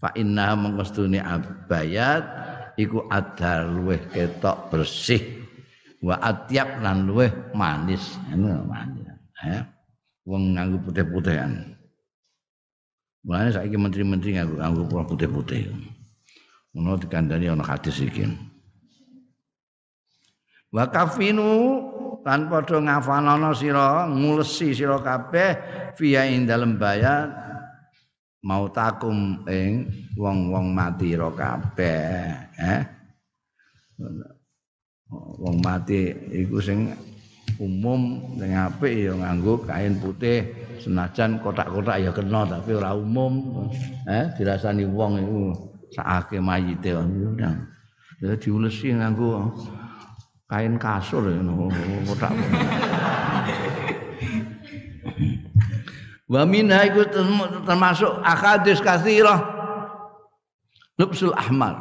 fa 0.00 0.08
inna 0.16 0.56
mengkostuni 0.56 1.20
abayat 1.20 2.24
iku 2.80 3.04
adar 3.12 3.68
luweh 3.68 4.00
ketok 4.08 4.72
bersih 4.72 5.20
wa 6.00 6.16
atyab 6.24 6.80
lan 6.80 7.04
luweh 7.04 7.28
manis 7.52 8.16
ngono 8.32 8.64
manis 8.64 9.12
ya 9.44 9.68
wong 10.24 10.56
nganggo 10.56 10.80
putih-putihan 10.88 11.76
Mulane 13.20 13.52
saiki 13.52 13.76
menteri-menteri 13.76 14.40
nganggo 14.40 14.56
nganggo 14.56 15.04
putih-putih. 15.12 15.68
Ngono 16.72 16.96
dikandani 16.96 17.52
ana 17.52 17.64
hadis 17.66 18.00
iki. 18.00 18.24
Wa 20.70 20.86
kafinu 20.86 21.50
lan 22.22 22.46
padha 22.46 22.78
ngafanono 22.78 23.50
sira 23.56 24.06
ngulesi 24.06 24.70
sira 24.70 25.02
kabeh 25.02 25.50
fiya 25.98 26.30
ing 26.30 26.46
dalem 26.46 26.78
bayat 26.78 27.32
mau 28.46 28.70
takum 28.72 29.42
ing 29.50 29.90
wong-wong 30.16 30.72
mati 30.72 31.12
ro 31.16 31.34
kabeh 31.34 32.32
eh 32.56 32.82
wong 35.12 35.56
mati 35.60 36.12
iku 36.30 36.62
sing 36.62 36.94
umum 37.60 38.32
sing 38.40 38.56
apik 38.56 39.04
ya 39.04 39.12
nganggo 39.12 39.60
kain 39.68 40.00
putih 40.00 40.48
senajan 40.80 41.36
kotak-kotak 41.44 42.00
ya 42.00 42.08
kena 42.08 42.48
tapi 42.48 42.72
ora 42.72 42.96
umum 42.96 43.68
eh 44.08 44.32
dirasani 44.40 44.88
wong 44.88 45.20
iku 45.20 45.42
sakake 45.92 46.40
mayite 46.40 46.96
ya 46.96 48.32
diulesi 48.40 48.96
nganggo 48.96 49.52
kain 50.48 50.80
kasur 50.80 51.28
ya 51.28 51.36
kotak 52.08 52.32
Wa 56.30 56.46
minha 56.46 56.86
termasuk 57.66 58.22
akadis 58.22 58.78
kathirah 58.78 59.42
lubsul 60.94 61.34
ahmar. 61.34 61.74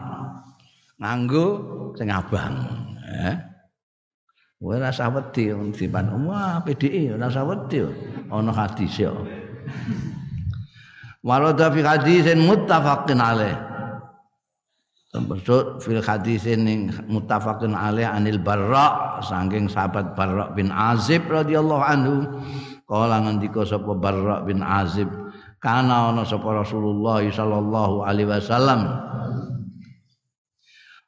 Nganggo 0.98 1.46
sing 1.94 2.10
abang, 2.10 2.66
eh. 3.08 3.49
Kowe 4.60 4.76
rasa 4.76 5.08
wedi 5.08 5.56
dipan 5.72 6.12
wah 6.28 6.60
PDI 6.60 7.16
rasa 7.16 7.48
wedi 7.48 7.80
ana 8.28 8.52
hadis 8.52 8.92
ya. 9.00 9.16
Walada 11.24 11.72
fi 11.72 11.80
hadisin 11.80 12.44
muttafaqin 12.44 13.24
alaih. 13.24 13.56
Termasuk 15.10 15.82
fil 15.82 16.04
hadisin 16.04 16.68
yang 16.68 16.82
muttafaqin 17.08 17.72
alaih 17.72 18.06
anil 18.06 18.38
Barra 18.44 19.18
saking 19.24 19.72
sahabat 19.72 20.14
Barra 20.14 20.52
bin 20.52 20.70
Azib 20.70 21.26
radhiyallahu 21.32 21.84
anhu 21.84 22.16
Kala 22.90 23.22
ngendika 23.22 23.62
sapa 23.70 23.94
Barra 23.94 24.42
bin 24.42 24.66
Azib, 24.66 25.06
kana 25.62 26.10
ana 26.10 26.26
sapa 26.26 26.66
Rasulullah 26.66 27.22
sallallahu 27.22 28.02
alaihi 28.02 28.34
wasallam. 28.34 28.82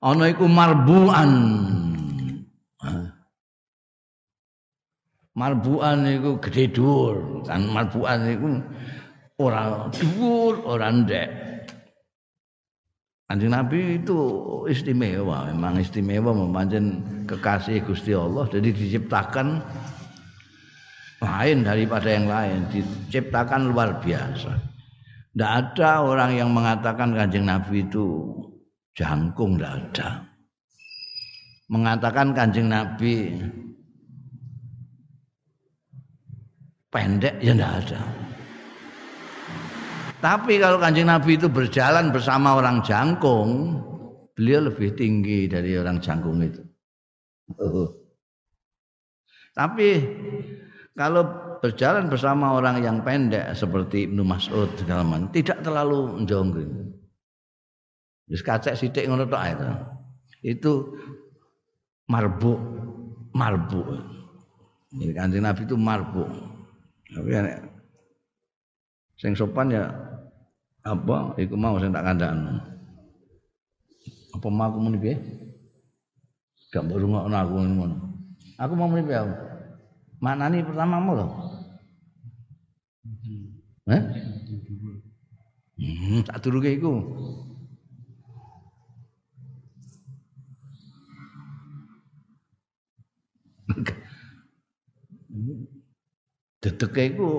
ana 0.02 0.30
iku 0.30 0.46
marbuan 0.46 1.32
marbuan 5.38 6.04
iku 6.08 6.40
gede 6.44 6.76
dhuwur 6.76 7.48
kan 7.48 7.64
marbuan 7.72 8.20
iku 8.28 8.48
ora 9.40 9.88
dhuwur 9.92 10.64
ora 10.68 10.92
ndek 10.92 11.52
Kanjeng 13.32 13.56
Nabi 13.56 13.96
itu 13.96 14.20
istimewa, 14.68 15.48
memang 15.48 15.80
istimewa 15.80 16.36
memancing 16.36 17.00
kekasih 17.24 17.80
Gusti 17.88 18.12
Allah. 18.12 18.44
Jadi 18.52 18.76
diciptakan 18.76 19.56
lain 21.24 21.64
daripada 21.64 22.12
yang 22.12 22.28
lain, 22.28 22.68
diciptakan 22.68 23.72
luar 23.72 24.04
biasa. 24.04 24.52
Tidak 25.32 25.48
ada 25.48 26.04
orang 26.04 26.36
yang 26.36 26.52
mengatakan 26.52 27.16
kanjeng 27.16 27.48
Nabi 27.48 27.88
itu 27.88 28.36
jangkung, 29.00 29.56
tidak 29.56 29.80
ada. 29.80 30.10
Mengatakan 31.72 32.36
kanjeng 32.36 32.68
Nabi 32.68 33.40
pendek, 36.92 37.40
ya 37.40 37.56
tidak 37.56 37.74
ada. 37.88 38.02
Tapi 40.22 40.62
kalau 40.62 40.78
kanjeng 40.78 41.10
Nabi 41.10 41.40
itu 41.40 41.50
berjalan 41.50 42.14
bersama 42.14 42.54
orang 42.54 42.86
jangkung, 42.86 43.82
beliau 44.38 44.70
lebih 44.70 44.94
tinggi 44.94 45.50
dari 45.50 45.74
orang 45.74 45.98
jangkung 45.98 46.38
itu. 46.46 46.62
Tapi 49.58 49.90
kalau 50.94 51.24
berjalan 51.60 52.06
bersama 52.06 52.54
orang 52.54 52.86
yang 52.86 53.02
pendek 53.02 53.58
seperti 53.58 54.06
Ibnu 54.06 54.22
Mas'ud 54.22 54.70
segala 54.78 55.02
macam 55.02 55.34
tidak 55.34 55.66
terlalu 55.66 56.22
jonggring. 56.30 56.94
Wis 58.30 58.46
kacek 58.46 58.78
sithik 58.78 59.10
ngono 59.10 59.28
tok 59.28 59.44
itu. 59.44 59.68
Itu 60.42 60.74
marbu 62.08 62.54
marbu. 63.36 63.82
Ini 64.92 65.16
kanjeng 65.16 65.44
Nabi 65.44 65.62
itu 65.66 65.76
marbu. 65.76 66.51
Tapi 67.12 67.28
ya, 67.28 67.44
sing 69.20 69.36
sopan 69.36 69.68
ya 69.68 69.92
apa 70.82 71.36
iku 71.38 71.60
mau 71.60 71.76
sing 71.78 71.92
tak 71.92 72.08
kandhakno. 72.08 72.56
Apa 74.32 74.48
mau 74.48 74.72
aku 74.72 74.80
muni 74.80 74.98
piye? 74.98 75.16
Gak 76.72 76.88
mbok 76.88 77.04
rungokno 77.04 77.36
aku 77.36 77.54
ngono. 77.68 77.98
Aku 78.56 78.74
mau 78.80 78.88
muni 78.88 79.04
piye 79.04 79.20
aku? 79.20 79.34
Maknani 80.24 80.64
pertamamu 80.64 81.12
loh. 81.20 81.32
Eh? 83.92 84.02
Hmm, 85.82 86.22
tak 86.24 86.40
durunge 86.40 86.72
iku. 86.72 86.94
Dedeke 96.72 97.12
iku 97.12 97.32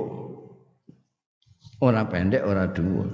ora 1.81 2.05
pendek 2.05 2.45
ora 2.45 2.69
dhuwur. 2.69 3.09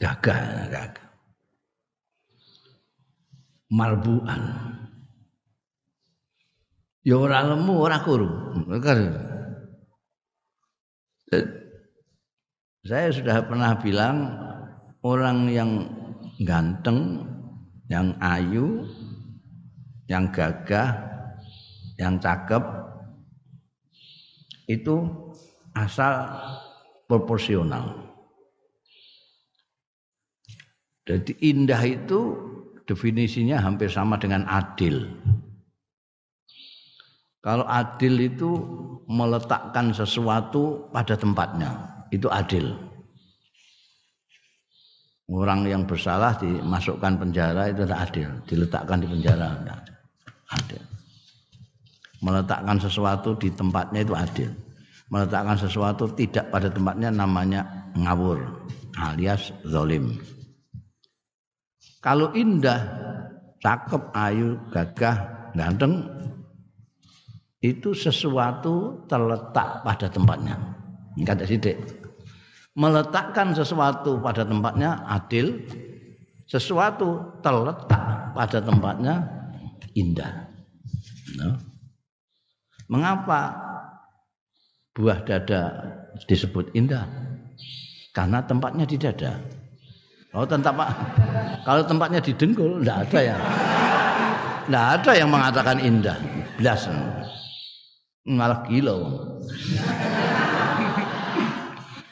Gagah, 0.00 0.40
gagah. 0.72 1.12
Malbuan. 3.68 4.40
Ya 7.04 7.20
ora 7.20 7.44
lemu, 7.44 7.74
ora 7.76 8.00
kuru. 8.00 8.56
Saya 12.80 13.12
sudah 13.12 13.44
pernah 13.44 13.76
bilang 13.76 14.16
orang 15.04 15.52
yang 15.52 15.84
ganteng, 16.48 17.28
yang 17.92 18.16
ayu, 18.24 18.88
yang 20.10 20.34
gagah, 20.34 20.90
yang 21.94 22.18
cakep 22.18 22.64
itu 24.66 25.06
asal 25.78 26.26
proporsional. 27.06 28.10
Jadi 31.06 31.38
indah 31.38 31.78
itu 31.86 32.34
definisinya 32.90 33.62
hampir 33.62 33.86
sama 33.86 34.18
dengan 34.18 34.50
adil. 34.50 35.06
Kalau 37.40 37.64
adil 37.70 38.34
itu 38.34 38.50
meletakkan 39.06 39.94
sesuatu 39.94 40.90
pada 40.90 41.14
tempatnya, 41.14 41.70
itu 42.10 42.26
adil. 42.28 42.74
Orang 45.30 45.62
yang 45.62 45.86
bersalah 45.86 46.34
dimasukkan 46.42 47.16
penjara 47.16 47.70
itu 47.70 47.86
adil, 47.86 48.28
diletakkan 48.50 48.98
di 48.98 49.08
penjara 49.08 49.56
adil. 50.50 50.82
Meletakkan 52.20 52.76
sesuatu 52.76 53.32
di 53.38 53.48
tempatnya 53.54 54.04
itu 54.04 54.12
adil. 54.12 54.50
Meletakkan 55.10 55.56
sesuatu 55.58 56.06
tidak 56.14 56.52
pada 56.52 56.70
tempatnya 56.70 57.10
namanya 57.10 57.90
ngawur 57.96 58.38
alias 59.00 59.50
zolim. 59.66 60.20
Kalau 62.00 62.32
indah, 62.32 62.80
cakep, 63.60 64.02
ayu, 64.16 64.56
gagah, 64.72 65.50
ganteng, 65.52 66.08
itu 67.60 67.92
sesuatu 67.92 69.04
terletak 69.04 69.84
pada 69.84 70.08
tempatnya. 70.08 70.56
Kata 71.20 71.44
sidik. 71.44 71.76
Meletakkan 72.72 73.52
sesuatu 73.52 74.16
pada 74.22 74.48
tempatnya 74.48 75.04
adil, 75.04 75.60
sesuatu 76.48 77.36
terletak 77.44 78.32
pada 78.32 78.58
tempatnya 78.64 79.39
indah. 79.94 80.50
No. 81.38 81.54
Mengapa 82.90 83.54
buah 84.96 85.22
dada 85.22 85.62
disebut 86.26 86.74
indah? 86.74 87.06
Karena 88.10 88.42
tempatnya 88.42 88.84
di 88.84 88.98
dada. 88.98 89.38
Kalau 90.30 90.46
tempat 90.50 90.88
kalau 91.62 91.82
tempatnya 91.86 92.18
di 92.18 92.32
dengkul, 92.34 92.82
tidak 92.82 92.98
ada 93.06 93.18
ya. 93.22 93.36
Tidak 94.66 94.86
ada 95.00 95.10
yang 95.14 95.30
mengatakan 95.30 95.78
indah. 95.78 96.18
Belas 96.58 96.90
malah 98.28 98.60
gila 98.68 98.94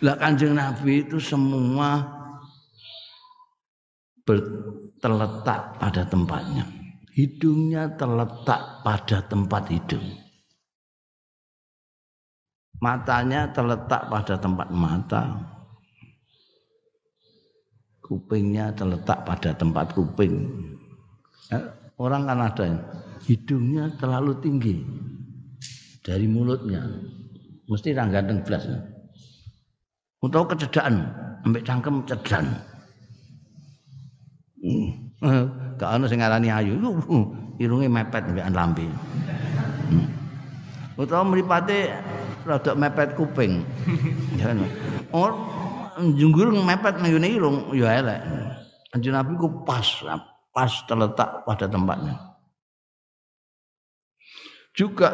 lah 0.05 0.16
kanjeng 0.16 0.57
Nabi 0.57 1.05
itu 1.05 1.20
semua 1.20 2.16
terletak 5.01 5.76
pada 5.76 6.05
tempatnya 6.09 6.64
hidungnya 7.18 7.98
terletak 7.98 8.86
pada 8.86 9.18
tempat 9.26 9.66
hidung. 9.74 10.06
Matanya 12.78 13.50
terletak 13.50 14.06
pada 14.06 14.38
tempat 14.38 14.70
mata. 14.70 15.22
Kupingnya 17.98 18.70
terletak 18.78 19.26
pada 19.26 19.50
tempat 19.50 19.90
kuping. 19.98 20.46
Eh, 21.50 21.64
orang 21.98 22.30
kan 22.30 22.38
ada 22.38 22.66
hidungnya 23.26 23.90
terlalu 23.98 24.38
tinggi 24.38 24.78
dari 26.06 26.30
mulutnya. 26.30 26.86
Mesti 27.66 27.92
ra 27.92 28.06
ganteng 28.06 28.46
blas 28.46 28.64
utawa 30.18 30.50
kecedakan 30.50 30.94
ambek 31.46 31.62
cangkem 31.62 32.02
cedan 32.10 32.46
hmm. 34.58 34.90
Gak 35.78 35.90
ana 35.98 36.06
sing 36.06 36.22
ngarani 36.22 36.48
ayu. 36.50 36.78
Irunge 37.58 37.90
mepet 37.90 38.22
ambek 38.22 38.46
lambe. 38.54 38.86
Hmm. 39.88 40.06
utawa 40.98 41.26
mripate 41.26 41.90
rada 42.46 42.72
mepet 42.74 43.18
kuping. 43.18 43.62
Ya 44.38 44.54
oh 45.10 45.34
junggur 46.14 46.54
mepet 46.54 47.02
nang 47.02 47.10
irung 47.10 47.74
ya 47.74 47.98
elek. 47.98 48.22
Anjing 48.94 49.10
Nabi 49.10 49.34
ku 49.34 49.66
pas 49.66 50.06
pas 50.54 50.72
terletak 50.86 51.42
pada 51.42 51.66
tempatnya. 51.66 52.14
Juga 54.70 55.10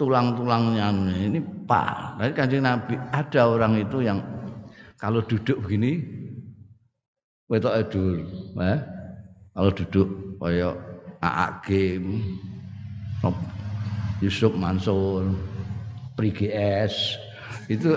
tulang-tulangnya 0.00 0.88
ini 1.28 1.44
pak. 1.68 2.16
Dari 2.16 2.32
kanjeng 2.32 2.64
Nabi 2.64 2.96
ada 3.12 3.52
orang 3.52 3.76
itu 3.76 4.00
yang 4.00 4.24
kalau 4.96 5.20
duduk 5.20 5.60
begini 5.60 6.19
wetok 7.50 7.74
edur, 7.82 8.16
eh? 8.62 8.78
Kalau 9.50 9.70
duduk 9.74 10.08
kaya 10.38 10.70
Aak 11.20 11.68
Yusuf 14.22 14.54
Mansur, 14.54 15.34
Prigs 16.14 17.18
itu 17.70 17.94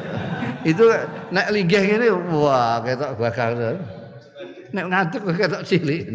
itu 0.62 0.86
nek 1.34 1.50
linggih 1.50 1.82
ngene 1.82 2.14
wah 2.30 2.78
ketok 2.86 3.18
bakal 3.18 3.58
nek 4.70 4.86
ngantuk 4.86 5.34
ketok 5.34 5.66
cilik 5.66 6.06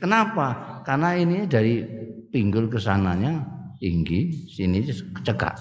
Kenapa? 0.00 0.80
Karena 0.84 1.16
ini 1.16 1.48
dari 1.48 1.80
pinggul 2.28 2.68
ke 2.68 2.76
sananya 2.76 3.40
tinggi, 3.80 4.52
sini 4.52 4.84
cekak. 5.24 5.56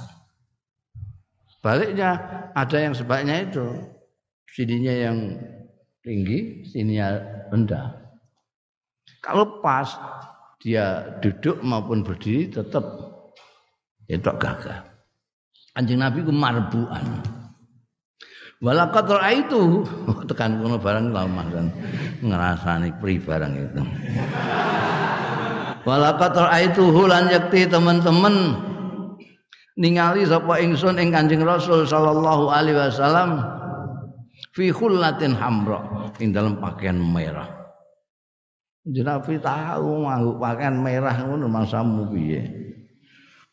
Baliknya 1.64 2.20
ada 2.52 2.76
yang 2.76 2.92
sebaliknya 2.92 3.48
itu. 3.48 3.64
Sininya 4.54 4.94
yang 4.94 5.18
tinggi, 6.06 6.62
sininya 6.70 7.18
rendah. 7.50 7.90
Kalau 9.26 9.58
pas 9.66 9.90
dia 10.62 11.18
duduk 11.26 11.58
maupun 11.66 12.06
berdiri 12.06 12.54
tetap 12.54 12.86
itu 14.06 14.30
gagah. 14.38 14.86
Anjing 15.74 15.98
Nabi 15.98 16.22
ku 16.22 16.30
marbuan. 16.30 17.02
Walakat 18.62 19.10
itu 19.34 19.84
tekan 20.30 20.62
kono 20.62 20.78
barang 20.78 21.10
lama 21.10 21.44
kan 21.50 21.68
ngerasani 22.22 22.94
pri 23.02 23.18
barang 23.18 23.54
itu. 23.58 23.82
Walakat 25.84 26.38
itu 26.62 26.84
hulan 26.94 27.28
yakti 27.28 27.66
teman-teman 27.66 28.54
ningali 29.76 30.24
sapa 30.30 30.62
ingsun 30.62 31.02
ing 31.02 31.10
Kanjeng 31.10 31.42
Rasul 31.42 31.90
sallallahu 31.90 32.54
alaihi 32.54 32.78
wasallam 32.78 33.63
fi 34.54 34.70
khullatin 34.70 35.34
hamra 35.34 36.14
ing 36.22 36.32
dalam 36.32 36.62
pakaian 36.62 36.96
merah. 36.96 37.50
Nabi 38.86 39.40
tahu 39.42 40.06
mau 40.06 40.38
pakaian 40.38 40.78
merah 40.78 41.16
ngono 41.26 41.50
mangsamu 41.50 42.08
piye. 42.14 42.64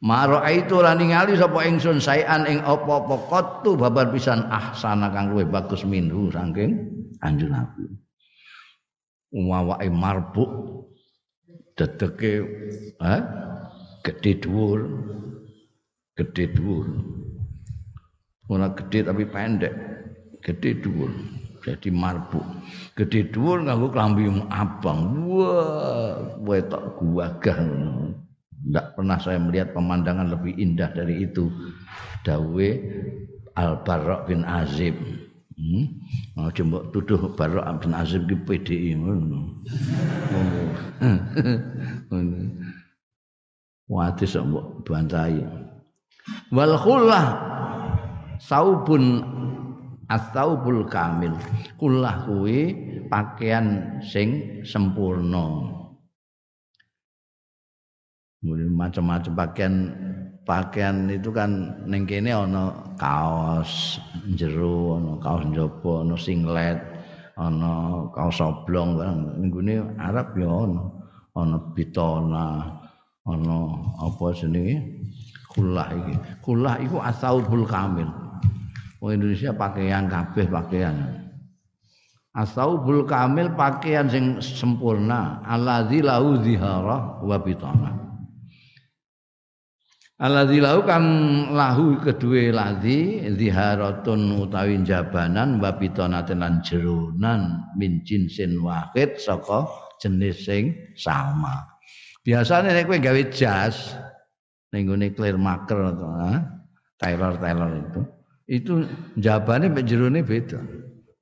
Maro 0.01 0.41
itu 0.49 0.81
lan 0.81 0.97
ningali 0.97 1.37
sapa 1.37 1.61
ingsun 1.69 2.01
sayan 2.01 2.49
ing 2.49 2.65
apa-apa 2.65 3.21
qattu 3.29 3.77
babar 3.77 4.09
pisan 4.09 4.49
ahsana 4.49 5.13
kang 5.13 5.29
luwih 5.29 5.45
bagus 5.45 5.85
minhu 5.85 6.33
saking 6.33 6.89
anjun 7.21 7.53
Nabi. 7.53 7.85
Umawake 9.31 9.93
marbuk 9.93 10.51
dedeke 11.77 12.49
eh 12.97 13.21
gede 14.03 14.41
dhuwur. 14.41 14.89
Gede 16.17 16.49
dhuwur. 16.57 16.89
Ora 18.51 18.73
gede 18.73 19.05
tapi 19.05 19.29
pendek. 19.29 19.75
Gede 20.41 20.81
dhuwur. 20.81 21.13
Jadi 21.61 21.93
marbuk. 21.93 22.45
Gede 22.97 23.29
dhuwur 23.29 23.65
nganggo 23.65 23.93
klambi 23.93 24.25
abang. 24.49 25.29
Wah, 25.29 26.41
wetok 26.41 26.97
guagah. 26.97 27.61
Tidak 28.61 28.87
pernah 28.97 29.17
saya 29.21 29.41
melihat 29.41 29.73
pemandangan 29.77 30.33
lebih 30.33 30.57
indah 30.57 30.93
dari 30.93 31.25
itu. 31.25 31.49
Dawe 32.25 32.69
Al 33.57 33.81
Barok 33.85 34.29
bin 34.29 34.45
Azib. 34.45 34.97
Hmm? 35.61 35.85
Oh, 36.41 36.49
coba 36.49 36.89
tuduh 36.93 37.37
Barok 37.37 37.85
bin 37.85 37.93
Azib 37.93 38.25
di 38.29 38.37
PDI. 38.37 38.97
Wati 43.91 44.23
sok 44.23 44.87
bantai. 44.87 45.43
Wal 46.55 46.75
khullah 46.79 47.27
saubun 48.39 49.25
asaubul 50.11 50.85
kamil. 50.91 51.33
Kullah 51.79 52.27
kuwi 52.27 52.75
pakaian 53.07 53.99
sing 54.03 54.61
sempurna. 54.67 55.71
Macam-macam 58.51 59.33
pakaian 59.37 59.75
pakaian 60.49 61.07
itu 61.13 61.31
kan 61.31 61.79
ning 61.87 62.09
kene 62.09 62.33
ana 62.33 62.73
kaos 62.97 64.01
jero 64.35 64.97
ana 64.97 65.13
kaos 65.21 65.45
njaba 65.47 65.93
ana 66.03 66.17
singlet 66.19 66.81
ana 67.39 68.05
kaos 68.11 68.43
oblong. 68.43 68.99
Barang 68.99 69.39
nggone 69.47 69.95
Arab 70.01 70.35
ya 70.35 70.51
ana 70.51 70.83
ana 71.37 71.57
bitona 71.77 72.47
ana 73.29 73.57
apa 74.01 74.25
jenenge? 74.35 75.05
Kulah 75.53 75.93
iki. 75.93 76.15
Kulah 76.41 76.81
iku 76.81 76.97
asaubul 77.05 77.69
kamil 77.69 78.20
wong 79.01 79.17
Indonesia 79.17 79.51
pakaian 79.57 80.07
kabeh 80.07 80.47
pakaian. 80.47 80.97
Asaubul 82.31 83.09
kamil 83.11 83.51
pakaian 83.59 84.07
sing 84.07 84.39
sempurna. 84.39 85.43
Alladzi 85.43 85.99
lahu 85.99 86.39
zihara 86.45 87.19
wa 87.25 87.37
bitana. 87.43 87.91
Alladzi 90.21 90.61
lahu 90.61 90.85
kang 90.85 91.07
lahu 91.57 91.97
kedue 91.99 92.53
ladzi 92.53 93.25
ziharatun 93.35 94.37
utawi 94.47 94.79
jabanan 94.85 95.59
wa 95.59 95.75
pitanaten 95.75 96.45
lan 96.45 96.61
jeronan 96.61 97.67
min 97.81 98.05
jinsin 98.05 98.61
wahid 98.61 99.17
saka 99.17 99.67
jenis 99.99 100.45
sing 100.45 100.77
sama. 100.95 101.67
Biasane 102.21 102.77
nek 102.77 102.85
kowe 102.85 103.01
gawe 103.01 103.23
jas 103.33 103.97
ning 104.71 104.87
gone 104.87 105.09
clear 105.17 105.41
maker 105.41 105.89
atau 105.89 106.37
Taylor 107.01 107.33
itu 107.81 108.20
itu 108.51 108.83
jabane 109.15 109.71
mek 109.71 109.87
jerone 109.87 110.27
beda. 110.27 110.59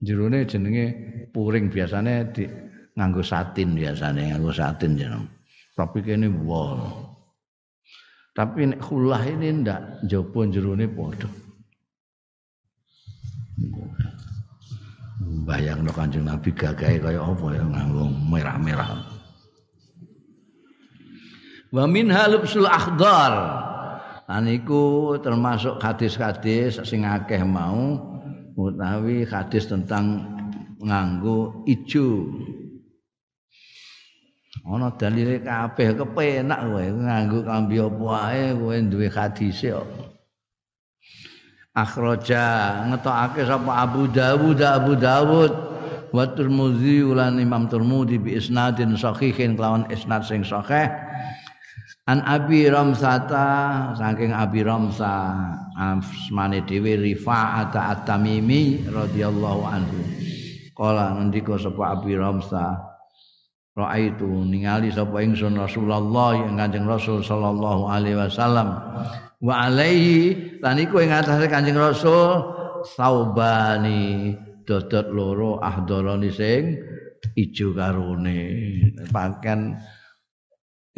Jerone 0.00 0.48
jenenge 0.48 0.86
puring 1.28 1.68
biasanya 1.68 2.24
di 2.32 2.48
nganggo 2.96 3.20
satin 3.20 3.76
biasanya 3.76 4.32
nganggo 4.32 4.52
satin 4.56 4.96
jeneng. 4.96 5.28
Tapi 5.76 6.00
kene 6.00 6.32
wol. 6.32 6.88
Tapi 8.32 8.72
nek 8.72 8.80
khullah 8.80 9.20
ini 9.28 9.60
ndak 9.60 10.08
jopo 10.08 10.48
jerone 10.48 10.88
padha. 10.88 11.28
Bayang 15.44 15.84
no 15.84 15.92
kanjeng 15.92 16.24
Nabi 16.24 16.48
gagahe 16.56 16.96
kaya 16.96 17.20
apa 17.20 17.46
ya 17.52 17.64
nganggo 17.66 18.08
merah-merah. 18.32 19.04
Wa 21.76 21.84
min 21.84 22.08
halubsul 22.08 22.64
akhdar. 22.64 23.32
Lan 24.28 24.44
iku 24.44 25.16
termasuk 25.24 25.80
hadis-hadis 25.80 26.84
sing 26.84 27.08
akeh 27.08 27.40
mau 27.48 27.96
utawi 28.60 29.24
hadis 29.24 29.64
tentang 29.72 30.20
nganggo 30.84 31.64
ijo. 31.64 32.28
Ana 34.68 34.92
dalile 35.00 35.40
kabeh 35.40 35.96
kepenak 35.96 36.60
kowe 36.60 36.84
nganggo 36.84 37.40
kambi 37.40 37.80
apa 37.80 38.08
ae 38.28 38.44
kowe 38.52 38.76
duwe 38.84 39.08
hadise 39.08 39.72
kok. 39.72 39.88
Akhraja 41.72 42.44
ngetokake 42.92 43.48
sapa 43.48 43.72
Abu 43.80 44.12
Dawud 44.12 44.60
Abu 44.60 44.92
Dawud 44.92 45.52
wa 46.12 46.24
Tirmidzi 46.36 47.00
ulan 47.00 47.40
Imam 47.40 47.64
Tirmidzi 47.64 48.20
bi 48.20 48.36
isnadin 48.36 48.92
sahihin 48.92 49.56
kelawan 49.56 49.88
isnad 49.88 50.20
sing 50.26 50.44
sahih 50.44 50.90
An 52.08 52.24
Abi 52.24 52.64
Ramsata 52.72 53.92
saking 53.92 54.32
Abi 54.32 54.64
Ramsa 54.64 55.36
asmane 55.76 56.64
dhewe 56.64 56.96
Rifa'at 56.96 57.76
At-Tamimi 57.76 58.88
radhiyallahu 58.88 59.62
anhu. 59.68 60.00
Kala 60.72 61.20
ngendika 61.20 61.60
sapa 61.60 62.00
Abi 62.00 62.16
Ramsa 62.16 62.88
Ra'aitu 63.78 64.26
ningali 64.26 64.90
sapa 64.90 65.22
ingsun 65.22 65.54
Rasulullah 65.54 66.34
yang 66.34 66.58
Kanjeng 66.58 66.88
Rasul 66.88 67.22
sallallahu 67.22 67.86
alaihi 67.86 68.18
wasallam 68.18 68.74
wa 69.38 69.54
alaihi 69.54 70.58
lan 70.58 70.82
iku 70.82 70.98
ing 70.98 71.14
atase 71.14 71.46
Kanjeng 71.46 71.78
Rasul 71.78 72.42
saubani 72.98 74.34
dodot 74.66 75.14
loro 75.14 75.62
ahdoroni 75.62 76.30
sing 76.34 76.74
ijo 77.38 77.70
karone 77.70 78.42
pakaian 79.14 79.78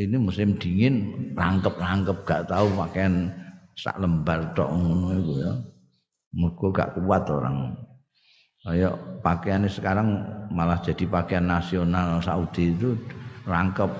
ini 0.01 0.16
musim 0.16 0.56
dingin 0.56 1.12
rangkep-rangkep 1.36 2.24
gak 2.24 2.48
tahu 2.48 2.72
pakaian 2.72 3.28
sak 3.77 4.01
lembar 4.01 4.56
tok 4.56 4.72
ngono 4.72 5.36
ya. 5.36 5.52
Mergo 6.32 6.72
gak 6.72 6.97
kuat 6.97 7.28
orang. 7.28 7.77
Kayak 8.64 8.97
pakaian 9.20 9.68
sekarang 9.68 10.24
malah 10.48 10.81
jadi 10.81 11.05
pakaian 11.05 11.44
nasional 11.44 12.20
Saudi 12.24 12.72
itu 12.72 12.97
rangkep. 13.44 13.93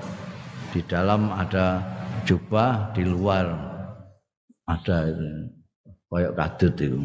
Di 0.71 0.81
dalam 0.87 1.35
ada 1.35 1.83
jubah 2.25 2.95
di 2.97 3.05
luar 3.05 3.51
ada 4.65 4.97
itu. 5.05 5.27
Kayak 6.09 6.33
kadut 6.39 6.75
itu. 6.81 7.01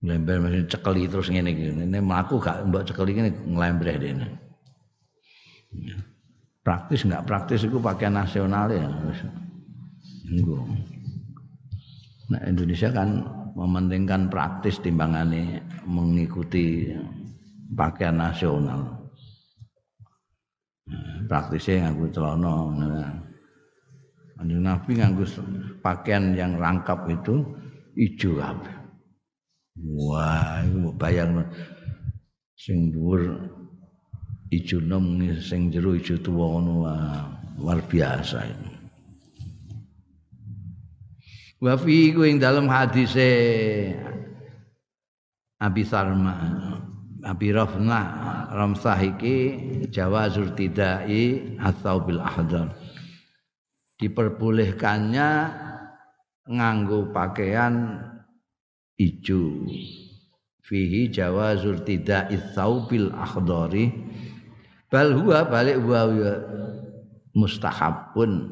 Ngelember 0.00 0.48
mesin 0.48 0.64
cekeli 0.64 1.04
terus 1.12 1.28
iki. 1.28 1.76
Ini 1.76 1.98
mlaku 2.00 2.40
gak 2.40 2.64
mbok 2.64 2.88
cekeli 2.88 3.20
ngene 3.20 3.30
ngelembreh 3.52 3.96
dene 4.00 4.28
praktis 6.70 7.02
nggak 7.02 7.26
praktis 7.26 7.66
itu 7.66 7.82
pakaian 7.82 8.14
nasional 8.14 8.70
ya 8.70 8.86
Enggak. 10.30 10.62
Nah 12.30 12.42
Indonesia 12.46 12.94
kan 12.94 13.26
mementingkan 13.58 14.30
praktis 14.30 14.78
timbangane 14.78 15.66
mengikuti 15.82 16.94
pakaian 17.74 18.14
nasional. 18.14 19.02
Praktisnya 21.26 21.90
nganggo 21.90 22.06
celana. 22.14 22.54
Kanjeng 24.38 24.62
Nabi 24.62 24.90
nganggo 24.94 25.26
pakaian 25.82 26.38
yang 26.38 26.54
rangkap 26.54 27.10
itu 27.10 27.42
ijo 27.98 28.38
kabeh. 28.38 28.76
Wah, 29.98 30.62
bayang 30.94 31.42
sing 32.54 32.94
dhuwur 32.94 33.50
ijo 34.50 34.82
nom 34.82 35.22
sing 35.38 35.70
jero 35.70 35.94
ijo 35.94 36.18
tuwa 36.18 36.58
ngono 36.58 36.74
luar 37.62 37.80
biasa 37.86 38.38
itu. 38.50 38.70
Wa 41.60 41.78
fi 41.78 42.10
ing 42.10 42.42
dalem 42.42 42.66
hadise 42.66 43.30
Abi 45.60 45.84
Sarma 45.84 46.34
Abi 47.20 47.52
Rafna 47.52 48.00
Ramsah 48.48 48.96
iki 48.96 49.36
jawazul 49.92 50.56
tidai 50.56 51.54
atau 51.60 52.00
bil 52.00 52.18
ahdar. 52.18 52.72
Diperbolehkannya 54.00 55.30
nganggo 56.48 57.12
pakaian 57.12 58.00
ijo. 58.96 59.68
Fihi 60.64 61.12
jawazul 61.12 61.84
tidai 61.84 62.40
bil 62.88 63.12
akhdari 63.12 63.92
bal 64.90 65.14
huwa 65.14 65.46
balik 65.46 65.78
huwa 65.78 66.10
mustahabun 67.32 68.50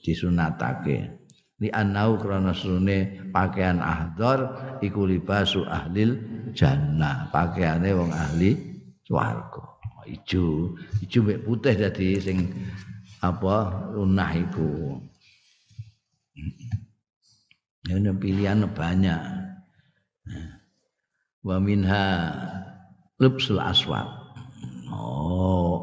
disunatake. 0.00 1.18
Li 1.60 1.68
annau 1.76 2.16
krana 2.16 2.56
sune 2.56 3.28
pakaian 3.36 3.84
ahdar 3.84 4.56
iku 4.80 5.04
libasu 5.04 5.66
ahlil 5.68 6.16
jannah. 6.56 7.28
Pakaiane 7.28 7.92
wong 7.92 8.08
ahli 8.14 8.56
swarga. 9.04 9.68
Ijo 10.08 10.74
ijo 11.04 11.18
mek 11.22 11.44
putih 11.44 11.76
dadi 11.76 12.16
sing 12.16 12.50
apa 13.20 13.84
lunah 13.92 14.32
iku. 14.32 14.96
Ya 17.84 17.98
pilihan 18.16 18.64
banyak. 18.72 19.20
Wa 21.44 21.60
minha 21.60 22.04
lubsul 23.20 23.60
aswad 23.60 24.19
oh. 25.00 25.76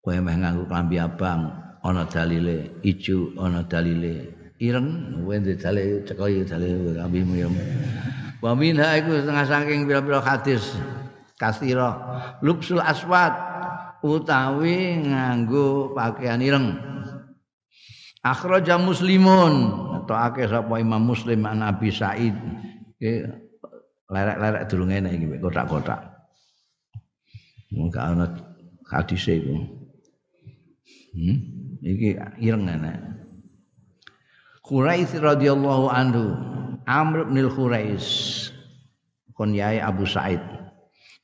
Kowe 0.00 0.16
meh 0.16 0.32
nganggo 0.32 0.64
klambi 0.64 0.96
abang 0.96 1.52
ana 1.84 2.08
dalile 2.08 2.80
ijo 2.80 3.36
ana 3.36 3.60
dalile. 3.68 4.32
Ireng 4.60 5.20
wende 5.28 5.56
dalile 5.60 6.04
cekoy 6.08 6.44
dalile 6.44 6.96
kambing 6.96 7.28
muyum 7.28 7.54
wa 8.40 8.56
minha 8.56 8.96
iku 8.96 9.20
setengah 9.20 9.44
saking 9.44 9.84
pira-pira 9.84 10.24
hadis 10.24 10.76
kasira 11.36 11.96
lubsul 12.40 12.80
aswad 12.80 13.32
utawi 14.00 15.04
nganggo 15.04 15.92
pakaian 15.92 16.40
ireng. 16.40 16.76
Akhraja 18.20 18.76
muslimun 18.76 19.52
atau 20.04 20.16
akeh 20.16 20.44
sapa 20.44 20.76
Imam 20.76 21.00
Muslim 21.00 21.40
an 21.48 21.64
Abi 21.64 21.88
Said. 21.88 22.36
Lerek-lerek 24.10 24.68
durung 24.68 24.92
enak 24.92 25.16
iki 25.16 25.40
kotak-kotak 25.40 26.19
mung 27.70 27.90
ana 27.94 28.34
hadis 28.90 29.26
iku. 29.30 29.56
Hmm? 31.10 31.60
iki 31.80 32.16
ireng 32.38 32.68
enek. 32.68 32.96
Quraish 34.60 35.16
radhiyallahu 35.18 35.90
anhu 35.90 36.36
Amr 36.86 37.26
bin 37.26 37.50
Quraish 37.50 38.48
kon 39.34 39.56
yai 39.56 39.82
Abu 39.82 40.06
Said 40.06 40.38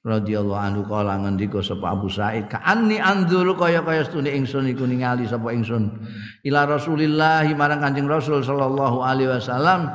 radhiyallahu 0.02 0.58
anhu 0.58 0.82
kala 0.86 1.22
ngendika 1.22 1.62
sapa 1.62 1.94
Abu 1.94 2.10
Said 2.10 2.50
ka 2.50 2.58
anni 2.66 2.98
anzuru 2.98 3.54
kaya-kaya 3.54 4.02
stune 4.02 4.30
ingsun 4.34 4.66
iku 4.70 4.86
ningali 4.86 5.30
sapa 5.30 5.54
ingsun 5.54 5.94
ila 6.42 6.66
Rasulillah 6.66 7.46
marang 7.54 7.82
Kanjeng 7.82 8.10
Rasul 8.10 8.42
sallallahu 8.42 9.02
alaihi 9.02 9.30
wasallam 9.30 9.86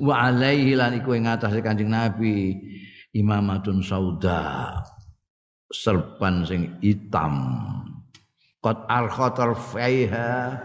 wa 0.00 0.14
alaihi 0.16 0.76
lan 0.76 0.96
iku 0.96 1.16
ing 1.16 1.28
atase 1.28 1.60
Kanjeng 1.60 1.92
Nabi 1.92 2.56
imamatun 3.12 3.84
sauda 3.84 4.80
serban 5.84 6.46
sing 6.48 6.76
hitam 6.80 7.34
qad 8.64 8.82
al 8.88 9.08
faiha 9.54 10.56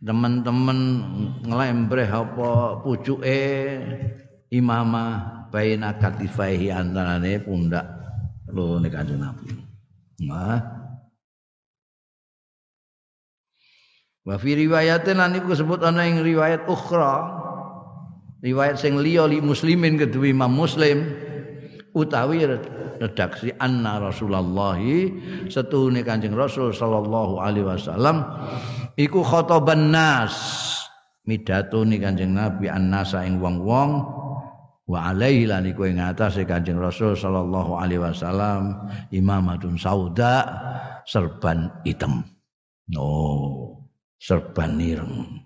teman-teman 0.00 0.78
ngelembreh 1.44 2.08
apa 2.08 2.80
pucuke 2.80 3.40
imamah 4.48 5.48
baina 5.52 5.92
katifaihi 5.98 6.72
antarane 6.72 7.42
pundak 7.44 7.86
lho 8.50 8.80
nek 8.82 8.94
Nabi. 9.14 9.50
Nah. 10.26 10.58
Wa 14.20 14.36
fi 14.36 14.50
riwayatin 14.52 15.16
lan 15.16 15.32
iku 15.38 15.56
sebut 15.56 15.80
ana 15.80 16.04
ing 16.04 16.20
riwayat 16.20 16.68
ukhra. 16.68 17.40
Riwayat 18.40 18.80
sing 18.80 18.96
liya 19.00 19.28
li 19.28 19.40
muslimin 19.40 20.00
kedua 20.00 20.32
Imam 20.32 20.52
Muslim 20.52 21.04
utawi 21.92 22.44
redaksi 23.00 23.48
anna 23.56 23.96
Rasulullah 23.96 24.76
setune 25.48 26.04
Kanjeng 26.04 26.36
Rasul 26.36 26.76
sallallahu 26.76 27.40
alaihi 27.40 27.64
wasallam 27.64 28.20
iku 29.00 29.24
khotoban 29.24 29.88
nas 29.88 30.36
midatoni 31.24 31.96
Kanjeng 31.96 32.36
Nabi 32.36 32.68
annasa 32.68 33.24
ing 33.24 33.40
wong-wong 33.40 33.90
wa 34.84 34.98
alaihi 35.08 35.48
lan 35.48 35.64
iku 35.64 35.88
ing 35.88 35.96
atase 35.96 36.44
Kanjeng 36.44 36.76
Rasul 36.76 37.16
sallallahu 37.16 37.80
alaihi 37.80 38.04
wasallam 38.04 38.76
imamatun 39.08 39.80
sauda 39.80 40.44
serban 41.08 41.72
hitam. 41.88 42.20
Oh 42.98 43.80
serban 44.20 44.76
ireng. 44.76 45.40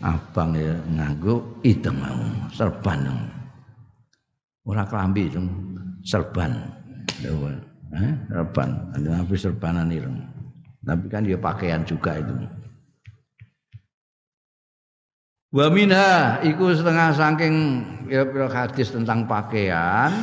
Abang 0.00 0.56
ya 0.56 0.76
nganggo 0.92 1.60
hitam 1.64 1.98
serban 2.52 3.35
ora 4.66 4.82
klambi 4.84 5.30
itu 5.30 5.40
serban. 6.02 6.52
Eh 7.22 8.12
serban. 8.28 8.70
Ada 8.98 9.08
nabi 9.22 9.34
serbanan 9.38 9.94
ireng 9.94 10.36
tapi 10.86 11.10
kan 11.10 11.26
dia 11.26 11.34
pakaian 11.34 11.82
juga 11.82 12.22
itu. 12.22 12.30
Wa 15.50 15.66
minha 15.66 16.38
setengah 16.46 17.10
saking 17.10 17.54
ya 18.06 18.22
hadis 18.46 18.94
tentang 18.94 19.26
pakaian. 19.26 20.14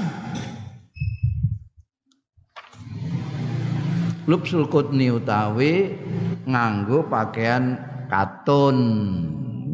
Lubsul 4.24 4.72
kutni 4.72 5.12
utawi 5.12 6.00
nganggo 6.48 7.04
pakaian 7.12 7.76
katun. 8.08 8.80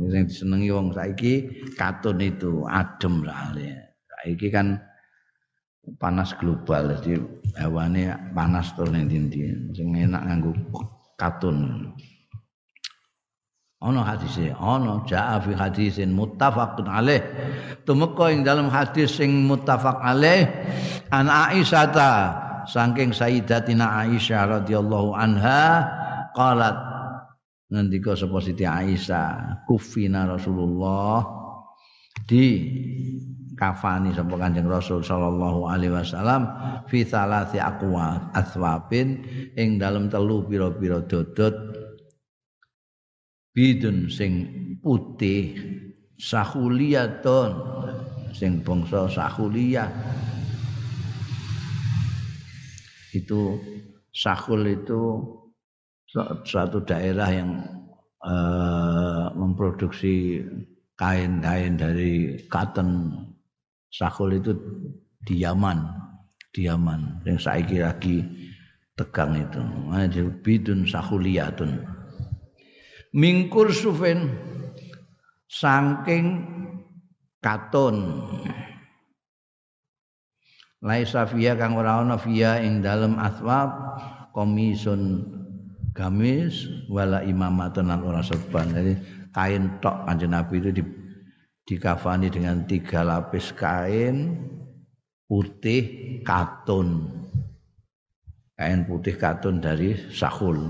Yang 0.10 0.41
disenengi 0.41 0.74
wong 0.74 0.90
saiki 0.90 1.34
katun 1.78 2.18
itu 2.18 2.66
adem 2.66 3.22
lah 3.22 3.54
iki 4.28 4.52
kan 4.52 4.82
panas 5.98 6.36
global 6.38 6.91
jadi 7.00 7.18
hewane 7.56 8.14
panas 8.36 8.76
to 8.76 8.84
ning 8.90 9.10
ndi 9.10 9.74
sing 9.74 9.96
enak 9.96 10.22
nganggo 10.28 10.52
katun. 11.16 11.90
Ana 13.80 14.04
hadise 14.04 14.52
ana 14.60 15.08
jaa 15.08 15.40
fi 15.40 15.56
hadisin 15.56 16.12
muttafaqun 16.12 16.91
alaih. 16.91 17.24
Tumeka 17.88 18.28
ing 18.28 18.44
dalam 18.44 18.68
hadis 18.68 19.16
sing 19.16 19.48
muttafaq 19.48 20.04
alaih 20.04 20.52
an 21.16 21.32
Aisyah 21.32 21.88
ta 21.96 22.12
saking 22.68 23.16
Sayyidatina 23.16 24.04
Aisyah 24.04 24.60
radhiyallahu 24.60 25.16
anha 25.16 25.88
qalat. 26.36 26.76
Ngendika 27.72 28.20
sapa 28.20 28.44
Siti 28.44 28.68
Aisyah 28.68 29.64
kufina 29.64 30.28
Rasulullah. 30.28 31.24
Di 32.28 32.68
kafani 33.60 34.15
sapa 34.15 34.40
Kanjeng 34.40 34.72
Rasul 34.72 35.03
sallallahu 35.03 35.68
alaihi 35.68 35.91
wasallam 35.91 36.48
fi 36.88 37.03
salasi 37.03 37.60
aqwa 37.60 38.31
aswabin 38.31 39.27
ing 39.60 39.76
dalem 39.76 40.07
telu 40.07 40.48
pira-pira 40.48 41.03
dodot 41.03 41.52
bidun 43.52 44.07
sing 44.07 44.48
putih 44.80 45.60
sahuliyatun 46.15 47.52
sing 48.31 48.64
bangsa 48.64 49.11
sahuliyah 49.11 49.91
itu 53.11 53.60
sahul 54.15 54.64
itu 54.64 55.19
suatu 56.45 56.81
daerah 56.86 57.30
yang 57.30 57.52
uh, 58.26 59.30
memproduksi 59.38 60.41
kain-kain 60.98 61.77
dari 61.77 62.44
cotton 62.49 63.14
Sakul 63.90 64.38
itu 64.38 64.53
di 65.26 65.41
Yaman, 65.41 65.82
di 66.53 66.70
Yaman. 66.70 67.26
Yang 67.26 67.49
saiki 67.49 67.78
lagi 67.82 68.22
tegang 68.94 69.34
itu. 69.36 69.61
Ada 69.90 70.30
bidun 70.45 70.86
sakuliyatun. 70.86 71.82
Mingkur 73.18 73.74
sufen 73.74 74.30
saking 75.49 76.45
katon. 77.41 78.26
Laisa 80.80 81.28
fiya 81.28 81.60
kang 81.60 81.76
ora 81.76 81.99
ana 81.99 82.16
fiya 82.16 82.64
ing 82.64 82.80
dalem 82.80 83.20
aswab 83.20 83.99
komisun 84.32 85.28
gamis 85.91 86.70
wala 86.88 87.20
imamatun 87.26 87.91
lan 87.91 87.99
ora. 88.06 88.24
Jadi 88.24 88.95
kain 89.36 89.82
tok 89.84 90.07
kanjeng 90.07 90.32
Nabi 90.32 90.64
itu 90.64 90.70
di 90.80 90.84
dikafani 91.70 92.34
dengan 92.34 92.66
tiga 92.66 93.06
lapis 93.06 93.54
kain 93.54 94.34
putih 95.30 96.18
katun. 96.26 97.06
Kain 98.58 98.90
putih 98.90 99.14
katun 99.14 99.62
dari 99.62 99.94
sahul 100.10 100.66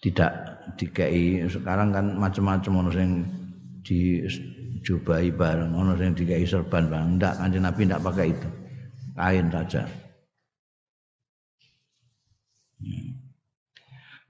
tidak 0.00 0.64
dikai 0.80 1.44
sekarang 1.44 1.92
kan 1.92 2.16
macam-macam 2.16 2.88
ono 2.88 2.90
sing 2.90 3.28
di 3.84 4.24
jubai 4.80 5.28
bareng 5.28 5.76
ono 5.76 5.92
sing 6.00 6.16
dikai 6.16 6.48
serban 6.48 6.88
bareng. 6.88 7.20
Ndak 7.20 7.36
kanjeng 7.36 7.64
Nabi 7.68 7.80
ndak 7.84 8.00
pakai 8.00 8.32
itu. 8.32 8.48
Kain 9.12 9.46
saja. 9.52 9.84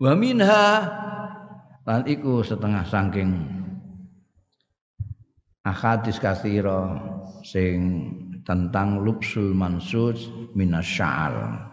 Wa 0.02 0.12
minha 0.19 0.66
lan 1.86 2.02
iku 2.11 2.43
setengah 2.43 2.82
saking 2.90 3.59
akadis 5.70 6.18
kathira 6.18 6.98
sing 7.47 7.78
tentang 8.42 9.06
lubsul 9.06 9.55
mansud 9.55 10.18
minasya'al 10.59 11.70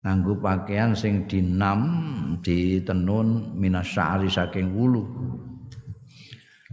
nganggo 0.00 0.40
pakaian 0.40 0.96
sing 0.96 1.28
dinam 1.28 1.80
ditenun 2.40 3.52
minasya'ari 3.60 4.32
saking 4.32 4.72
wulu. 4.72 5.04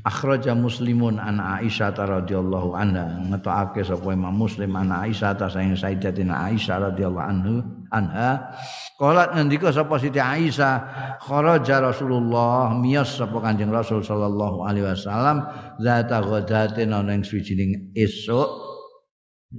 Akhraja 0.07 0.55
muslimun 0.55 1.19
an 1.19 1.43
Aisyah 1.43 1.91
radhiyallahu 1.91 2.71
anha 2.79 3.27
ngetokake 3.27 3.83
sapa 3.83 4.15
Imam 4.15 4.31
Muslim 4.39 4.71
an 4.79 4.95
Aisyah 4.95 5.35
ta 5.35 5.51
saking 5.51 5.75
Sayyidatina 5.75 6.47
Aisyah 6.47 6.87
radhiyallahu 6.87 7.27
anhu 7.27 7.55
anha. 7.93 8.53
Qalat 8.97 9.37
ngendika 9.37 9.69
sapa 9.69 10.01
Siti 10.01 10.17
Aisyah 10.17 10.75
kharaja 11.21 11.85
Rasulullah 11.85 12.73
miyas 12.73 13.13
sapa 13.13 13.37
Kanjeng 13.39 13.69
Rasul 13.69 14.01
sallallahu 14.01 14.65
alaihi 14.65 14.89
wasallam 14.89 15.45
zata 15.77 16.23
ghadatin 16.25 16.95
ana 16.97 17.13
ing 17.13 17.21
suwijining 17.21 17.93
esuk 17.93 18.49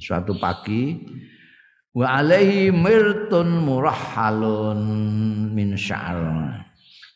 suatu 0.02 0.34
pagi 0.42 1.06
wa 1.94 2.18
alaihi 2.18 2.74
mirtun 2.74 3.62
murahhalun 3.62 4.80
min 5.54 5.78
sya'al 5.78 6.50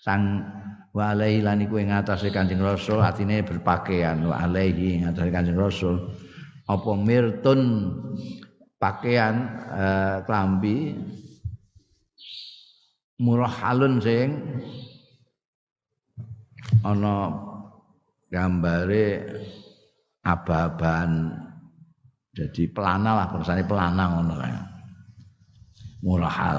sang 0.02 0.46
wa 0.92 1.16
alaihi 1.16 1.40
lan 1.40 1.64
iku 1.64 1.80
ing 1.80 1.90
atase 1.90 2.28
Kanjeng 2.28 2.60
Rasul 2.60 3.00
atine 3.00 3.40
berpakaian 3.40 4.20
wa 4.28 4.36
alaihi 4.36 5.00
ing 5.00 5.02
atase 5.08 5.32
Kanjeng 5.32 5.56
Rasul. 5.56 5.96
Apa 6.68 6.94
mirtun 6.94 7.90
pakaian 8.82 9.34
eh, 9.70 10.16
klambi. 10.26 10.98
Murahhalun 13.22 14.02
sing. 14.02 14.34
Ana 16.82 17.30
gambare 18.26 19.22
aba-aban 20.26 21.30
jadi 22.32 22.64
pelana 22.74 23.22
lah 23.22 23.26
perusahaan 23.30 23.62
pelana 23.62 24.02
ngono 24.08 24.34
kae 24.40 24.56
murahal 26.00 26.58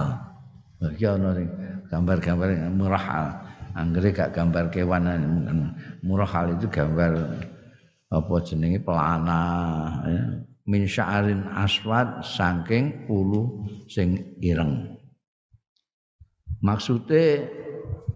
bagi 0.77 1.05
ono 1.09 1.29
sing 1.33 1.47
gambar-gambar 1.89 2.47
murahal 2.71 3.25
anggere 3.73 4.13
gak 4.13 4.31
gambar 4.37 4.69
kewan 4.69 5.09
murahal 6.05 6.53
itu 6.53 6.69
gambar 6.69 7.11
apa 8.13 8.33
jenenge? 8.45 8.77
Pelana 8.85 9.41
ya. 10.05 10.23
Min 10.67 10.87
sya'arin 10.87 11.43
aswad 11.51 12.23
saking 12.23 13.07
ulu 13.11 13.67
sing 13.91 14.39
ireng. 14.39 14.95
Maksude 16.63 17.43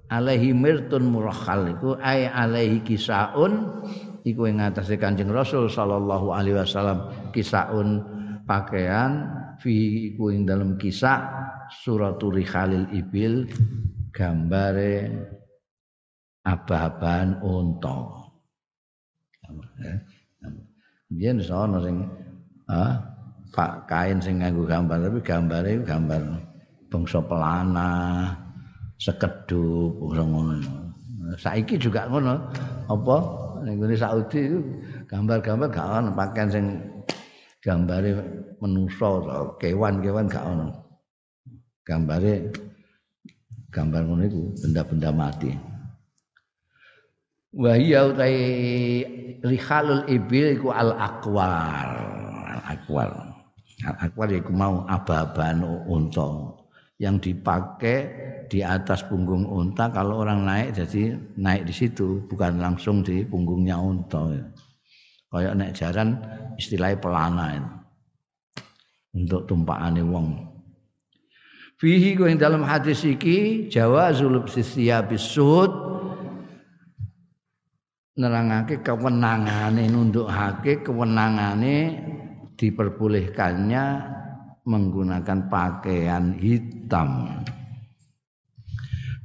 alaihi 0.07 0.55
mirtun 0.55 1.11
murahal 1.11 1.75
iku 1.75 1.99
ai 1.99 2.31
alaihi 2.31 2.79
kisaun 2.87 3.83
iku 4.23 4.47
ing 4.47 4.63
atase 4.63 4.95
Kanjeng 4.95 5.31
Rasul 5.31 5.67
sallallahu 5.67 6.31
alaihi 6.31 6.55
wasallam 6.55 7.11
kisaun 7.35 7.99
pakaian 8.47 9.27
fi 9.59 10.15
iku 10.15 10.31
ing 10.31 10.47
dalam 10.47 10.79
kisah 10.79 11.27
suratul 11.83 12.39
rikhalil 12.39 12.87
ibil 12.95 13.51
gambare 14.15 15.11
abah-abahan 16.47 17.43
unta. 17.43 18.23
Biyen 21.11 21.43
sono 21.43 21.83
sing 21.83 22.07
pak 22.67 23.89
kain 23.89 24.19
sing 24.19 24.43
nganggo 24.43 24.67
gambar 24.67 25.07
tapi 25.07 25.19
gambare 25.23 25.71
gambar 25.81 26.21
bangsa 26.87 27.19
pelana, 27.23 27.91
sekedup 28.99 29.97
ngono. 29.99 30.59
Saiki 31.35 31.75
juga 31.75 32.07
ngono. 32.07 32.39
Apa 32.87 33.15
ning 33.67 33.83
Saudi 33.99 34.47
itu 34.47 34.59
gambar-gambar 35.11 35.67
gak 35.71 35.87
ono 35.87 36.09
pakaian 36.15 36.47
sing 36.47 36.65
gambare 37.59 38.15
manusa 38.63 39.09
kewan-kewan 39.59 40.31
gak 40.31 40.45
ono. 40.47 40.71
Gambare 41.83 42.51
gambar 43.71 44.01
ngono 44.07 44.23
iku 44.27 44.41
benda-benda 44.63 45.09
mati. 45.11 45.51
Wa 47.57 47.73
hiya 47.75 48.11
utai 48.11 48.37
rikhalul 49.43 50.03
ibil 50.07 50.55
iku 50.55 50.71
al 50.71 50.95
aqwar. 50.95 52.26
Al 52.67 52.75
aqwar. 52.75 53.11
Al 53.87 53.95
aqwar 54.11 54.27
iku 54.35 54.51
mau 54.51 54.83
aba-aban 54.83 55.63
unta 55.87 56.27
yang 56.97 57.21
dipakai 57.21 57.97
di 58.49 58.65
atas 58.65 59.05
punggung 59.05 59.45
unta 59.45 59.85
kalau 59.93 60.25
orang 60.25 60.41
naik 60.41 60.73
jadi 60.73 61.13
naik 61.37 61.69
di 61.69 61.73
situ 61.75 62.25
bukan 62.25 62.57
langsung 62.57 63.05
di 63.05 63.21
punggungnya 63.21 63.77
unta 63.77 64.33
kayak 65.29 65.53
naik 65.53 65.75
jaran 65.77 66.17
istilahnya 66.57 66.97
pelana 66.97 67.45
itu. 67.53 67.71
untuk 69.13 69.41
tumpakane 69.45 70.01
wong 70.01 70.41
fihi 71.77 72.17
yang 72.17 72.41
dalam 72.41 72.65
hadis 72.65 73.05
iki 73.05 73.69
jawazul 73.69 74.41
sisiya 74.49 75.05
bisud 75.05 75.69
nerangake 78.17 78.81
kewenangane 78.81 79.85
nundukake 79.85 80.81
kewenangane 80.81 82.01
diperbolehkannya 82.57 83.85
menggunakan 84.67 85.47
pakaian 85.47 86.35
hitam. 86.35 87.39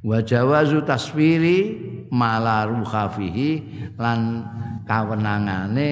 Wa 0.03 0.19
jawazu 0.23 0.83
taswiri 0.83 1.79
mala 2.11 2.69
ruhafihi 2.69 3.51
lan 3.97 4.45
kawenangane 4.87 5.89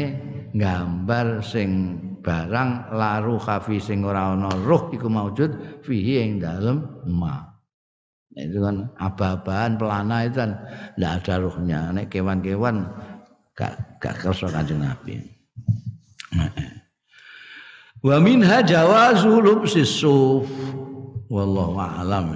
gambar 0.55 1.41
sing 1.41 1.99
barang 2.21 2.93
laru 2.93 3.41
khafi 3.41 3.81
sing 3.81 4.05
ora 4.05 4.37
ana 4.37 4.53
ruh 4.53 4.93
iku 4.93 5.09
maujud 5.09 5.81
fihi 5.81 6.21
ing 6.21 6.31
dalem 6.37 6.85
ma. 7.09 7.51
Nah, 8.31 8.47
itu 8.47 8.63
kan 8.63 8.87
aba-abahan 8.95 9.75
pelana 9.75 10.23
itu 10.23 10.39
kan 10.39 10.51
tidak 10.95 11.11
ada 11.19 11.33
ruhnya. 11.43 11.79
Nek 11.91 12.07
kewan-kewan 12.07 12.87
gak 13.51 13.99
gak 13.99 14.23
kersa 14.23 14.47
kanjeng 14.47 14.79
Nabi. 14.79 15.19
Nah, 16.39 16.47
ومنها 18.03 18.61
جواز 18.61 19.25
لبس 19.25 19.77
الصوف 19.77 20.49
والله 21.29 21.79
أعلم. 21.79 22.35